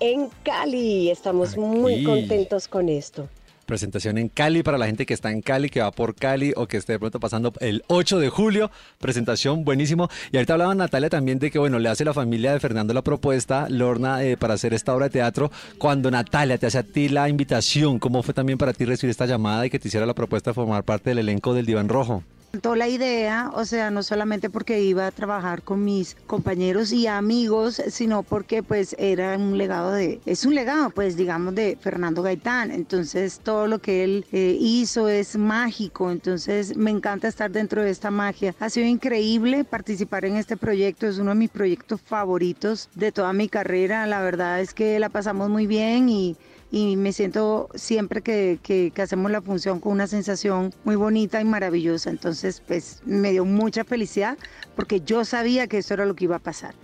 en 0.00 0.28
Cali. 0.42 1.10
Estamos 1.10 1.56
muy 1.56 2.04
contentos 2.04 2.68
con 2.68 2.88
esto. 2.88 3.28
Presentación 3.68 4.16
en 4.16 4.30
Cali 4.30 4.62
para 4.62 4.78
la 4.78 4.86
gente 4.86 5.04
que 5.04 5.12
está 5.12 5.30
en 5.30 5.42
Cali, 5.42 5.68
que 5.68 5.82
va 5.82 5.90
por 5.90 6.14
Cali 6.14 6.54
o 6.56 6.66
que 6.66 6.78
esté 6.78 6.94
de 6.94 6.98
pronto 6.98 7.20
pasando 7.20 7.52
el 7.60 7.84
8 7.88 8.18
de 8.18 8.30
julio. 8.30 8.70
Presentación 8.98 9.62
buenísimo. 9.62 10.08
Y 10.32 10.38
ahorita 10.38 10.54
hablaba 10.54 10.74
Natalia 10.74 11.10
también 11.10 11.38
de 11.38 11.50
que, 11.50 11.58
bueno, 11.58 11.78
le 11.78 11.90
hace 11.90 12.02
la 12.02 12.14
familia 12.14 12.54
de 12.54 12.60
Fernando 12.60 12.94
la 12.94 13.02
propuesta, 13.02 13.68
Lorna, 13.68 14.24
eh, 14.24 14.38
para 14.38 14.54
hacer 14.54 14.72
esta 14.72 14.94
obra 14.94 15.06
de 15.06 15.10
teatro. 15.10 15.50
Cuando 15.76 16.10
Natalia 16.10 16.56
te 16.56 16.64
hace 16.64 16.78
a 16.78 16.82
ti 16.82 17.10
la 17.10 17.28
invitación, 17.28 17.98
¿cómo 17.98 18.22
fue 18.22 18.32
también 18.32 18.56
para 18.56 18.72
ti 18.72 18.86
recibir 18.86 19.10
esta 19.10 19.26
llamada 19.26 19.66
y 19.66 19.70
que 19.70 19.78
te 19.78 19.88
hiciera 19.88 20.06
la 20.06 20.14
propuesta 20.14 20.52
de 20.52 20.54
formar 20.54 20.84
parte 20.84 21.10
del 21.10 21.18
elenco 21.18 21.52
del 21.52 21.66
Diván 21.66 21.90
Rojo? 21.90 22.24
La 22.52 22.88
idea, 22.88 23.50
o 23.54 23.64
sea, 23.64 23.90
no 23.90 24.02
solamente 24.02 24.48
porque 24.48 24.80
iba 24.82 25.06
a 25.06 25.10
trabajar 25.10 25.62
con 25.62 25.84
mis 25.84 26.16
compañeros 26.26 26.92
y 26.92 27.06
amigos, 27.06 27.82
sino 27.88 28.22
porque 28.22 28.62
pues 28.62 28.96
era 28.98 29.36
un 29.36 29.58
legado 29.58 29.92
de, 29.92 30.20
es 30.24 30.44
un 30.46 30.54
legado 30.54 30.90
pues 30.90 31.16
digamos 31.16 31.54
de 31.54 31.76
Fernando 31.80 32.22
Gaitán, 32.22 32.70
entonces 32.70 33.40
todo 33.42 33.66
lo 33.66 33.80
que 33.80 34.02
él 34.04 34.26
eh, 34.32 34.56
hizo 34.58 35.08
es 35.08 35.36
mágico, 35.36 36.10
entonces 36.10 36.76
me 36.76 36.90
encanta 36.90 37.28
estar 37.28 37.50
dentro 37.50 37.82
de 37.82 37.90
esta 37.90 38.10
magia. 38.10 38.54
Ha 38.60 38.70
sido 38.70 38.86
increíble 38.86 39.64
participar 39.64 40.24
en 40.24 40.36
este 40.36 40.56
proyecto, 40.56 41.06
es 41.06 41.18
uno 41.18 41.30
de 41.30 41.36
mis 41.36 41.50
proyectos 41.50 42.00
favoritos 42.00 42.88
de 42.94 43.12
toda 43.12 43.32
mi 43.32 43.48
carrera, 43.48 44.06
la 44.06 44.22
verdad 44.22 44.60
es 44.60 44.72
que 44.72 44.98
la 44.98 45.10
pasamos 45.10 45.50
muy 45.50 45.66
bien 45.66 46.08
y 46.08 46.36
y 46.70 46.96
me 46.96 47.12
siento 47.12 47.68
siempre 47.74 48.20
que, 48.22 48.58
que- 48.62 48.92
que 48.94 49.02
hacemos 49.02 49.30
la 49.30 49.40
función 49.40 49.80
con 49.80 49.92
una 49.92 50.06
sensación 50.06 50.72
muy 50.84 50.96
bonita 50.96 51.40
y 51.40 51.44
maravillosa. 51.44 52.10
Entonces, 52.10 52.62
pues 52.66 53.00
me 53.06 53.30
dio 53.32 53.44
mucha 53.44 53.84
felicidad 53.84 54.36
porque 54.76 55.00
yo 55.00 55.24
sabía 55.24 55.66
que 55.66 55.78
eso 55.78 55.94
era 55.94 56.04
lo 56.06 56.14
que 56.14 56.24
iba 56.24 56.36
a 56.36 56.40
pasar. 56.40 56.74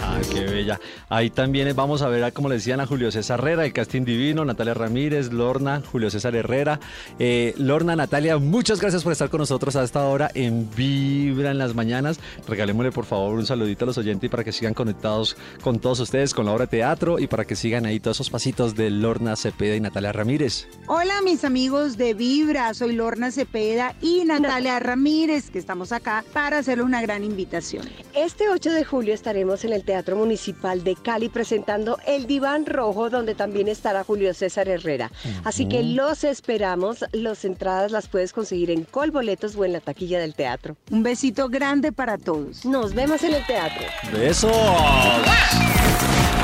Ah, 0.00 0.20
qué 0.32 0.40
bella. 0.40 0.80
Ahí 1.08 1.30
también 1.30 1.74
vamos 1.74 2.02
a 2.02 2.08
ver, 2.08 2.24
a, 2.24 2.30
como 2.30 2.48
le 2.48 2.56
decían, 2.56 2.80
a 2.80 2.86
Julio 2.86 3.10
César 3.10 3.40
Herrera, 3.40 3.64
el 3.64 3.72
casting 3.72 4.04
divino, 4.04 4.44
Natalia 4.44 4.74
Ramírez, 4.74 5.32
Lorna, 5.32 5.82
Julio 5.90 6.10
César 6.10 6.34
Herrera. 6.34 6.80
Eh, 7.18 7.54
Lorna, 7.56 7.96
Natalia, 7.96 8.38
muchas 8.38 8.80
gracias 8.80 9.02
por 9.02 9.12
estar 9.12 9.30
con 9.30 9.40
nosotros 9.40 9.76
a 9.76 9.84
esta 9.84 10.04
hora 10.04 10.30
en 10.34 10.68
Vibra 10.74 11.50
en 11.50 11.58
las 11.58 11.74
mañanas. 11.74 12.18
Regalémosle 12.46 12.92
por 12.92 13.04
favor 13.04 13.34
un 13.34 13.46
saludito 13.46 13.84
a 13.84 13.86
los 13.86 13.98
oyentes 13.98 14.26
y 14.26 14.28
para 14.28 14.44
que 14.44 14.52
sigan 14.52 14.74
conectados 14.74 15.36
con 15.62 15.78
todos 15.78 16.00
ustedes, 16.00 16.34
con 16.34 16.46
la 16.46 16.52
obra 16.52 16.66
de 16.66 16.70
teatro 16.70 17.18
y 17.18 17.26
para 17.26 17.44
que 17.44 17.56
sigan 17.56 17.86
ahí 17.86 18.00
todos 18.00 18.18
esos 18.18 18.30
pasitos 18.30 18.74
de 18.74 18.90
Lorna 18.90 19.36
Cepeda 19.36 19.76
y 19.76 19.80
Natalia 19.80 20.12
Ramírez. 20.12 20.68
Hola 20.86 21.20
mis 21.22 21.44
amigos 21.44 21.96
de 21.96 22.14
Vibra, 22.14 22.72
soy 22.74 22.94
Lorna 22.94 23.30
Cepeda 23.30 23.94
y 24.00 24.24
Natalia 24.24 24.78
Ramírez, 24.78 25.50
que 25.50 25.58
estamos 25.58 25.92
acá 25.92 26.24
para 26.32 26.58
hacerle 26.58 26.84
una 26.84 27.02
gran 27.02 27.24
invitación. 27.24 27.88
Este 28.14 28.48
8 28.48 28.72
de 28.72 28.84
julio 28.84 29.14
estaremos 29.14 29.64
en 29.64 29.72
el 29.72 29.75
Teatro 29.84 30.16
Municipal 30.16 30.84
de 30.84 30.94
Cali 30.94 31.28
presentando 31.28 31.98
El 32.06 32.26
Diván 32.26 32.66
Rojo, 32.66 33.10
donde 33.10 33.34
también 33.34 33.68
estará 33.68 34.04
Julio 34.04 34.32
César 34.34 34.68
Herrera. 34.68 35.10
Así 35.44 35.66
que 35.68 35.82
los 35.82 36.24
esperamos. 36.24 37.04
Las 37.12 37.44
entradas 37.44 37.92
las 37.92 38.08
puedes 38.08 38.32
conseguir 38.32 38.70
en 38.70 38.84
Colboletos 38.84 39.56
o 39.56 39.64
en 39.64 39.72
la 39.72 39.80
taquilla 39.80 40.18
del 40.18 40.34
teatro. 40.34 40.76
Un 40.90 41.02
besito 41.02 41.48
grande 41.48 41.92
para 41.92 42.18
todos. 42.18 42.64
Nos 42.64 42.94
vemos 42.94 43.22
en 43.22 43.34
el 43.34 43.46
teatro. 43.46 43.86
¡Besos! 44.12 44.52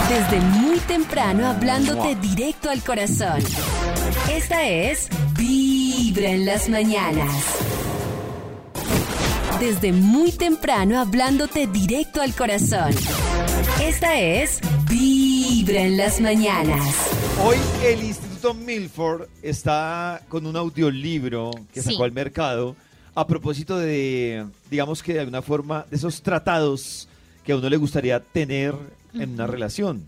Desde 0.09 0.41
muy 0.41 0.79
temprano 0.81 1.47
hablándote 1.47 2.17
directo 2.17 2.69
al 2.69 2.83
corazón. 2.83 3.41
Esta 4.31 4.69
es 4.69 5.09
Vibra 5.39 6.29
en 6.29 6.45
las 6.45 6.69
mañanas. 6.69 7.82
Desde 9.63 9.93
muy 9.93 10.33
temprano 10.33 10.99
hablándote 10.99 11.69
directo 11.69 12.21
al 12.21 12.35
corazón. 12.35 12.91
Esta 13.81 14.19
es 14.19 14.59
Vibra 14.91 15.83
en 15.83 15.97
las 15.97 16.21
mañanas. 16.21 16.81
Hoy 17.45 17.59
el 17.85 18.03
Instituto 18.03 18.55
Milford 18.55 19.29
está 19.41 20.21
con 20.29 20.47
un 20.47 20.57
audiolibro 20.57 21.53
que 21.73 21.81
Sí. 21.81 21.93
sacó 21.93 22.03
al 22.03 22.11
mercado 22.11 22.75
a 23.15 23.25
propósito 23.25 23.79
de, 23.79 24.45
digamos 24.69 25.01
que 25.01 25.15
de 25.15 25.21
alguna 25.21 25.43
forma, 25.43 25.87
de 25.89 25.97
esos 25.97 26.21
tratados 26.23 27.07
que 27.45 27.53
a 27.53 27.57
uno 27.57 27.71
le 27.71 27.77
gustaría 27.77 28.19
tener 28.19 28.75
en 29.15 29.35
una 29.35 29.47
relación. 29.47 30.03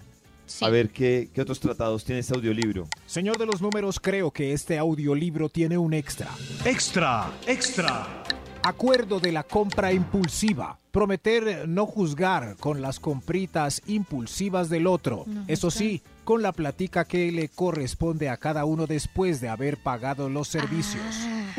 A 0.62 0.68
ver 0.68 0.90
¿qué, 0.90 1.28
qué 1.32 1.40
otros 1.40 1.60
tratados 1.60 2.04
tiene 2.04 2.22
este 2.22 2.34
audiolibro. 2.34 2.88
Señor 3.06 3.38
de 3.38 3.46
los 3.46 3.62
números, 3.62 4.00
creo 4.00 4.32
que 4.32 4.52
este 4.52 4.78
audiolibro 4.78 5.48
tiene 5.48 5.78
un 5.78 5.94
extra. 5.94 6.28
Extra, 6.64 7.30
extra. 7.46 8.24
Acuerdo 8.66 9.20
de 9.20 9.30
la 9.30 9.42
compra 9.42 9.92
impulsiva. 9.92 10.78
Prometer 10.90 11.68
no 11.68 11.84
juzgar 11.84 12.56
con 12.58 12.80
las 12.80 12.98
compritas 12.98 13.82
impulsivas 13.86 14.70
del 14.70 14.86
otro. 14.86 15.24
No 15.26 15.44
Eso 15.48 15.70
sí, 15.70 16.00
con 16.24 16.40
la 16.40 16.50
platica 16.52 17.04
que 17.04 17.30
le 17.30 17.50
corresponde 17.50 18.30
a 18.30 18.38
cada 18.38 18.64
uno 18.64 18.86
después 18.86 19.42
de 19.42 19.50
haber 19.50 19.76
pagado 19.76 20.30
los 20.30 20.48
servicios. 20.48 21.04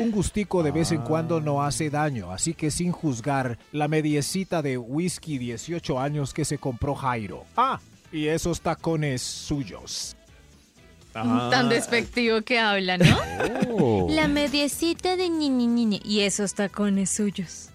Un 0.00 0.10
gustico 0.10 0.64
de 0.64 0.72
vez 0.72 0.90
en 0.90 1.02
cuando 1.02 1.40
no 1.40 1.62
hace 1.62 1.90
daño, 1.90 2.32
así 2.32 2.54
que 2.54 2.72
sin 2.72 2.90
juzgar 2.90 3.56
la 3.70 3.86
mediecita 3.86 4.60
de 4.60 4.76
whisky 4.76 5.38
18 5.38 6.00
años 6.00 6.34
que 6.34 6.44
se 6.44 6.58
compró 6.58 6.96
Jairo. 6.96 7.44
Ah, 7.56 7.78
y 8.10 8.26
esos 8.26 8.60
tacones 8.60 9.22
suyos. 9.22 10.15
Tan 11.22 11.68
despectivo 11.68 12.42
que 12.42 12.58
habla, 12.58 12.98
¿no? 12.98 13.18
Oh. 13.70 14.06
La 14.10 14.28
mediecita 14.28 15.16
de 15.16 15.28
ni, 15.28 15.48
ni, 15.50 15.66
ni, 15.66 15.86
ni, 15.86 16.00
y 16.04 16.20
esos 16.20 16.54
tacones 16.54 17.10
suyos. 17.10 17.68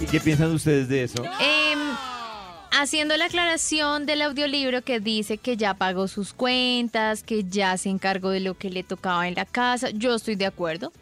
¿Y 0.00 0.06
qué 0.06 0.20
piensan 0.20 0.52
ustedes 0.52 0.88
de 0.88 1.04
eso? 1.04 1.22
Em, 1.24 1.78
haciendo 2.72 3.16
la 3.16 3.26
aclaración 3.26 4.06
del 4.06 4.22
audiolibro 4.22 4.82
que 4.82 5.00
dice 5.00 5.38
que 5.38 5.56
ya 5.56 5.74
pagó 5.74 6.08
sus 6.08 6.32
cuentas, 6.32 7.22
que 7.22 7.44
ya 7.44 7.76
se 7.76 7.88
encargó 7.88 8.30
de 8.30 8.40
lo 8.40 8.54
que 8.56 8.70
le 8.70 8.82
tocaba 8.82 9.28
en 9.28 9.34
la 9.34 9.44
casa, 9.44 9.90
yo 9.90 10.14
estoy 10.14 10.36
de 10.36 10.46
acuerdo. 10.46 10.92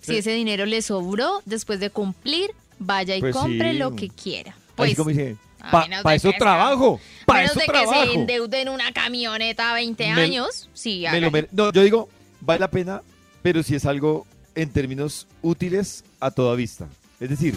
Si 0.00 0.12
Sí. 0.12 0.18
ese 0.18 0.30
dinero 0.32 0.64
le 0.66 0.80
sobró 0.82 1.42
después 1.44 1.80
de 1.80 1.90
cumplir, 1.90 2.50
vaya 2.78 3.16
y 3.16 3.20
Pues 3.20 3.34
compre 3.36 3.72
sí. 3.72 3.78
lo 3.78 3.94
que 3.96 4.08
quiera. 4.08 4.52
Así 4.52 4.72
Pues, 4.76 4.96
como 4.96 5.10
dice, 5.10 5.36
para 5.70 5.88
menos 5.88 6.04
de 6.04 6.14
eso 6.14 6.32
trabajo, 6.38 7.00
para 7.26 7.40
menos 7.40 7.50
eso 7.52 7.60
de 7.60 7.66
que 7.66 7.72
trabajo. 7.72 8.04
se 8.04 8.12
endeude 8.14 8.60
en 8.62 8.68
una 8.68 8.92
camioneta 8.92 9.70
a 9.70 9.74
20 9.74 10.14
Me- 10.14 10.20
años, 10.22 10.68
sí, 10.72 11.04
Me 11.10 11.20
lo 11.20 11.30
no, 11.52 11.72
yo 11.72 11.82
digo, 11.82 12.08
vale 12.40 12.60
la 12.60 12.70
pena, 12.70 13.02
pero 13.42 13.62
si 13.62 13.74
es 13.74 13.84
algo 13.86 14.26
en 14.54 14.70
términos 14.72 15.26
útiles 15.42 16.04
a 16.20 16.30
toda 16.30 16.54
vista. 16.56 16.86
Es 17.20 17.30
decir, 17.30 17.54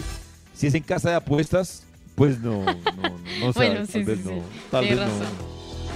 si 0.54 0.66
es 0.66 0.74
en 0.74 0.82
casa 0.82 1.10
de 1.10 1.16
apuestas, 1.16 1.84
pues 2.14 2.38
no, 2.40 2.64
no, 2.64 2.72
no, 2.74 3.18
no 3.40 3.52
Bueno, 3.54 3.74
tal 3.76 3.86
sí, 3.88 4.02
vez 4.04 4.18
sí, 4.22 4.24
no, 4.28 4.30
sí. 4.36 4.42
tal 4.70 4.84
vez 4.84 4.96
no. 4.96 5.02
razón. 5.04 5.26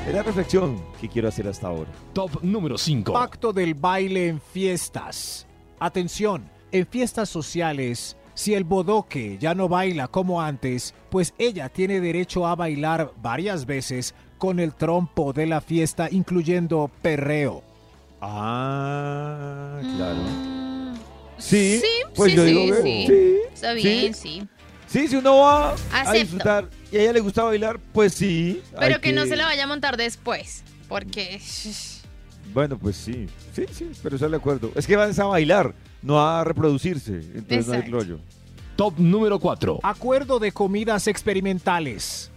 Es 0.08 0.14
la 0.14 0.22
reflexión 0.22 0.84
que 1.00 1.08
quiero 1.08 1.28
hacer 1.28 1.48
hasta 1.48 1.66
ahora. 1.66 1.90
Top 2.12 2.40
número 2.42 2.78
5. 2.78 3.12
Pacto 3.12 3.52
del 3.52 3.74
baile 3.74 4.28
en 4.28 4.40
fiestas. 4.40 5.46
Atención, 5.80 6.48
en 6.72 6.86
fiestas 6.86 7.28
sociales, 7.28 8.16
si 8.36 8.54
el 8.54 8.64
bodoque 8.64 9.38
ya 9.40 9.54
no 9.54 9.66
baila 9.68 10.08
como 10.08 10.42
antes, 10.42 10.94
pues 11.10 11.32
ella 11.38 11.70
tiene 11.70 12.00
derecho 12.00 12.46
a 12.46 12.54
bailar 12.54 13.12
varias 13.20 13.64
veces 13.64 14.14
con 14.36 14.60
el 14.60 14.74
trompo 14.74 15.32
de 15.32 15.46
la 15.46 15.62
fiesta, 15.62 16.08
incluyendo 16.10 16.90
perreo. 17.02 17.64
Ah, 18.20 19.80
claro. 19.96 20.18
Mm, 20.20 20.66
Sí, 21.38 21.80
sí, 21.80 21.88
pues 22.14 22.30
sí, 22.32 22.36
yo 22.36 22.44
sí, 22.44 22.48
digo 22.48 22.76
que 22.76 22.82
sí. 22.82 23.06
sí, 23.06 23.36
Está 23.52 23.72
bien, 23.72 24.14
sí. 24.14 24.48
Sí, 24.86 25.08
si 25.08 25.16
uno 25.16 25.38
va 25.38 25.74
a 25.92 26.12
disfrutar 26.12 26.68
y 26.92 26.96
a 26.96 27.02
ella 27.02 27.12
le 27.14 27.20
gusta 27.20 27.42
bailar, 27.42 27.78
pues 27.92 28.14
sí. 28.14 28.62
Pero 28.78 29.00
que, 29.00 29.12
no 29.12 29.26
se 29.26 29.36
la 29.36 29.46
vaya 29.46 29.64
a 29.64 29.66
montar 29.66 29.96
después, 29.96 30.62
porque... 30.88 31.40
Bueno, 32.54 32.78
pues 32.78 32.96
sí, 32.96 33.26
sí, 33.54 33.64
sí, 33.72 33.90
pero 34.02 34.16
estoy 34.16 34.30
de 34.30 34.36
acuerdo. 34.36 34.70
Es 34.76 34.86
que 34.86 34.96
vas 34.96 35.18
a 35.18 35.24
bailar, 35.24 35.74
no 36.06 36.24
a 36.24 36.44
reproducirse, 36.44 37.14
entonces 37.34 37.66
no 37.66 37.72
hay 37.72 37.80
Exacto. 37.80 37.90
rollo. 37.98 38.18
Top 38.76 38.94
número 38.98 39.40
4. 39.40 39.80
Acuerdo 39.82 40.38
de 40.38 40.52
comidas 40.52 41.08
experimentales. 41.08 42.30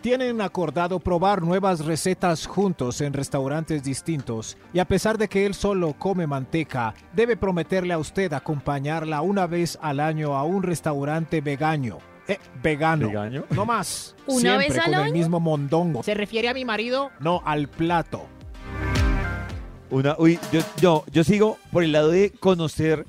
Tienen 0.00 0.40
acordado 0.40 0.98
probar 0.98 1.42
nuevas 1.42 1.84
recetas 1.84 2.46
juntos 2.46 3.00
en 3.00 3.12
restaurantes 3.12 3.84
distintos 3.84 4.56
y 4.72 4.80
a 4.80 4.84
pesar 4.84 5.16
de 5.16 5.28
que 5.28 5.46
él 5.46 5.54
solo 5.54 5.92
come 5.98 6.26
manteca, 6.26 6.94
debe 7.12 7.36
prometerle 7.36 7.94
a 7.94 7.98
usted 7.98 8.32
acompañarla 8.32 9.20
una 9.22 9.46
vez 9.46 9.78
al 9.80 10.00
año 10.00 10.34
a 10.36 10.42
un 10.42 10.62
restaurante 10.62 11.40
vegano. 11.40 11.98
Eh, 12.26 12.38
vegano. 12.62 13.08
¿Vegano? 13.08 13.44
No 13.50 13.64
más. 13.64 14.16
¿Una 14.26 14.40
Siempre 14.40 14.68
vez 14.68 14.78
al 14.78 14.92
con 14.94 15.06
el 15.06 15.12
mismo 15.12 15.40
mondongo. 15.40 16.02
¿Se 16.02 16.14
refiere 16.14 16.48
a 16.48 16.54
mi 16.54 16.64
marido? 16.64 17.10
No, 17.20 17.42
al 17.44 17.68
plato. 17.68 18.26
Una, 19.90 20.16
uy, 20.18 20.38
yo, 20.52 20.60
yo, 20.80 21.04
yo 21.10 21.24
sigo 21.24 21.58
por 21.72 21.82
el 21.82 21.92
lado 21.92 22.10
de 22.10 22.30
conocer 22.30 23.06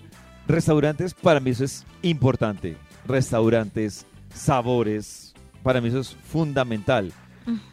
restaurantes, 0.47 1.13
para 1.13 1.39
mí 1.39 1.51
eso 1.51 1.63
es 1.63 1.85
importante. 2.01 2.77
Restaurantes, 3.05 4.05
sabores, 4.33 5.33
para 5.63 5.81
mí 5.81 5.89
eso 5.89 5.99
es 5.99 6.15
fundamental. 6.31 7.11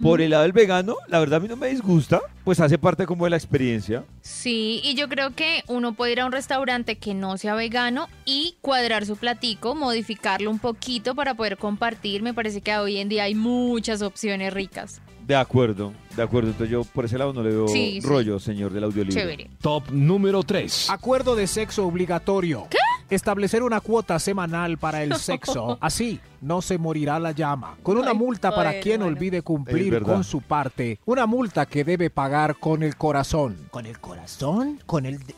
Por 0.01 0.23
el 0.23 0.31
lado 0.31 0.45
del 0.45 0.53
vegano, 0.53 0.97
la 1.09 1.19
verdad 1.19 1.37
a 1.37 1.41
mí 1.41 1.49
no 1.49 1.57
me 1.57 1.69
disgusta, 1.69 2.23
pues 2.45 2.61
hace 2.61 2.79
parte 2.79 3.05
como 3.05 3.25
de 3.25 3.31
la 3.31 3.37
experiencia. 3.37 4.05
Sí, 4.23 4.81
y 4.83 4.95
yo 4.95 5.09
creo 5.09 5.35
que 5.35 5.65
uno 5.67 5.93
puede 5.93 6.13
ir 6.13 6.21
a 6.21 6.27
un 6.27 6.33
restaurante 6.33 6.97
que 6.97 7.13
no 7.13 7.37
sea 7.37 7.55
vegano 7.55 8.09
y 8.25 8.57
cuadrar 8.63 9.05
su 9.05 9.17
platico, 9.17 9.75
modificarlo 9.75 10.51
un 10.51 10.59
poquito 10.59 11.15
para 11.15 11.35
poder 11.35 11.59
compartir. 11.59 12.23
Me 12.23 12.33
parece 12.33 12.63
que 12.63 12.75
hoy 12.77 12.97
en 12.99 13.11
día 13.11 13.25
hay 13.25 13.35
muchas 13.35 14.01
opciones 14.01 14.55
ricas. 14.55 15.03
De 15.27 15.37
acuerdo, 15.37 15.93
de 16.17 16.23
acuerdo. 16.23 16.49
Entonces 16.51 16.71
yo 16.71 16.83
por 16.85 17.05
ese 17.05 17.19
lado 17.19 17.33
no 17.33 17.43
le 17.43 17.51
veo 17.51 17.69
Sí, 17.69 18.01
sí. 18.01 18.07
rollo, 18.09 18.39
señor 18.41 18.73
del 18.73 18.85
audiolibro. 18.85 19.21
Chévere. 19.21 19.51
Top 19.61 19.91
número 19.91 20.43
3. 20.43 20.91
Acuerdo 20.91 21.35
de 21.37 21.47
sexo 21.47 21.87
obligatorio. 21.87 22.67
¿Qué? 22.71 22.79
Establecer 23.09 23.63
una 23.63 23.81
cuota 23.81 24.19
semanal 24.19 24.79
para 24.79 25.03
el 25.03 25.15
sexo. 25.17 25.79
Así 25.81 26.19
no 26.41 26.61
se 26.63 26.79
morirá 26.79 27.19
la 27.21 27.33
llama. 27.33 27.77
Con 27.83 27.99
una 27.99 28.11
Ay, 28.11 28.17
multa 28.17 28.51
para 28.51 28.71
bueno, 28.71 28.83
quien 28.83 29.01
bueno. 29.01 29.15
olvide 29.17 29.37
Es 29.39 29.43
cumplir 29.45 29.91
verdad. 29.93 30.13
con 30.15 30.25
su 30.25 30.41
parte. 30.41 30.99
Una 31.05 31.27
multa 31.27 31.67
que 31.67 31.85
debe 31.85 32.11
pagar 32.11 32.57
con 32.59 32.83
el 32.83 32.97
corazón. 32.97 33.57
¿Con 33.71 33.87
el 33.87 33.99
corazón? 34.01 34.81
Con 34.87 35.07
el... 35.07 35.19
de- 35.19 35.35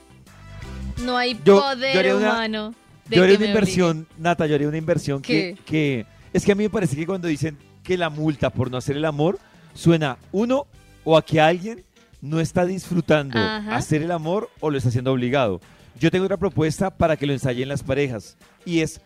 No 1.04 1.16
hay 1.16 1.38
Yo- 1.44 1.60
poder 1.60 1.92
yo 1.94 2.00
haría 2.00 2.16
una- 2.16 2.30
humano. 2.30 2.74
de 3.08 3.16
Yo 3.16 3.22
haría 3.22 3.36
que 3.36 3.44
una 3.44 3.46
me 3.52 3.58
inversión, 3.58 4.06
Nata, 4.18 4.46
yo 4.46 4.54
haría 4.54 4.68
una 4.68 4.78
inversión 4.78 5.20
que, 5.22 5.56
que... 5.66 6.06
Es 6.32 6.44
que 6.44 6.52
a 6.52 6.54
mí 6.54 6.64
me 6.64 6.70
parece 6.70 6.94
que 6.96 7.06
cuando 7.06 7.26
dicen 7.28 7.56
que 7.82 7.96
la 7.96 8.10
multa 8.10 8.50
por 8.50 8.70
no 8.70 8.76
hacer 8.76 8.96
el 8.96 9.04
amor, 9.06 9.38
suena 9.78 10.18
uno 10.32 10.66
o 11.04 11.16
a 11.16 11.24
que 11.24 11.40
alguien 11.40 11.84
no 12.20 12.40
está 12.40 12.66
disfrutando 12.66 13.38
Ajá. 13.38 13.76
hacer 13.76 14.02
el 14.02 14.10
amor 14.10 14.50
o 14.58 14.70
lo 14.70 14.76
está 14.76 14.88
haciendo 14.88 15.12
obligado. 15.12 15.60
Yo 16.00 16.10
tengo 16.10 16.24
otra 16.24 16.36
propuesta 16.36 16.90
para 16.90 17.16
que 17.16 17.26
lo 17.26 17.32
ensayen 17.32 17.68
las 17.68 17.84
parejas 17.84 18.36
y 18.64 18.80
es 18.80 19.00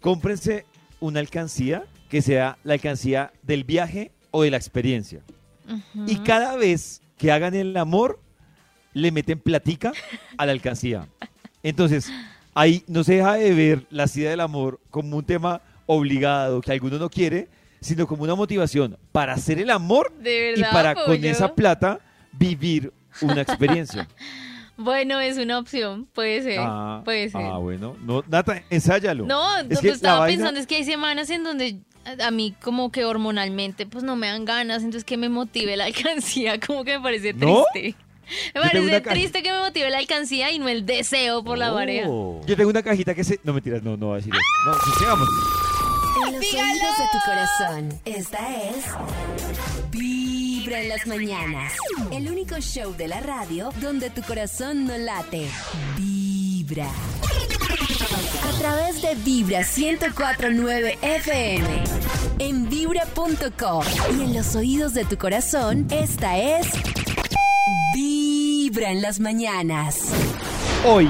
cómprense 0.00 0.66
una 0.98 1.20
alcancía 1.20 1.84
que 2.10 2.20
sea 2.20 2.58
la 2.64 2.74
alcancía 2.74 3.32
del 3.42 3.62
viaje 3.62 4.10
o 4.32 4.42
de 4.42 4.50
la 4.50 4.56
experiencia. 4.56 5.22
Y 6.06 6.16
cada 6.16 6.56
vez 6.56 7.00
que 7.16 7.30
hagan 7.30 7.54
el 7.54 7.76
amor, 7.76 8.20
le 8.94 9.12
meten 9.12 9.38
platica 9.38 9.92
a 10.36 10.46
la 10.46 10.52
alcancía. 10.52 11.06
Entonces, 11.62 12.10
ahí 12.54 12.82
no 12.88 13.04
se 13.04 13.16
deja 13.16 13.34
de 13.34 13.54
ver 13.54 13.86
la 13.90 14.08
sida 14.08 14.30
del 14.30 14.40
amor 14.40 14.80
como 14.90 15.16
un 15.16 15.24
tema 15.24 15.60
obligado 15.86 16.60
que 16.60 16.72
alguno 16.72 16.98
no 16.98 17.08
quiere, 17.10 17.48
sino 17.80 18.06
como 18.06 18.22
una 18.24 18.34
motivación 18.34 18.96
para 19.12 19.34
hacer 19.34 19.58
el 19.58 19.70
amor 19.70 20.12
De 20.18 20.54
y 20.56 20.62
para 20.62 20.94
con 20.94 21.24
esa 21.24 21.54
plata 21.54 22.00
vivir 22.32 22.92
una 23.22 23.40
experiencia. 23.42 24.08
Bueno, 24.80 25.18
es 25.18 25.38
una 25.38 25.58
opción, 25.58 26.06
puede 26.14 26.40
ser, 26.40 26.60
ah, 26.62 27.02
puede 27.04 27.28
ser. 27.30 27.40
ah, 27.44 27.58
bueno. 27.58 27.96
No, 28.00 28.22
Nata, 28.28 28.62
ensáyalo. 28.70 29.26
No, 29.26 29.58
Es 29.58 29.70
lo 29.70 29.80
que 29.80 29.88
la 29.88 29.92
estaba 29.94 30.18
vaina- 30.20 30.36
pensando 30.36 30.60
es 30.60 30.68
que 30.68 30.76
hay 30.76 30.84
semanas 30.84 31.30
en 31.30 31.42
donde 31.42 31.80
a- 32.24 32.30
mí 32.30 32.54
como 32.62 32.92
que 32.92 33.04
hormonalmente 33.04 33.86
pues 33.86 34.04
no 34.04 34.14
me 34.14 34.28
dan 34.28 34.44
ganas, 34.44 34.84
entonces 34.84 35.02
que 35.02 35.16
me 35.16 35.28
motive 35.28 35.76
la 35.76 35.84
alcancía, 35.86 36.60
como 36.60 36.84
que 36.84 36.96
me 36.96 37.02
parece 37.02 37.32
¿No? 37.32 37.64
triste. 37.72 37.98
Me 38.54 38.60
Yo 38.60 38.62
parece 38.62 39.02
ca- 39.02 39.10
triste 39.10 39.42
que 39.42 39.50
me 39.50 39.58
motive 39.58 39.90
la 39.90 39.98
alcancía 39.98 40.52
y 40.52 40.60
no 40.60 40.68
el 40.68 40.86
deseo 40.86 41.42
por 41.42 41.58
la 41.58 41.72
pareja. 41.74 42.06
Yo 42.06 42.56
tengo 42.56 42.70
una 42.70 42.82
cajita 42.84 43.16
que 43.16 43.24
se... 43.24 43.40
No, 43.42 43.52
mentiras, 43.52 43.82
no, 43.82 43.96
no 43.96 44.06
voy 44.06 44.12
a 44.14 44.16
decir 44.18 44.32
eso. 44.32 44.42
No, 44.64 44.74
sí, 44.74 44.90
sigamos. 45.00 45.28
En 46.26 46.34
los 46.34 46.42
oídos 46.42 46.98
de 46.98 47.04
tu 47.12 47.18
corazón, 47.24 48.00
esta 48.04 48.38
es 48.62 48.84
Vibra 49.90 50.80
en 50.80 50.88
las 50.88 51.06
mañanas. 51.06 51.72
El 52.10 52.30
único 52.30 52.56
show 52.60 52.94
de 52.96 53.08
la 53.08 53.20
radio 53.20 53.70
donde 53.80 54.10
tu 54.10 54.22
corazón 54.22 54.84
no 54.84 54.98
late. 54.98 55.48
Vibra. 55.96 56.88
A 56.88 58.58
través 58.58 59.00
de 59.02 59.14
Vibra 59.16 59.60
1049 59.60 60.98
FM. 61.02 61.84
En 62.40 62.68
vibra.com. 62.68 63.84
Y 64.18 64.22
en 64.24 64.34
los 64.34 64.56
oídos 64.56 64.94
de 64.94 65.04
tu 65.04 65.16
corazón, 65.18 65.86
esta 65.90 66.38
es 66.38 66.66
Vibra 67.94 68.90
en 68.90 69.02
las 69.02 69.20
mañanas. 69.20 70.12
Hoy, 70.84 71.08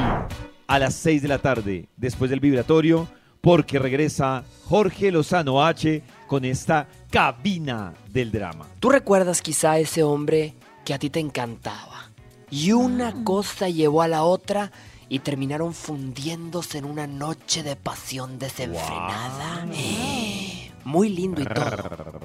a 0.66 0.78
las 0.78 0.94
6 0.94 1.22
de 1.22 1.28
la 1.28 1.38
tarde, 1.38 1.88
después 1.96 2.30
del 2.30 2.40
vibratorio, 2.40 3.08
porque 3.40 3.78
regresa 3.78 4.44
Jorge 4.64 5.10
Lozano 5.10 5.64
H 5.64 6.02
con 6.26 6.44
esta 6.44 6.88
cabina 7.10 7.94
del 8.12 8.30
drama. 8.30 8.66
Tú 8.80 8.90
recuerdas 8.90 9.42
quizá 9.42 9.72
a 9.72 9.78
ese 9.78 10.02
hombre 10.02 10.54
que 10.84 10.94
a 10.94 10.98
ti 10.98 11.10
te 11.10 11.20
encantaba. 11.20 12.10
Y 12.50 12.72
una 12.72 13.24
cosa 13.24 13.68
llevó 13.68 14.02
a 14.02 14.08
la 14.08 14.24
otra 14.24 14.70
y 15.08 15.20
terminaron 15.20 15.74
fundiéndose 15.74 16.78
en 16.78 16.84
una 16.84 17.06
noche 17.06 17.62
de 17.62 17.76
pasión 17.76 18.38
desenfrenada. 18.38 19.66
Eh, 19.72 20.70
Muy 20.84 21.08
lindo 21.08 21.42
y 21.42 21.44
todo. 21.44 21.70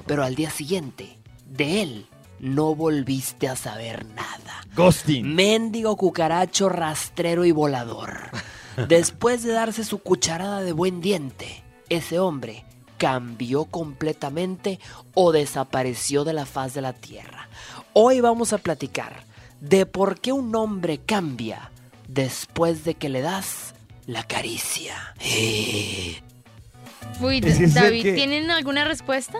Pero 0.06 0.24
al 0.24 0.34
día 0.34 0.50
siguiente, 0.50 1.18
de 1.46 1.82
él, 1.82 2.06
no 2.40 2.74
volviste 2.74 3.48
a 3.48 3.56
saber 3.56 4.06
nada. 4.06 4.66
Ghosting. 4.74 5.34
Mendigo 5.34 5.96
cucaracho 5.96 6.68
rastrero 6.68 7.44
y 7.44 7.52
volador. 7.52 8.30
Después 8.88 9.42
de 9.42 9.52
darse 9.52 9.84
su 9.84 9.98
cucharada 9.98 10.62
de 10.62 10.72
buen 10.72 11.00
diente, 11.00 11.62
ese 11.88 12.18
hombre 12.18 12.64
cambió 12.98 13.66
completamente 13.66 14.80
o 15.14 15.32
desapareció 15.32 16.24
de 16.24 16.32
la 16.32 16.46
faz 16.46 16.74
de 16.74 16.80
la 16.80 16.92
tierra. 16.92 17.48
Hoy 17.92 18.20
vamos 18.20 18.52
a 18.52 18.58
platicar 18.58 19.22
de 19.60 19.86
por 19.86 20.20
qué 20.20 20.32
un 20.32 20.54
hombre 20.56 20.98
cambia 21.04 21.70
después 22.08 22.84
de 22.84 22.94
que 22.94 23.08
le 23.08 23.20
das 23.20 23.74
la 24.06 24.22
caricia. 24.24 24.94
Uy, 27.20 27.40
David, 27.40 28.02
que- 28.02 28.12
¿tienen 28.14 28.50
alguna 28.50 28.84
respuesta? 28.84 29.38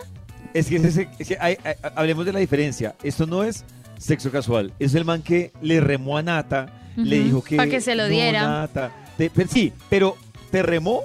Es 0.52 0.68
que, 0.68 0.76
ese- 0.76 1.08
es 1.18 1.28
que 1.28 1.36
hay- 1.40 1.58
hay- 1.64 1.74
hablemos 1.96 2.24
de 2.24 2.32
la 2.32 2.38
diferencia. 2.38 2.94
Esto 3.02 3.26
no 3.26 3.42
es 3.42 3.64
sexo 3.98 4.30
casual. 4.30 4.72
Es 4.78 4.94
el 4.94 5.04
man 5.04 5.22
que 5.22 5.52
le 5.60 5.80
remó 5.80 6.16
a 6.16 6.22
Nata, 6.22 6.66
le 6.96 7.18
Ujú, 7.18 7.24
dijo 7.26 7.44
que... 7.44 7.56
pa' 7.56 7.66
que 7.66 7.80
se 7.80 7.96
lo 7.96 8.04
"No, 8.04 8.08
diera". 8.10 8.42
Nata". 8.46 8.92
Pero 9.16 9.48
sí, 9.50 9.72
pero 9.88 10.16
te 10.50 10.62
remó 10.62 11.02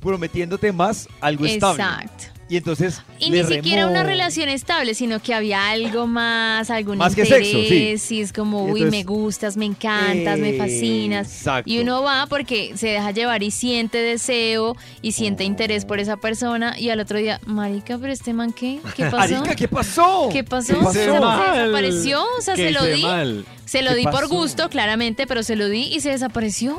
prometiéndote 0.00 0.72
más 0.72 1.08
algo 1.20 1.46
estable. 1.46 1.82
Exacto. 1.82 2.24
Y 2.48 2.58
entonces. 2.58 3.00
Y 3.18 3.30
le 3.30 3.44
ni 3.44 3.54
siquiera 3.54 3.86
una 3.86 4.02
relación 4.02 4.50
estable, 4.50 4.94
sino 4.94 5.20
que 5.22 5.32
había 5.32 5.70
algo 5.70 6.06
más, 6.06 6.68
algún 6.68 6.98
Más 6.98 7.14
que 7.14 7.24
sexo, 7.24 7.50
sí. 7.50 8.14
Y 8.14 8.20
es 8.20 8.30
como, 8.32 8.64
uy, 8.64 8.82
entonces- 8.82 8.90
me 8.90 9.04
gustas, 9.04 9.56
me 9.56 9.64
encantas, 9.64 10.38
me 10.38 10.52
fascinas. 10.58 11.28
Exacto. 11.34 11.70
Y 11.70 11.78
uno 11.78 12.02
va 12.02 12.26
porque 12.26 12.72
se 12.76 12.88
deja 12.88 13.10
llevar 13.12 13.42
y 13.42 13.50
siente 13.52 13.98
deseo 13.98 14.76
y 15.00 15.12
siente 15.12 15.44
interés 15.44 15.86
por 15.86 15.98
esa 15.98 16.18
persona. 16.18 16.78
Y 16.78 16.90
al 16.90 17.00
otro 17.00 17.16
día, 17.18 17.40
marica, 17.46 17.96
pero 17.96 18.12
este 18.12 18.34
man, 18.34 18.52
¿qué? 18.52 18.80
¿Qué 18.96 19.04
pasó? 19.10 19.34
Marica, 19.36 19.54
¿qué 19.54 19.68
pasó? 19.68 20.28
¿Qué 20.30 20.44
pasó? 20.44 20.74
¿Qué 20.74 20.80
pasó? 20.80 20.92
Se- 20.92 21.00
desapareció, 21.10 22.22
o 22.38 22.42
sea, 22.42 22.54
¿Qué 22.54 22.66
se 22.66 22.72
lo 22.72 22.84
di. 22.84 23.02
mal? 23.02 23.46
Se 23.64 23.80
lo 23.80 23.92
¿Qué 23.92 23.96
di 23.98 24.04
por 24.08 24.28
gusto, 24.28 24.68
claramente, 24.68 25.26
pero 25.26 25.42
se 25.42 25.56
lo 25.56 25.68
di 25.70 25.84
y 25.84 26.00
se 26.00 26.10
desapareció. 26.10 26.76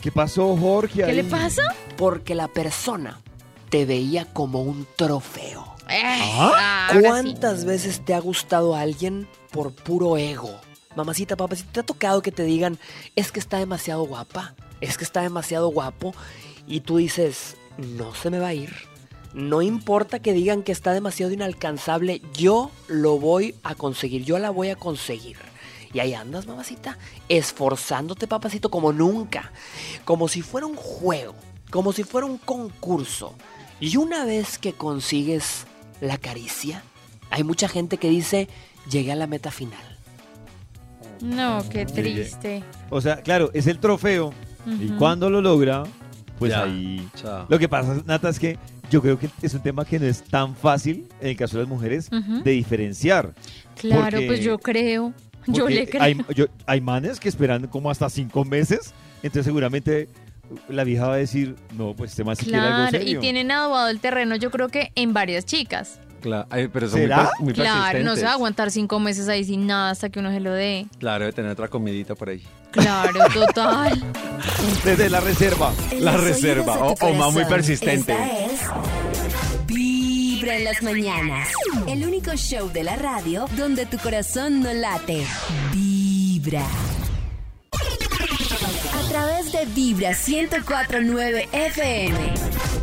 ¿Qué 0.00 0.12
pasó, 0.12 0.56
Jorge? 0.56 1.04
¿Qué 1.04 1.12
le 1.12 1.24
pasa? 1.24 1.62
Porque 1.96 2.34
la 2.34 2.48
persona 2.48 3.20
te 3.70 3.84
veía 3.84 4.26
como 4.32 4.62
un 4.62 4.86
trofeo. 4.96 5.76
Eh, 5.88 6.02
¿Ah? 6.04 6.88
sí. 6.92 6.98
¿Cuántas 7.00 7.64
veces 7.64 8.04
te 8.04 8.14
ha 8.14 8.20
gustado 8.20 8.74
alguien 8.74 9.28
por 9.50 9.72
puro 9.72 10.16
ego? 10.16 10.50
Mamacita, 10.96 11.36
papacita, 11.36 11.72
¿te 11.72 11.80
ha 11.80 11.86
tocado 11.86 12.22
que 12.22 12.32
te 12.32 12.42
digan, 12.42 12.78
es 13.16 13.30
que 13.30 13.38
está 13.38 13.58
demasiado 13.58 14.04
guapa, 14.04 14.54
es 14.80 14.96
que 14.96 15.04
está 15.04 15.20
demasiado 15.20 15.68
guapo? 15.68 16.14
Y 16.66 16.80
tú 16.80 16.96
dices, 16.96 17.56
no 17.76 18.14
se 18.14 18.30
me 18.30 18.38
va 18.38 18.48
a 18.48 18.54
ir. 18.54 18.72
No 19.34 19.60
importa 19.60 20.20
que 20.20 20.32
digan 20.32 20.62
que 20.62 20.72
está 20.72 20.94
demasiado 20.94 21.32
inalcanzable, 21.32 22.22
yo 22.32 22.70
lo 22.88 23.18
voy 23.18 23.54
a 23.62 23.74
conseguir, 23.74 24.24
yo 24.24 24.38
la 24.38 24.48
voy 24.48 24.70
a 24.70 24.76
conseguir. 24.76 25.36
Y 25.92 26.00
ahí 26.00 26.14
andas, 26.14 26.46
mamacita, 26.46 26.98
esforzándote, 27.28 28.26
papacito, 28.26 28.70
como 28.70 28.92
nunca. 28.92 29.52
Como 30.04 30.28
si 30.28 30.42
fuera 30.42 30.66
un 30.66 30.76
juego, 30.76 31.34
como 31.70 31.92
si 31.92 32.02
fuera 32.04 32.26
un 32.26 32.38
concurso. 32.38 33.34
Y 33.80 33.96
una 33.96 34.24
vez 34.24 34.58
que 34.58 34.72
consigues 34.72 35.66
la 36.00 36.18
caricia, 36.18 36.82
hay 37.30 37.44
mucha 37.44 37.68
gente 37.68 37.98
que 37.98 38.08
dice, 38.10 38.48
llegué 38.90 39.12
a 39.12 39.16
la 39.16 39.26
meta 39.26 39.50
final. 39.50 39.80
No, 41.22 41.64
qué 41.70 41.86
triste. 41.86 42.62
O 42.90 43.00
sea, 43.00 43.22
claro, 43.22 43.50
es 43.54 43.66
el 43.66 43.78
trofeo. 43.78 44.32
Y 44.80 44.88
cuando 44.98 45.30
lo 45.30 45.40
logra, 45.40 45.84
pues 46.38 46.50
Ya, 46.52 46.64
ahí. 46.64 47.08
chao. 47.14 47.46
Lo 47.48 47.58
que 47.58 47.68
pasa, 47.68 48.02
Nata, 48.04 48.28
es 48.28 48.38
que 48.40 48.58
yo 48.90 49.00
creo 49.00 49.18
que 49.18 49.30
es 49.42 49.54
un 49.54 49.60
tema 49.62 49.84
que 49.84 49.98
no 49.98 50.06
es 50.06 50.22
tan 50.24 50.56
fácil, 50.56 51.06
en 51.20 51.28
el 51.28 51.36
caso 51.36 51.56
de 51.56 51.62
las 51.62 51.68
mujeres, 51.70 52.10
de 52.10 52.50
diferenciar. 52.50 53.34
Claro, 53.80 54.02
Porque- 54.16 54.26
pues 54.26 54.40
yo 54.40 54.58
creo. 54.58 55.12
Yo 55.46 55.68
le 55.68 55.86
creo. 55.88 56.02
Hay, 56.02 56.16
yo- 56.34 56.46
hay 56.66 56.80
manes 56.80 57.20
que 57.20 57.28
esperan 57.28 57.66
como 57.68 57.90
hasta 57.90 58.08
cinco 58.10 58.44
meses, 58.44 58.92
entonces 59.22 59.44
seguramente 59.44 60.08
la 60.68 60.84
vieja 60.84 61.08
va 61.08 61.14
a 61.14 61.18
decir, 61.18 61.56
no, 61.76 61.94
pues 61.94 62.10
este 62.12 62.22
más 62.24 62.38
si 62.38 62.44
quiere 62.44 62.60
algo 62.60 62.76
Claro, 62.88 62.96
y 62.96 63.00
serio. 63.00 63.20
tienen 63.20 63.50
adobado 63.50 63.88
el 63.88 63.98
terreno, 64.00 64.36
yo 64.36 64.50
creo 64.50 64.68
que 64.68 64.92
en 64.94 65.12
varias 65.12 65.44
chicas. 65.44 66.00
Claro, 66.20 66.46
ay, 66.50 66.68
pero 66.72 66.88
son 66.88 67.00
muy, 67.00 67.08
¿Será? 67.08 67.16
per- 67.24 67.44
muy 67.44 67.52
Claro, 67.54 67.98
no 68.02 68.16
se 68.16 68.24
va 68.24 68.30
a 68.30 68.34
aguantar 68.34 68.70
cinco 68.70 68.98
meses 68.98 69.28
ahí 69.28 69.44
sin 69.44 69.66
nada 69.66 69.90
hasta 69.90 70.08
que 70.08 70.18
uno 70.18 70.30
se 70.32 70.40
lo 70.40 70.52
dé. 70.52 70.86
Claro, 70.98 71.24
debe 71.24 71.32
tener 71.32 71.50
otra 71.50 71.68
comidita 71.68 72.14
por 72.14 72.30
ahí. 72.30 72.42
Claro, 72.72 73.20
total. 73.34 74.02
Desde 74.84 75.08
la 75.10 75.20
reserva. 75.20 75.72
En 75.90 76.04
La 76.04 76.16
reserva, 76.16 76.78
o- 76.78 76.94
o 77.00 77.12
más 77.14 77.32
muy 77.32 77.44
persistente. 77.44 78.12
Esta 78.12 78.46
es 78.46 78.60
Vibra 80.36 80.56
en 80.56 80.64
las 80.64 80.82
mañanas. 80.82 81.48
El 81.88 82.04
único 82.04 82.32
show 82.32 82.70
de 82.70 82.84
la 82.84 82.94
radio 82.96 83.46
donde 83.56 83.86
tu 83.86 83.96
corazón 83.96 84.60
no 84.60 84.70
late. 84.70 85.24
Vibra. 85.72 86.66
A 87.72 89.08
través 89.08 89.50
de 89.50 89.64
Vibra 89.64 90.10
1049 90.10 91.48
FM. 91.52 92.34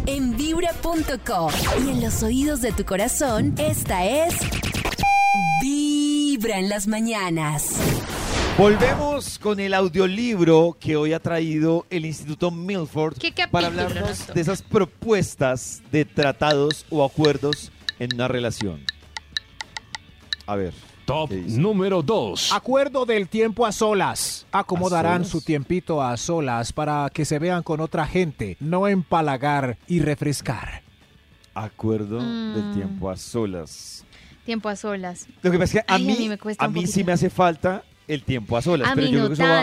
En 0.07 0.35
vibra.com. 0.35 1.51
Y 1.85 1.89
en 1.91 2.01
los 2.01 2.23
oídos 2.23 2.61
de 2.61 2.71
tu 2.71 2.85
corazón, 2.85 3.53
esta 3.59 4.03
es. 4.03 4.33
Vibra 5.61 6.57
en 6.57 6.69
las 6.69 6.87
mañanas. 6.87 7.75
Volvemos 8.57 9.39
con 9.39 9.59
el 9.59 9.73
audiolibro 9.73 10.77
que 10.79 10.95
hoy 10.95 11.11
ha 11.13 11.19
traído 11.19 11.87
el 11.89 12.05
Instituto 12.05 12.51
Milford 12.51 13.17
¿Qué 13.17 13.31
capítulo 13.31 13.51
para 13.51 13.69
nos 13.71 13.79
hablarnos 13.85 14.27
de 14.27 14.39
esas 14.41 14.61
propuestas 14.61 15.81
de 15.91 16.05
tratados 16.05 16.85
o 16.91 17.03
acuerdos 17.03 17.71
en 17.97 18.13
una 18.13 18.27
relación. 18.27 18.81
A 20.45 20.55
ver. 20.55 20.73
Top 21.05 21.31
número 21.31 22.01
2. 22.01 22.53
Acuerdo 22.53 23.05
del 23.05 23.27
tiempo 23.27 23.65
a 23.65 23.71
solas. 23.73 24.45
Acomodarán 24.51 25.25
solas? 25.25 25.27
su 25.31 25.41
tiempito 25.41 26.01
a 26.01 26.15
solas 26.15 26.71
para 26.71 27.09
que 27.11 27.25
se 27.25 27.39
vean 27.39 27.61
con 27.63 27.81
otra 27.81 28.05
gente, 28.05 28.55
no 28.61 28.87
empalagar 28.87 29.77
y 29.87 29.99
refrescar. 29.99 30.81
Acuerdo 31.55 32.19
del 32.19 32.63
Mm. 32.63 32.73
tiempo 32.75 33.09
a 33.09 33.17
solas. 33.17 34.05
Tiempo 34.45 34.69
a 34.69 34.75
solas. 34.75 35.27
Lo 35.41 35.51
que 35.51 35.57
pasa 35.59 35.79
es 35.79 35.85
que 35.85 35.91
a 35.91 35.95
Ay, 35.95 36.03
a 36.03 36.07
mí, 36.07 36.15
mí 36.19 36.29
me 36.29 36.37
cuesta 36.37 36.63
a 36.63 36.67
mí 36.67 36.87
sí 36.87 37.03
me 37.03 37.11
hace 37.13 37.29
falta 37.29 37.83
el 38.07 38.23
tiempo 38.23 38.57
a 38.57 38.61
solas. 38.61 38.89
A 38.89 38.95
pero 38.95 39.07
mí 39.07 39.13
yo 39.13 39.19
no 39.19 39.25
creo 39.25 39.37
que 39.37 39.43
eso 39.43 39.43
va- 39.51 39.57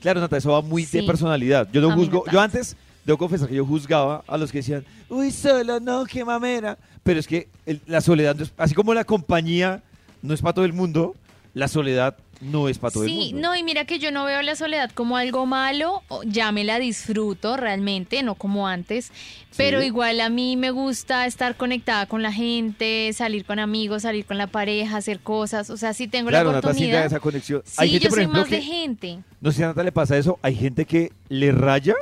claro, 0.00 0.20
Nata, 0.20 0.36
eso 0.36 0.50
va 0.52 0.62
muy 0.62 0.84
de 0.84 1.02
personalidad. 1.02 1.68
Yo 1.72 1.80
no 1.80 1.90
A 1.92 1.96
mí 1.96 2.02
no 2.06 2.10
juzgo. 2.20 2.24
yo 2.32 2.40
antes, 2.40 2.76
debo 3.04 3.18
confesar 3.18 3.48
que 3.48 3.54
yo 3.56 3.66
juzgaba 3.66 4.24
a 4.26 4.36
los 4.38 4.50
que 4.52 4.58
decían, 4.58 4.84
uy, 5.08 5.30
solo, 5.30 5.80
no, 5.80 6.04
qué 6.06 6.24
mamera. 6.24 6.78
Pero 7.02 7.18
es 7.20 7.26
que 7.26 7.48
el- 7.66 7.80
la 7.86 8.00
soledad, 8.00 8.36
así 8.56 8.74
como 8.74 8.94
la 8.94 9.04
compañía 9.04 9.82
no 10.22 10.32
es 10.34 10.40
para 10.40 10.52
todo 10.54 10.64
el 10.64 10.72
mundo, 10.72 11.14
la 11.54 11.68
soledad 11.68 12.16
no 12.42 12.68
es 12.68 12.78
para 12.78 12.90
todo 12.92 13.04
el 13.04 13.08
Sí, 13.10 13.30
mundo. 13.32 13.48
no, 13.48 13.56
y 13.56 13.62
mira 13.62 13.84
que 13.84 13.98
yo 13.98 14.10
no 14.10 14.24
veo 14.24 14.42
la 14.42 14.56
soledad 14.56 14.90
como 14.90 15.16
algo 15.16 15.46
malo, 15.46 16.02
ya 16.26 16.52
me 16.52 16.64
la 16.64 16.78
disfruto 16.78 17.56
realmente, 17.56 18.22
no 18.22 18.34
como 18.34 18.66
antes, 18.68 19.12
pero 19.56 19.82
igual 19.82 20.20
a 20.20 20.28
mí 20.28 20.56
me 20.56 20.70
gusta 20.70 21.26
estar 21.26 21.56
conectada 21.56 22.06
con 22.06 22.20
la 22.22 22.32
gente, 22.32 23.10
salir 23.14 23.44
con 23.44 23.58
amigos, 23.58 24.02
salir 24.02 24.24
con 24.26 24.38
la 24.38 24.48
pareja, 24.48 24.96
hacer 24.96 25.20
cosas, 25.20 25.70
o 25.70 25.76
sea, 25.76 25.94
si 25.94 26.08
tengo 26.08 26.28
Claro, 26.30 26.50
la 26.50 26.56
Nata, 26.56 26.68
sí 26.74 26.90
da 26.90 26.98
oportunidad. 26.98 27.06
esa 27.06 27.20
conexión. 27.20 27.62
Sí, 27.64 27.74
Hay 27.78 27.90
gente, 27.90 28.04
yo 28.04 28.08
por 28.10 28.16
soy 28.16 28.22
ejemplo, 28.24 28.40
más 28.42 28.50
de 28.50 28.60
gente. 28.62 29.18
No 29.40 29.50
sé 29.52 29.56
si 29.58 29.62
a 29.62 29.66
Nata 29.68 29.82
le 29.82 29.92
pasa 29.92 30.16
eso. 30.18 30.38
Hay 30.42 30.54
gente 30.56 30.84
que 30.84 31.12
le 31.28 31.52
raya 31.52 31.94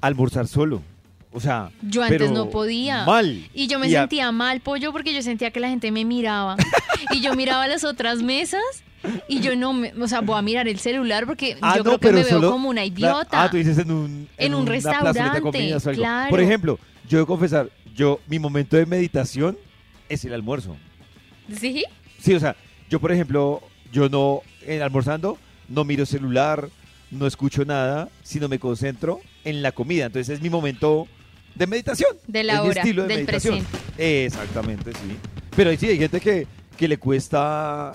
almorzar 0.00 0.46
solo. 0.46 0.82
O 1.32 1.40
sea, 1.40 1.70
Yo 1.82 2.02
antes 2.02 2.18
pero 2.18 2.30
no 2.32 2.48
podía. 2.50 3.04
Mal. 3.04 3.48
Y 3.52 3.66
yo 3.66 3.78
me 3.78 3.88
Y 3.88 3.94
a- 3.94 4.00
sentía 4.00 4.32
mal, 4.32 4.60
pollo, 4.60 4.92
porque 4.92 5.12
yo 5.12 5.20
sentía 5.22 5.50
que 5.50 5.60
la 5.60 5.68
gente 5.68 5.90
me 5.90 6.04
miraba. 6.04 6.56
y 7.12 7.20
yo 7.20 7.34
miraba 7.34 7.66
las 7.66 7.84
otras 7.84 8.22
mesas 8.22 8.62
y 9.28 9.40
yo 9.40 9.54
no, 9.56 9.72
me, 9.72 9.92
o 10.00 10.08
sea, 10.08 10.20
voy 10.20 10.38
a 10.38 10.42
mirar 10.42 10.68
el 10.68 10.78
celular 10.78 11.26
porque 11.26 11.56
Ah, 11.60 11.74
yo 11.76 11.84
no, 11.84 11.98
creo 11.98 11.98
que 11.98 12.08
me 12.12 12.22
veo 12.24 12.28
solo- 12.30 12.50
como 12.50 12.68
una 12.68 12.80
la- 12.80 12.86
idiota. 12.86 13.42
ah, 13.44 13.50
tú 13.50 13.56
dices 13.56 13.78
en 13.78 13.90
un, 13.90 14.28
En 14.36 14.66
restaurante, 14.66 15.40
comidas 15.40 15.86
o 15.86 15.90
algo. 15.90 16.00
claro. 16.02 16.30
Por 16.30 16.40
ejemplo, 16.40 16.78
yo 17.08 17.18
debo 17.18 17.26
confesar, 17.26 17.70
yo, 17.94 18.20
mi 18.26 18.38
momento 18.38 18.76
de 18.76 18.86
meditación 18.86 19.56
es 20.08 20.24
el 20.24 20.32
almuerzo. 20.34 20.76
¿Sí? 21.58 21.84
Sí, 22.20 22.34
o 22.34 22.40
sea, 22.40 22.56
yo, 22.90 23.00
por 23.00 23.12
ejemplo, 23.12 23.62
yo 23.92 24.08
no, 24.08 24.42
en 24.66 24.82
almorzando, 24.82 25.38
no 25.68 25.84
miro 25.84 26.04
celular, 26.06 26.68
no 27.10 27.26
escucho 27.26 27.64
nada, 27.64 28.08
sino 28.22 28.48
me 28.48 28.58
concentro 28.58 29.20
en 29.44 29.62
la 29.62 29.72
comida. 29.72 30.06
Entonces 30.06 30.36
es 30.36 30.42
mi 30.42 30.50
momento 30.50 31.06
de 31.54 31.66
meditación. 31.66 32.10
De 32.26 32.42
la 32.44 32.54
es 32.56 32.62
mi 32.62 32.68
hora, 32.70 32.80
estilo 32.82 33.02
de 33.02 33.08
del 33.08 33.16
meditación. 33.18 33.66
Exactamente, 33.96 34.92
sí. 34.92 35.16
Pero 35.54 35.74
sí, 35.76 35.86
hay 35.88 35.98
gente 35.98 36.20
que, 36.20 36.46
que 36.76 36.88
le 36.88 36.98
cuesta 36.98 37.92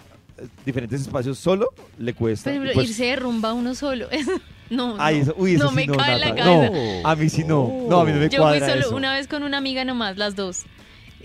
diferentes 0.66 1.02
espacios 1.02 1.38
solo, 1.40 1.70
le 1.98 2.14
cuesta. 2.14 2.50
Ejemplo, 2.50 2.72
Pues, 2.74 2.90
irse 2.90 3.06
de 3.06 3.16
rumba 3.16 3.54
uno 3.54 3.76
solo. 3.76 4.08
no, 4.70 4.96
Ay, 5.00 5.18
no, 5.18 5.22
eso- 5.24 5.36
uy, 5.38 5.56
eso 5.56 5.64
no 5.66 5.70
sí 5.72 5.76
me 5.76 5.88
no, 5.88 5.94
cae 5.96 6.14
en 6.16 6.22
la 6.22 6.36
cabeza. 6.36 6.70
No, 7.04 7.10
a 7.10 7.16
mí 7.16 7.30
sí 7.30 7.44
no. 7.44 7.86
No, 7.90 8.00
a 8.02 8.06
mí 8.06 8.12
no 8.12 8.18
me 8.20 8.26
Yo 8.26 8.30
fui 8.30 8.38
cuadra 8.38 8.68
solo 8.70 8.82
eso. 8.82 8.96
una 8.96 9.14
vez 9.14 9.28
con 9.28 9.44
una 9.44 9.58
amiga 9.58 9.84
nomás, 9.86 10.18
las 10.18 10.36
dos. 10.36 10.64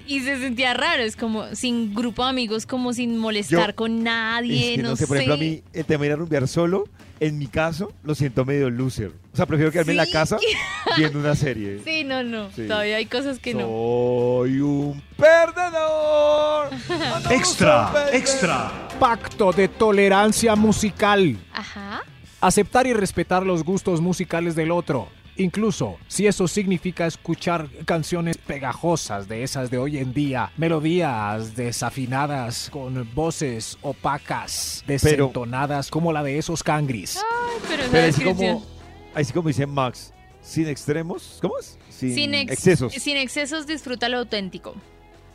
Y 0.08 0.20
se 0.20 0.38
sentía 0.38 0.72
raro, 0.72 1.02
es 1.02 1.16
como 1.16 1.52
sin 1.56 1.92
grupo 1.92 2.22
de 2.22 2.30
amigos, 2.30 2.64
como 2.64 2.92
sin 2.92 3.18
molestar 3.18 3.70
Yo- 3.70 3.74
con 3.76 4.04
nadie, 4.04 4.70
Es 4.72 4.76
que 4.76 4.82
no, 4.82 4.90
no 4.90 4.96
sé, 4.96 5.06
por 5.08 5.16
ejemplo, 5.16 5.34
a 5.34 5.38
mí 5.38 5.62
el 5.72 5.84
tema 5.84 6.02
de 6.02 6.06
ir 6.06 6.12
a 6.12 6.16
rumbear 6.16 6.46
solo, 6.46 6.84
en 7.18 7.38
mi 7.38 7.46
caso, 7.48 7.90
lo 8.04 8.14
siento 8.14 8.44
medio 8.44 8.70
loser. 8.70 9.10
O 9.32 9.36
sea, 9.36 9.46
prefiero 9.46 9.72
quedarme 9.72 9.92
en 9.92 9.96
la 9.96 10.06
casa 10.06 10.36
viendo 10.96 11.18
una 11.18 11.34
serie. 11.34 11.80
Sí, 11.84 12.04
no, 12.04 12.22
no, 12.22 12.50
Sí. 12.52 12.68
todavía 12.68 12.96
hay 12.98 13.06
cosas 13.06 13.40
que 13.40 13.54
no. 13.54 13.62
Soy 13.62 14.60
un 14.60 15.02
perdedor. 15.16 16.68
Extra, 17.30 18.08
extra. 18.12 18.86
Pacto 18.99 19.53
de 19.53 19.68
tolerancia 19.68 20.57
musical. 20.57 21.36
Ajá. 21.53 22.03
Aceptar 22.40 22.86
y 22.86 22.92
respetar 22.94 23.44
los 23.44 23.62
gustos 23.64 24.01
musicales 24.01 24.55
del 24.55 24.70
otro. 24.70 25.09
Incluso 25.36 25.99
si 26.09 26.26
eso 26.26 26.49
significa 26.49 27.07
escuchar 27.07 27.68
canciones 27.84 28.38
pegajosas 28.38 29.28
de 29.28 29.42
esas 29.42 29.70
de 29.70 29.76
hoy 29.76 29.99
en 29.99 30.14
día, 30.14 30.51
melodías 30.57 31.55
desafinadas 31.55 32.70
con 32.70 33.07
voces 33.14 33.76
opacas, 33.82 34.82
desentonadas 34.86 35.90
como 35.90 36.11
la 36.12 36.22
de 36.22 36.38
esos 36.38 36.62
cangris. 36.62 37.18
Ay, 37.18 37.59
pero 37.68 37.82
esa 37.82 37.92
Pero 37.92 38.09
así 38.09 38.24
descripción. 38.24 38.55
como, 38.55 38.66
así 39.14 39.32
como 39.34 39.49
dice 39.49 39.66
Max, 39.66 40.14
sin 40.40 40.68
extremos, 40.68 41.38
¿cómo 41.42 41.59
es? 41.59 41.78
Sin, 41.90 42.14
Sin 42.14 42.34
ex- 42.34 42.53
excesos. 42.53 42.94
Sin 42.94 43.18
excesos, 43.18 43.66
disfruta 43.66 44.09
lo 44.09 44.18
auténtico. 44.18 44.74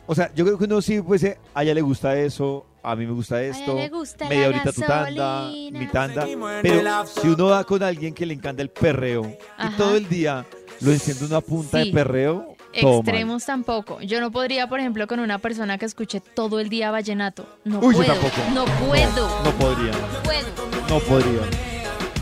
O 0.06 0.14
sea, 0.14 0.30
yo 0.34 0.44
creo 0.44 0.58
que 0.58 0.64
uno 0.64 0.82
sí, 0.82 1.00
pues, 1.00 1.22
eh, 1.24 1.38
a 1.54 1.62
ella 1.62 1.74
le 1.74 1.80
gusta 1.82 2.16
eso, 2.18 2.66
a 2.82 2.96
mí 2.96 3.06
me 3.06 3.12
gusta 3.12 3.40
esto, 3.42 3.74
le 3.76 3.88
gusta 3.88 4.28
media 4.28 4.42
la 4.42 4.48
horita 4.48 4.72
tu 4.72 4.80
tanda, 4.80 5.04
gasolina. 5.44 5.78
mi 5.78 5.86
tanda. 5.86 6.26
Pero 6.62 7.06
si 7.06 7.28
uno 7.28 7.46
va 7.46 7.62
con 7.64 7.82
alguien 7.82 8.12
que 8.12 8.26
le 8.26 8.34
encanta 8.34 8.62
el 8.62 8.68
perreo 8.70 9.36
Ajá. 9.56 9.72
y 9.72 9.76
todo 9.76 9.96
el 9.96 10.08
día 10.08 10.44
lo 10.80 10.90
enciende 10.90 11.24
una 11.26 11.40
punta 11.40 11.80
Sí. 11.80 11.88
de 11.88 11.92
perreo, 11.94 12.48
Todo 12.80 13.00
Extremos 13.00 13.44
tampoco. 13.44 14.00
Yo 14.00 14.18
no 14.20 14.32
podría, 14.32 14.66
por 14.66 14.80
ejemplo, 14.80 15.06
con 15.06 15.20
una 15.20 15.38
persona 15.38 15.76
que 15.76 15.84
escuche 15.84 16.20
todo 16.20 16.58
el 16.58 16.70
día 16.70 16.90
vallenato. 16.90 17.46
No 17.64 17.80
Uy, 17.80 17.94
yo 17.94 18.00
puedo. 18.02 18.14
tampoco. 18.14 18.42
No 18.54 18.64
puedo. 18.86 19.42
No 19.44 19.50
podría. 19.58 19.92
No 19.92 20.22
puedo. 20.24 20.88
No 20.88 20.98
podría. 21.00 21.42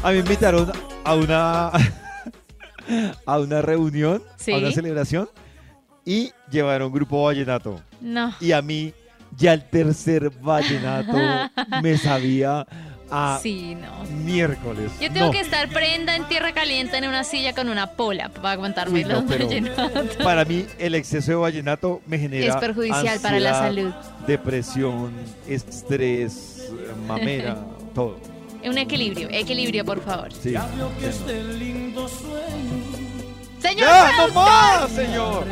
A 0.02 0.08
mí 0.08 0.14
me 0.14 0.18
invitaron 0.18 0.72
a 1.04 1.14
una 1.14 1.70
a 3.26 3.38
una 3.38 3.62
reunión, 3.62 4.22
Sí. 4.36 4.52
a 4.52 4.58
una 4.58 4.72
celebración 4.72 5.28
y 6.04 6.32
llevaron 6.50 6.92
grupo 6.92 7.24
vallenato. 7.24 7.80
No. 8.00 8.34
Y 8.40 8.52
a 8.52 8.62
mí 8.62 8.92
ya 9.36 9.52
el 9.52 9.64
tercer 9.68 10.30
vallenato 10.30 11.12
me 11.82 11.96
sabía 11.98 12.66
a 13.12 13.38
Sí, 13.42 13.74
no. 13.74 14.04
miércoles. 14.24 14.92
Yo 15.00 15.10
tengo 15.12 15.26
No. 15.26 15.32
que 15.32 15.40
estar 15.40 15.68
prenda 15.68 16.14
en 16.16 16.24
tierra 16.28 16.52
caliente 16.52 16.96
en 16.96 17.08
una 17.08 17.24
silla 17.24 17.52
con 17.54 17.68
una 17.68 17.88
pola 17.92 18.28
para 18.28 18.52
aguantarme 18.52 19.00
Uy, 19.00 19.04
no, 19.04 19.20
los 19.20 19.26
vallenatos. 19.28 20.16
Para 20.22 20.44
mí 20.44 20.64
el 20.78 20.94
exceso 20.94 21.32
de 21.32 21.36
vallenato 21.36 22.00
me 22.06 22.18
genera 22.18 22.54
Es 22.54 22.56
perjudicial 22.60 23.18
para 23.20 23.40
la 23.40 23.54
salud. 23.54 23.92
Depresión, 24.28 25.12
estrés, 25.48 26.70
mamera, 27.08 27.58
todo. 27.94 28.18
Un 28.64 28.76
equilibrio, 28.78 29.26
equilibrio, 29.30 29.84
por 29.86 30.02
favor. 30.04 30.32
Sí. 30.34 30.54
Señor 33.60 33.88
¡Ya, 33.88 34.12
no 34.16 34.34
más, 34.34 34.90
señor! 34.90 35.44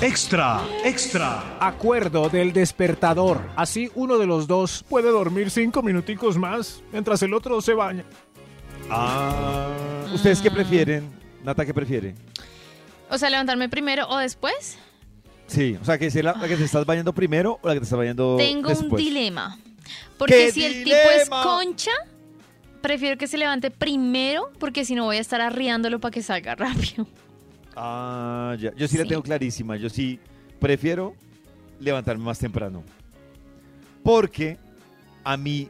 Extra, 0.00 0.60
extra. 0.84 1.58
Acuerdo 1.60 2.30
del 2.30 2.52
despertador. 2.54 3.50
Así 3.54 3.90
uno 3.94 4.16
de 4.16 4.26
los 4.26 4.46
dos 4.46 4.84
puede 4.88 5.10
dormir 5.10 5.50
cinco 5.50 5.82
minuticos 5.82 6.38
más 6.38 6.82
mientras 6.90 7.22
el 7.22 7.34
otro 7.34 7.60
se 7.60 7.74
baña. 7.74 8.04
Ah, 8.88 9.68
¿Ustedes 10.14 10.40
qué 10.40 10.50
prefieren? 10.50 11.10
Nata, 11.44 11.66
¿qué 11.66 11.74
prefiere? 11.74 12.14
O 13.10 13.18
sea, 13.18 13.28
levantarme 13.28 13.68
primero 13.68 14.08
o 14.08 14.16
después. 14.16 14.78
Sí, 15.46 15.76
o 15.80 15.84
sea, 15.84 15.98
que 15.98 16.10
sea 16.10 16.22
la, 16.22 16.32
la 16.34 16.48
que 16.48 16.56
te 16.56 16.64
estás 16.64 16.86
bañando 16.86 17.12
primero 17.12 17.58
o 17.60 17.68
la 17.68 17.74
que 17.74 17.80
te 17.80 17.84
estás 17.84 17.98
bañando 17.98 18.36
Tengo 18.38 18.70
un 18.70 18.96
dilema. 18.96 19.58
Porque 20.16 20.46
¿Qué 20.46 20.52
si 20.52 20.64
el 20.64 20.84
tipo 20.84 20.96
es 20.96 21.28
concha, 21.28 21.90
prefiero 22.80 23.16
que 23.18 23.26
se 23.26 23.36
levante 23.38 23.70
primero, 23.70 24.50
porque 24.58 24.84
si 24.84 24.94
no 24.94 25.04
voy 25.04 25.16
a 25.16 25.20
estar 25.20 25.40
arriándolo 25.40 26.00
para 26.00 26.12
que 26.12 26.22
salga 26.22 26.54
rápido. 26.56 27.06
Ah, 27.76 28.56
ya. 28.58 28.74
Yo 28.74 28.88
sí, 28.88 28.96
la 28.96 29.04
Sí. 29.04 29.08
tengo 29.10 29.22
clarísima. 29.22 29.76
Yo 29.76 29.88
sí 29.88 30.18
prefiero 30.58 31.14
levantarme 31.78 32.24
más 32.24 32.38
temprano. 32.38 32.82
Porque 34.02 34.56
a 35.24 35.36
mí 35.36 35.68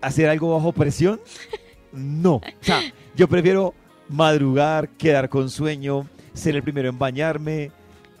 hacer 0.00 0.28
algo 0.28 0.54
bajo 0.54 0.72
presión, 0.72 1.20
no. 1.92 2.34
O 2.36 2.42
sea, 2.60 2.80
yo 3.14 3.28
prefiero 3.28 3.74
madrugar, 4.08 4.88
quedar 4.90 5.28
con 5.28 5.48
sueño, 5.48 6.06
ser 6.34 6.56
el 6.56 6.62
primero 6.62 6.88
en 6.88 6.98
bañarme. 6.98 7.70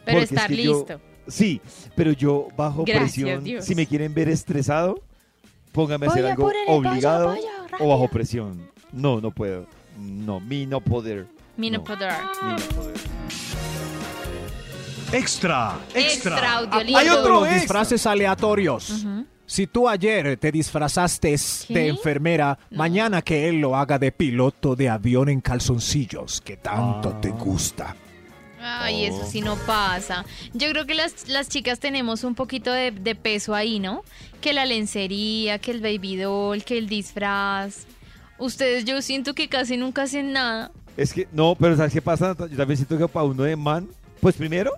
Pero 0.04 0.18
es 0.18 0.32
estar 0.32 0.50
yo- 0.50 0.56
listo. 0.78 1.00
sí, 1.28 1.60
pero 1.94 2.12
yo 2.12 2.48
bajo 2.56 2.84
Gracias, 2.84 3.02
presión, 3.24 3.44
Dios. 3.44 3.64
si 3.64 3.74
me 3.74 3.86
quieren 3.86 4.14
ver 4.14 4.28
estresado, 4.28 5.00
pónganme 5.72 6.06
a 6.06 6.10
hacer 6.10 6.26
algo 6.26 6.44
vaya, 6.46 6.58
obligado 6.66 7.36
o 7.78 7.88
bajo 7.88 8.08
presión. 8.08 8.70
No, 8.92 9.20
no 9.20 9.30
puedo. 9.30 9.66
No, 9.98 10.40
mi 10.40 10.66
no 10.66 10.80
poder. 10.80 11.26
Mi 11.56 11.70
no 11.70 11.78
No. 11.78 11.84
poder. 11.84 12.12
Mi 12.42 12.52
no 12.52 12.68
poder. 12.76 12.94
Extra, 15.12 15.78
Extra 15.94 16.52
audiolibro. 16.58 16.98
Hay 16.98 17.08
otro 17.08 17.40
Extra. 17.44 17.54
disfraces 17.60 18.06
aleatorios. 18.06 19.04
Si 19.44 19.66
tú 19.66 19.86
ayer 19.88 20.38
te 20.38 20.50
disfrazaste 20.50 21.36
de 21.68 21.88
enfermera, 21.88 22.58
mañana 22.70 23.20
que 23.20 23.48
él 23.48 23.60
lo 23.60 23.76
haga 23.76 23.98
de 23.98 24.10
piloto 24.12 24.74
de 24.74 24.88
avión 24.88 25.28
en 25.28 25.42
calzoncillos, 25.42 26.40
que 26.40 26.56
tanto 26.56 27.10
te 27.20 27.28
gusta. 27.30 27.94
Ay, 28.62 29.04
Oh. 29.06 29.08
eso 29.16 29.26
sí 29.30 29.40
no 29.40 29.56
pasa. 29.66 30.24
Yo 30.54 30.68
creo 30.70 30.86
que 30.86 30.94
las, 30.94 31.28
las 31.28 31.48
chicas 31.48 31.80
tenemos 31.80 32.24
un 32.24 32.34
poquito 32.34 32.72
de, 32.72 32.90
de 32.92 33.14
peso 33.14 33.54
ahí, 33.54 33.78
¿no? 33.80 34.04
Que 34.40 34.52
la 34.52 34.64
lencería, 34.66 35.58
que 35.58 35.70
el 35.72 35.80
baby 35.80 36.16
doll, 36.16 36.62
que 36.64 36.78
el 36.78 36.88
disfraz. 36.88 37.86
Ustedes 38.38 38.84
yo 38.84 39.00
siento 39.02 39.34
que 39.34 39.48
casi 39.48 39.76
nunca 39.76 40.02
hacen 40.02 40.32
nada. 40.32 40.70
Es 40.96 41.12
que, 41.12 41.26
no, 41.32 41.54
pero 41.58 41.76
¿sabes 41.76 41.92
qué 41.92 42.02
pasa? 42.02 42.36
Yo 42.38 42.56
también 42.56 42.76
siento 42.76 42.98
que 42.98 43.08
para 43.08 43.24
uno 43.24 43.42
de 43.44 43.56
man, 43.56 43.88
pues 44.20 44.36
primero, 44.36 44.72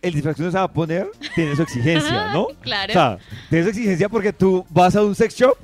el 0.00 0.14
disfraz 0.14 0.36
que 0.36 0.42
uno 0.42 0.50
se 0.50 0.58
va 0.58 0.64
a 0.64 0.72
poner 0.72 1.08
tiene 1.34 1.54
su 1.56 1.62
exigencia, 1.62 2.28
¿no? 2.32 2.48
Claro. 2.60 2.90
O 2.90 2.92
sea, 2.92 3.18
tiene 3.50 3.64
su 3.64 3.70
exigencia 3.70 4.08
porque 4.08 4.32
tú 4.32 4.64
vas 4.70 4.94
a 4.96 5.02
un 5.02 5.14
sex 5.14 5.34
shop 5.34 5.56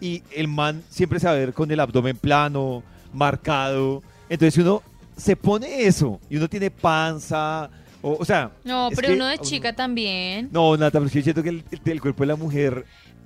y 0.00 0.22
el 0.34 0.48
man 0.48 0.82
siempre 0.90 1.18
se 1.20 1.26
va 1.26 1.32
a 1.32 1.36
ver 1.36 1.52
con 1.54 1.70
el 1.70 1.80
abdomen 1.80 2.16
plano, 2.16 2.82
marcado. 3.12 4.02
Entonces 4.28 4.58
uno 4.62 4.82
se 5.16 5.36
pone 5.36 5.86
eso 5.86 6.20
y 6.28 6.36
uno 6.36 6.48
tiene 6.48 6.70
panza, 6.70 7.70
o, 8.02 8.16
o 8.20 8.24
sea... 8.24 8.50
No, 8.64 8.90
pero 8.94 9.14
uno 9.14 9.26
de 9.26 9.38
chica 9.38 9.74
también. 9.74 10.48
No, 10.52 10.76
Nata, 10.76 10.92
pero 10.98 11.06
es 11.06 11.12
que 11.12 11.18
yo 11.20 11.24
siento 11.24 11.42
que 11.42 11.90
el, 11.90 12.00
cuerpo 12.00 12.22
de 12.22 12.26
la 12.26 12.36
mujer 12.36 12.84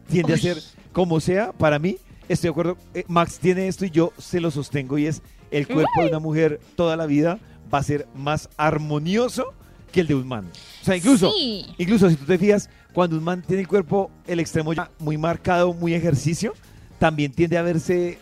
tiende 0.09 0.33
Uy. 0.35 0.39
a 0.39 0.43
ser 0.43 0.63
como 0.93 1.21
sea. 1.21 1.53
Para 1.53 1.79
mí, 1.79 1.97
estoy 2.29 2.49
de 2.49 2.53
acuerdo. 2.53 2.77
eh, 2.95 3.05
Max 3.09 3.39
tiene 3.39 3.69
esto 3.69 3.85
y 3.85 3.91
yo 3.91 4.13
se 4.19 4.41
lo 4.41 4.51
sostengo 4.51 4.97
y 4.99 5.07
es 5.07 5.23
el 5.51 5.67
cuerpo 5.67 6.03
de 6.03 6.09
una 6.09 6.21
mujer 6.21 6.61
toda 6.77 6.97
la 6.97 7.07
vida 7.07 7.39
va 7.73 7.79
a 7.79 7.83
ser 7.83 8.07
más 8.15 8.49
armonioso 8.57 9.53
que 9.93 10.01
el 10.01 10.07
de 10.07 10.15
un 10.15 10.27
man. 10.29 10.49
O 10.83 10.85
sea, 10.85 10.97
incluso, 10.97 11.33
Sí. 11.37 11.67
incluso 11.79 12.09
si 12.09 12.17
tú 12.17 12.25
te 12.25 12.39
fijas, 12.39 12.71
cuando 12.93 13.17
un 13.17 13.25
man 13.25 13.43
tiene 13.47 13.63
el 13.63 13.69
cuerpo, 13.69 14.11
el 14.27 14.39
extremo 14.41 14.73
ya 14.73 14.91
muy 15.01 15.19
marcado, 15.19 15.75
muy 15.75 15.95
ejercicio, 15.95 16.55
también 17.01 17.33
tiende 17.33 17.59
a 17.59 17.63
verse... 17.63 18.19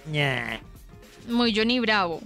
Muy 1.29 1.55
Johnny 1.55 1.79
Bravo. 1.79 2.21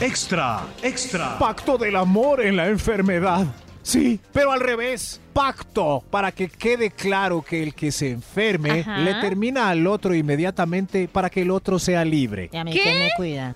Extra, 0.00 0.64
extra. 0.82 1.38
Pacto 1.38 1.76
del 1.76 1.96
amor 1.96 2.40
en 2.44 2.56
la 2.56 2.68
enfermedad. 2.68 3.46
Sí, 3.82 4.20
pero 4.32 4.52
al 4.52 4.60
revés. 4.60 5.20
Pacto 5.32 6.02
para 6.10 6.32
que 6.32 6.48
quede 6.48 6.90
claro 6.90 7.42
que 7.42 7.62
el 7.62 7.74
que 7.74 7.92
se 7.92 8.10
enferme 8.10 8.80
Ajá. 8.80 8.98
le 8.98 9.14
termina 9.14 9.68
al 9.68 9.86
otro 9.86 10.14
inmediatamente 10.14 11.06
para 11.08 11.30
que 11.30 11.42
el 11.42 11.50
otro 11.50 11.78
sea 11.78 12.04
libre. 12.04 12.50
¿Y 12.52 12.56
a 12.56 12.64
mí 12.64 12.72
¿Qué? 12.72 12.80
quién 12.82 12.98
me 12.98 13.10
cuida? 13.16 13.54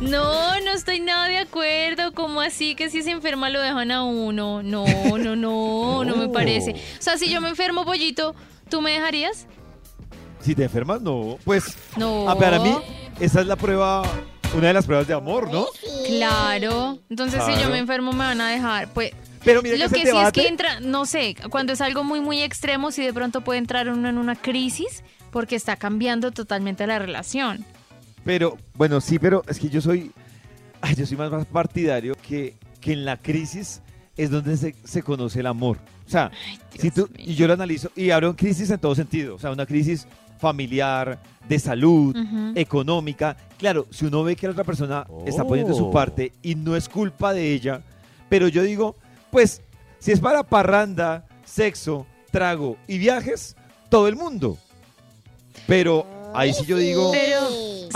No, 0.00 0.60
no 0.60 0.72
estoy 0.72 1.00
nada 1.00 1.28
de 1.28 1.38
acuerdo. 1.38 2.12
¿Cómo 2.12 2.40
así 2.40 2.74
que 2.74 2.90
si 2.90 3.02
se 3.02 3.10
enferma 3.12 3.50
lo 3.50 3.60
dejan 3.60 3.90
a 3.92 4.02
uno? 4.04 4.62
No, 4.62 4.84
no, 5.16 5.36
no, 5.36 6.04
no 6.04 6.16
me 6.16 6.28
parece. 6.32 6.72
O 6.72 7.02
sea, 7.02 7.16
si 7.18 7.30
yo 7.30 7.40
me 7.40 7.48
enfermo, 7.48 7.84
pollito, 7.84 8.34
¿tú 8.68 8.80
me 8.82 8.90
dejarías? 8.92 9.46
Si 10.40 10.54
te 10.54 10.64
enfermas, 10.64 11.00
no. 11.00 11.38
Pues, 11.44 11.76
No. 11.96 12.28
ah, 12.28 12.36
para 12.36 12.58
mí, 12.58 12.76
esa 13.20 13.40
es 13.40 13.46
la 13.46 13.56
prueba, 13.56 14.02
una 14.56 14.68
de 14.68 14.72
las 14.74 14.86
pruebas 14.86 15.06
de 15.06 15.14
amor, 15.14 15.50
¿no? 15.52 15.66
Claro. 16.06 16.98
Entonces, 17.10 17.42
si 17.44 17.50
yo 17.52 17.56
Claro. 17.58 17.72
me 17.72 17.78
enfermo, 17.78 18.12
me 18.12 18.18
van 18.18 18.40
a 18.40 18.50
dejar. 18.50 18.88
Pues. 18.92 19.12
Pero 19.44 19.60
mira 19.62 19.76
lo 19.76 19.88
que 19.90 19.96
sí 19.96 20.00
es 20.02 20.06
debate- 20.06 20.40
que 20.40 20.48
entra, 20.48 20.80
no 20.80 21.04
sé, 21.04 21.36
cuando 21.50 21.72
es 21.74 21.80
algo 21.82 22.02
muy, 22.02 22.20
muy 22.20 22.40
extremo, 22.42 22.90
sí 22.90 23.04
de 23.04 23.12
pronto 23.12 23.42
puede 23.42 23.58
entrar 23.58 23.90
uno 23.90 24.08
en 24.08 24.16
una 24.16 24.36
crisis 24.36 25.02
porque 25.30 25.54
está 25.56 25.76
cambiando 25.76 26.30
totalmente 26.30 26.86
la 26.86 26.98
relación. 26.98 27.64
Pero, 28.24 28.56
bueno, 28.74 29.02
sí, 29.02 29.18
pero 29.18 29.42
es 29.46 29.58
que 29.58 29.68
yo 29.68 29.82
soy, 29.82 30.12
ay, 30.80 30.94
yo 30.94 31.04
soy 31.04 31.18
más, 31.18 31.30
más 31.30 31.44
partidario 31.44 32.14
que, 32.26 32.54
que 32.80 32.92
en 32.94 33.04
la 33.04 33.18
crisis 33.18 33.82
es 34.16 34.30
donde 34.30 34.56
se, 34.56 34.74
se 34.84 35.02
conoce 35.02 35.40
el 35.40 35.46
amor. 35.46 35.76
O 36.06 36.10
sea, 36.10 36.30
si 36.78 36.90
tú, 36.90 37.10
y 37.18 37.34
yo 37.34 37.46
lo 37.46 37.52
analizo, 37.52 37.90
y 37.96 38.10
hablo 38.10 38.28
en 38.28 38.34
crisis 38.36 38.70
en 38.70 38.78
todo 38.78 38.94
sentido, 38.94 39.34
o 39.34 39.38
sea, 39.38 39.50
una 39.50 39.66
crisis 39.66 40.06
familiar, 40.44 41.18
de 41.48 41.58
salud, 41.58 42.14
económica. 42.54 43.34
Claro, 43.58 43.86
si 43.90 44.04
uno 44.04 44.22
ve 44.22 44.36
que 44.36 44.46
la 44.46 44.52
otra 44.52 44.64
persona 44.64 45.06
está 45.26 45.42
poniendo 45.44 45.74
su 45.74 45.86
Oh. 45.86 45.90
parte 45.90 46.32
y 46.42 46.54
no 46.54 46.76
es 46.76 46.88
culpa 46.88 47.32
de 47.32 47.52
ella, 47.52 47.80
pero 48.28 48.48
yo 48.48 48.62
digo, 48.62 48.94
pues, 49.30 49.62
si 49.98 50.12
es 50.12 50.20
para 50.20 50.42
parranda, 50.42 51.24
sexo, 51.46 52.06
trago 52.30 52.76
y 52.86 52.98
viajes, 52.98 53.56
todo 53.88 54.06
el 54.08 54.16
mundo. 54.16 54.58
Pero 55.66 56.06
ahí 56.34 56.52
sí 56.52 56.64
yo 56.66 56.76
digo, 56.78 57.10
Pero 57.12 57.48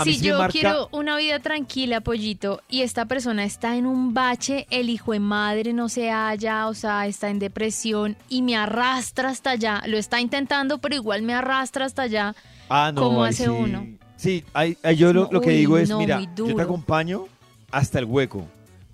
si 0.03 0.13
sí 0.15 0.25
yo 0.25 0.37
marca- 0.37 0.51
quiero 0.51 0.89
una 0.91 1.17
vida 1.17 1.39
tranquila, 1.39 2.01
pollito, 2.01 2.61
y 2.69 2.81
esta 2.81 3.05
persona 3.05 3.43
está 3.43 3.75
en 3.75 3.85
un 3.85 4.13
bache, 4.13 4.65
el 4.69 4.89
hijo 4.89 5.11
de 5.13 5.19
madre 5.19 5.73
no 5.73 5.89
se 5.89 6.09
halla, 6.09 6.67
o 6.67 6.73
sea, 6.73 7.05
está 7.07 7.29
en 7.29 7.39
depresión 7.39 8.15
y 8.29 8.41
me 8.41 8.55
arrastra 8.55 9.29
hasta 9.29 9.51
allá, 9.51 9.83
lo 9.87 9.97
está 9.97 10.21
intentando, 10.21 10.77
pero 10.79 10.95
igual 10.95 11.21
me 11.21 11.33
arrastra 11.33 11.85
hasta 11.85 12.03
allá. 12.03 12.35
Ah, 12.69 12.91
no, 12.93 13.01
¿Cómo 13.01 13.23
ahí 13.23 13.31
hace 13.31 13.43
sí. 13.43 13.49
uno? 13.49 13.87
Sí, 14.15 14.43
ahí, 14.53 14.77
ahí 14.83 14.95
yo 14.97 15.13
lo, 15.13 15.29
lo 15.31 15.39
que 15.41 15.49
Uy, 15.49 15.55
digo 15.57 15.77
es, 15.77 15.89
no, 15.89 15.97
mira, 15.99 16.21
yo 16.35 16.53
te 16.55 16.61
acompaño 16.61 17.25
hasta 17.71 17.99
el 17.99 18.05
hueco, 18.05 18.45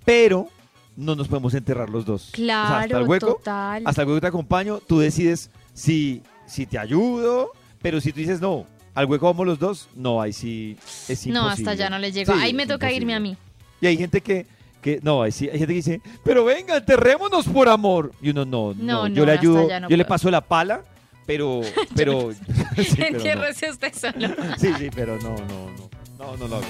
pero 0.04 0.48
no 0.96 1.14
nos 1.14 1.28
podemos 1.28 1.52
enterrar 1.54 1.90
los 1.90 2.04
dos. 2.06 2.30
O 2.32 2.36
sea, 2.36 2.78
hasta 2.78 2.86
Claro, 2.86 3.04
el 3.04 3.08
hueco, 3.10 3.26
total. 3.34 3.82
hasta 3.86 4.02
el 4.02 4.08
hueco 4.08 4.20
te 4.20 4.26
acompaño, 4.28 4.78
tú 4.78 4.98
decides 4.98 5.50
si, 5.74 6.22
si 6.46 6.64
te 6.66 6.78
ayudo, 6.78 7.50
pero 7.82 8.00
si 8.00 8.12
tú 8.12 8.20
dices 8.20 8.40
no, 8.40 8.66
al 8.96 9.04
hueco 9.04 9.26
vamos 9.26 9.46
los 9.46 9.58
dos, 9.58 9.88
no, 9.94 10.22
ahí 10.22 10.32
sí 10.32 10.74
es 10.80 11.26
imposible. 11.26 11.34
No, 11.34 11.48
hasta 11.48 11.70
allá 11.72 11.90
no 11.90 11.98
le 11.98 12.10
llego. 12.12 12.32
Sí, 12.32 12.38
Ahí 12.42 12.54
me 12.54 12.66
toca 12.66 12.90
irme 12.90 13.14
a 13.14 13.20
mí. 13.20 13.36
Y 13.82 13.86
hay 13.86 13.96
gente 13.98 14.22
que, 14.22 14.46
que, 14.80 15.00
no, 15.02 15.22
ahí 15.22 15.32
sí, 15.32 15.50
hay 15.50 15.58
gente 15.58 15.74
que 15.74 15.76
dice, 15.76 16.00
pero 16.24 16.46
venga, 16.46 16.78
enterrémonos 16.78 17.46
por 17.46 17.68
amor. 17.68 18.12
Y 18.22 18.30
uno, 18.30 18.46
no, 18.46 18.72
no, 18.72 19.06
No, 19.06 19.14
yo 19.14 19.26
le 19.26 19.32
ayudo, 19.32 19.68
no 19.80 19.90
yo 19.90 19.96
le 19.98 20.04
paso 20.06 20.30
la 20.30 20.40
pala, 20.40 20.82
pero, 21.26 21.60
pero, 21.94 22.32
sí, 22.76 22.96
pero 22.96 23.34
no. 23.34 23.70
Usted 23.70 23.92
solo. 23.94 24.28
Sí, 24.56 24.72
sí, 24.78 24.88
pero 24.94 25.18
no, 25.18 25.36
no, 25.36 25.70
no. 25.76 25.90
No, 26.18 26.36
no 26.38 26.48
lo 26.48 26.56
hago. 26.56 26.66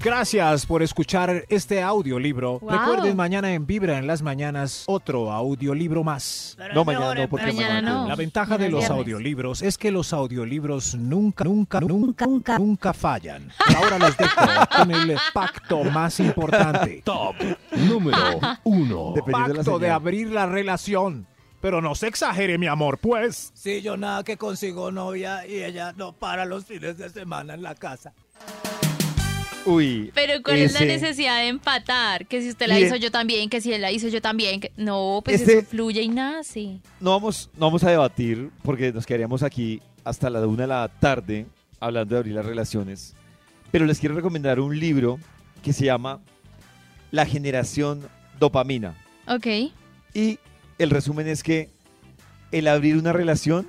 Gracias 0.00 0.64
por 0.64 0.82
escuchar 0.82 1.44
este 1.48 1.82
audiolibro. 1.82 2.60
Wow. 2.60 2.70
Recuerden 2.70 3.16
mañana 3.16 3.52
en 3.52 3.66
Vibra 3.66 3.98
en 3.98 4.06
las 4.06 4.22
mañanas 4.22 4.84
otro 4.86 5.32
audiolibro 5.32 6.04
más. 6.04 6.56
No, 6.72 6.84
mañana 6.84 7.14
no, 7.16 7.28
porque 7.28 7.46
Mañana 7.46 7.74
mañana 7.74 7.90
no. 8.02 8.08
La 8.08 8.14
ventaja 8.14 8.56
de 8.56 8.66
Mañana 8.66 8.70
los 8.76 8.84
es 8.84 8.88
viernes. 8.90 9.00
audiolibros 9.06 9.62
es 9.62 9.76
que 9.76 9.90
los 9.90 10.12
audiolibros 10.12 10.94
nunca, 10.94 11.42
nunca, 11.42 11.80
nunca, 11.80 12.26
nunca, 12.26 12.58
nunca 12.58 12.92
fallan. 12.92 13.50
Ahora 13.76 13.98
los 13.98 14.16
dejo 14.16 14.40
con 14.76 14.90
el 14.92 15.18
pacto 15.34 15.82
más 15.84 16.20
importante. 16.20 17.02
Top 17.04 17.34
número 17.72 18.38
1. 18.62 19.12
Dependiendo 19.16 19.48
de 19.48 19.54
la 19.54 19.62
Pacto 19.64 19.78
de 19.80 19.86
señal. 19.86 19.96
abrir 19.96 20.30
la 20.30 20.46
relación. 20.46 21.26
Pero 21.60 21.82
no 21.82 21.96
se 21.96 22.06
exagere, 22.06 22.56
mi 22.56 22.68
amor, 22.68 22.98
pues. 22.98 23.50
Sí, 23.52 23.82
yo 23.82 23.96
nada 23.96 24.22
que 24.22 24.36
consigo 24.36 24.92
novia 24.92 25.44
y 25.44 25.64
ella 25.64 25.92
no 25.96 26.12
para 26.12 26.44
los 26.44 26.64
fines 26.66 26.98
de 26.98 27.10
semana 27.10 27.54
en 27.54 27.62
la 27.64 27.74
casa. 27.74 28.12
Uy. 29.68 30.10
Pero 30.14 30.42
¿cuál 30.42 30.58
es 30.58 30.72
la 30.74 30.80
necesidad 30.80 31.38
de 31.40 31.48
empatar? 31.48 32.26
Que 32.26 32.40
si 32.42 32.48
usted 32.50 32.66
la 32.66 32.78
hizo 32.80 32.96
yo 32.96 33.10
también, 33.10 33.48
que 33.50 33.60
si 33.60 33.72
él 33.72 33.82
la 33.82 33.92
hizo 33.92 34.08
yo 34.08 34.20
también. 34.22 34.60
que- 34.60 34.72
No, 34.76 35.20
pues 35.24 35.40
Este- 35.40 35.58
eso 35.58 35.66
fluye 35.68 36.02
y 36.02 36.08
nace. 36.08 36.78
No 37.00 37.10
vamos, 37.12 37.50
no 37.54 37.66
vamos 37.66 37.84
a 37.84 37.90
debatir 37.90 38.50
porque 38.62 38.92
nos 38.92 39.04
quedaríamos 39.06 39.42
aquí 39.42 39.80
hasta 40.04 40.30
la 40.30 40.46
una 40.46 40.62
de 40.62 40.68
la 40.68 40.88
tarde 41.00 41.46
hablando 41.80 42.14
de 42.14 42.18
abrir 42.20 42.34
las 42.34 42.46
relaciones. 42.46 43.14
Pero 43.70 43.84
les 43.84 43.98
quiero 43.98 44.14
recomendar 44.14 44.60
un 44.60 44.78
libro 44.78 45.18
que 45.62 45.72
se 45.72 45.84
llama 45.84 46.20
La 47.10 47.26
generación 47.26 48.08
dopamina. 48.38 48.94
Ok. 49.26 49.46
Y 50.14 50.38
el 50.78 50.90
resumen 50.90 51.28
es 51.28 51.42
que 51.42 51.68
el 52.52 52.66
abrir 52.68 52.96
una 52.96 53.12
relación 53.12 53.66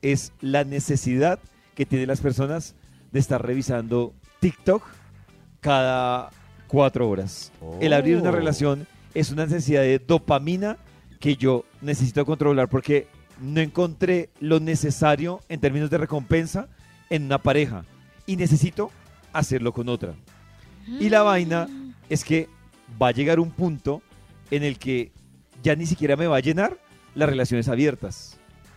es 0.00 0.32
la 0.40 0.64
necesidad 0.64 1.38
que 1.74 1.84
tienen 1.86 2.08
las 2.08 2.20
personas 2.20 2.74
de 3.12 3.20
estar 3.20 3.44
revisando 3.44 4.14
TikTok 4.40 4.82
cada 5.64 6.28
cuatro 6.68 7.08
horas. 7.08 7.50
El 7.80 7.94
abrir 7.94 8.18
una 8.18 8.28
Oh. 8.28 8.32
relación 8.32 8.86
es 9.14 9.30
una 9.30 9.46
necesidad 9.46 9.80
de 9.80 9.98
dopamina 9.98 10.76
que 11.20 11.36
yo 11.36 11.64
necesito 11.80 12.26
controlar 12.26 12.68
porque 12.68 13.06
no 13.40 13.62
encontré 13.62 14.28
lo 14.40 14.60
necesario 14.60 15.40
en 15.48 15.60
términos 15.60 15.88
de 15.88 15.96
recompensa 15.96 16.68
en 17.08 17.24
una 17.24 17.38
pareja 17.38 17.86
y 18.26 18.36
necesito 18.36 18.90
hacerlo 19.32 19.72
con 19.72 19.88
otra. 19.88 20.12
Y 21.00 21.08
la 21.08 21.22
vaina 21.22 21.66
es 22.10 22.24
que 22.24 22.46
va 23.00 23.08
a 23.08 23.12
llegar 23.12 23.40
un 23.40 23.50
punto 23.50 24.02
en 24.50 24.64
el 24.64 24.78
que 24.78 25.12
ya 25.62 25.74
ni 25.76 25.86
siquiera 25.86 26.14
me 26.14 26.26
va 26.26 26.36
a 26.36 26.40
llenar 26.40 26.76
las 27.14 27.26
relaciones 27.30 27.68
abiertas. 27.68 28.36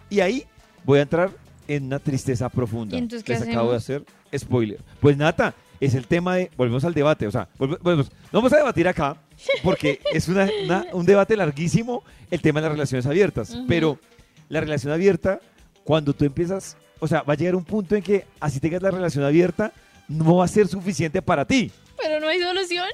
Y 0.09 0.21
ahí 0.21 0.45
voy 0.85 0.99
a 0.99 1.01
entrar 1.01 1.31
en 1.67 1.88
una 1.88 1.99
tristeza 1.99 2.47
profunda. 2.47 2.95
¿Y 2.95 2.99
entonces 2.99 3.27
Les 3.27 3.41
acabo 3.41 3.71
de 3.71 3.77
hacer 3.77 4.05
spoiler. 4.33 4.79
Pues 5.01 5.17
Nata, 5.17 5.53
es 5.80 5.95
el 5.95 6.07
tema 6.07 6.36
de... 6.36 6.51
Volvemos 6.57 6.84
al 6.86 6.93
debate, 6.93 7.28
o 7.28 7.32
sea, 7.32 7.47
volve- 7.57 7.78
volvemos. 7.82 8.11
No 8.32 8.39
vamos 8.39 8.53
a 8.53 8.57
debatir 8.57 8.88
acá 8.88 9.17
porque 9.63 9.99
es 10.13 10.28
una- 10.28 10.49
una- 10.65 10.86
un 10.93 11.05
debate 11.05 11.36
larguísimo 11.38 12.03
el 12.32 12.41
tema 12.41 12.59
de 12.59 12.67
las 12.67 12.71
relaciones 12.73 13.05
abiertas. 13.05 13.51
Ujú. 13.51 13.65
Pero 13.67 13.99
la 14.49 14.59
relación 14.61 14.91
abierta, 14.93 15.39
cuando 15.84 16.13
tú 16.13 16.25
empiezas... 16.25 16.78
O 16.99 17.07
sea, 17.07 17.21
va 17.21 17.34
a 17.34 17.38
llegar 17.38 17.55
un 17.55 17.63
punto 17.63 17.95
en 17.95 18.01
que 18.01 18.25
así 18.39 18.59
tengas 18.59 18.82
la 18.82 18.89
relación 18.89 19.23
abierta, 19.23 19.71
no 20.07 20.38
va 20.38 20.45
a 20.45 20.47
ser 20.47 20.67
suficiente 20.67 21.21
para 21.21 21.45
ti. 21.45 21.71
Pero 22.01 22.19
no 22.19 22.28
hay 22.28 22.39
solución. 22.39 22.88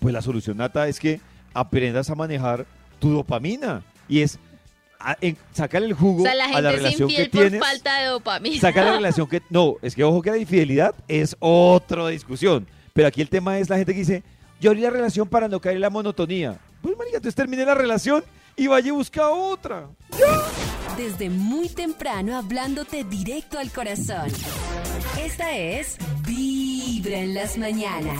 Pues 0.00 0.12
la 0.12 0.20
solución, 0.20 0.56
Nata, 0.56 0.88
es 0.88 0.98
que 0.98 1.20
aprendas 1.52 2.10
a 2.10 2.16
manejar 2.16 2.66
tu 2.98 3.10
dopamina. 3.12 3.82
Y 4.08 4.20
es 4.22 4.38
a- 5.04 5.16
en- 5.20 5.36
sacarle 5.52 5.88
el 5.88 5.94
jugo 5.94 6.22
O 6.22 6.24
sea, 6.24 6.34
la 6.34 6.44
a 6.46 6.60
la 6.60 6.70
gente 6.70 6.70
es 6.70 6.76
relación 6.76 7.08
que 7.08 7.14
infiel 7.14 7.30
por 7.30 7.40
tienes. 7.40 7.60
falta 7.60 8.00
de 8.00 8.06
dopamina. 8.06 8.60
Saca 8.60 8.84
la 8.84 8.92
relación 8.92 9.26
que... 9.28 9.42
No, 9.50 9.76
es 9.82 9.94
que 9.94 10.02
ojo 10.04 10.22
que 10.22 10.30
la 10.30 10.38
infidelidad 10.38 10.94
es 11.08 11.36
otra 11.40 12.08
discusión. 12.08 12.66
Pero 12.92 13.08
aquí 13.08 13.20
el 13.20 13.28
tema 13.28 13.58
es 13.58 13.68
la 13.68 13.76
gente 13.76 13.92
que 13.92 13.98
dice, 14.00 14.22
yo 14.60 14.70
abrí 14.70 14.82
la 14.82 14.90
relación 14.90 15.28
para 15.28 15.48
no 15.48 15.60
caer 15.60 15.76
en 15.76 15.82
la 15.82 15.90
monotonía. 15.90 16.58
Pues, 16.82 16.96
marica, 16.96 17.16
entonces 17.16 17.34
termine 17.34 17.64
la 17.64 17.74
relación 17.74 18.24
y 18.56 18.66
vaya 18.66 18.88
y 18.88 18.92
busca 18.92 19.28
otra. 19.28 19.88
Desde 20.96 21.28
muy 21.28 21.68
temprano 21.68 22.36
hablándote 22.36 23.02
directo 23.04 23.58
al 23.58 23.70
corazón. 23.72 24.30
Esta 25.20 25.56
es 25.56 25.96
Vibra 26.24 27.18
en 27.18 27.34
las 27.34 27.58
mañanas. 27.58 28.18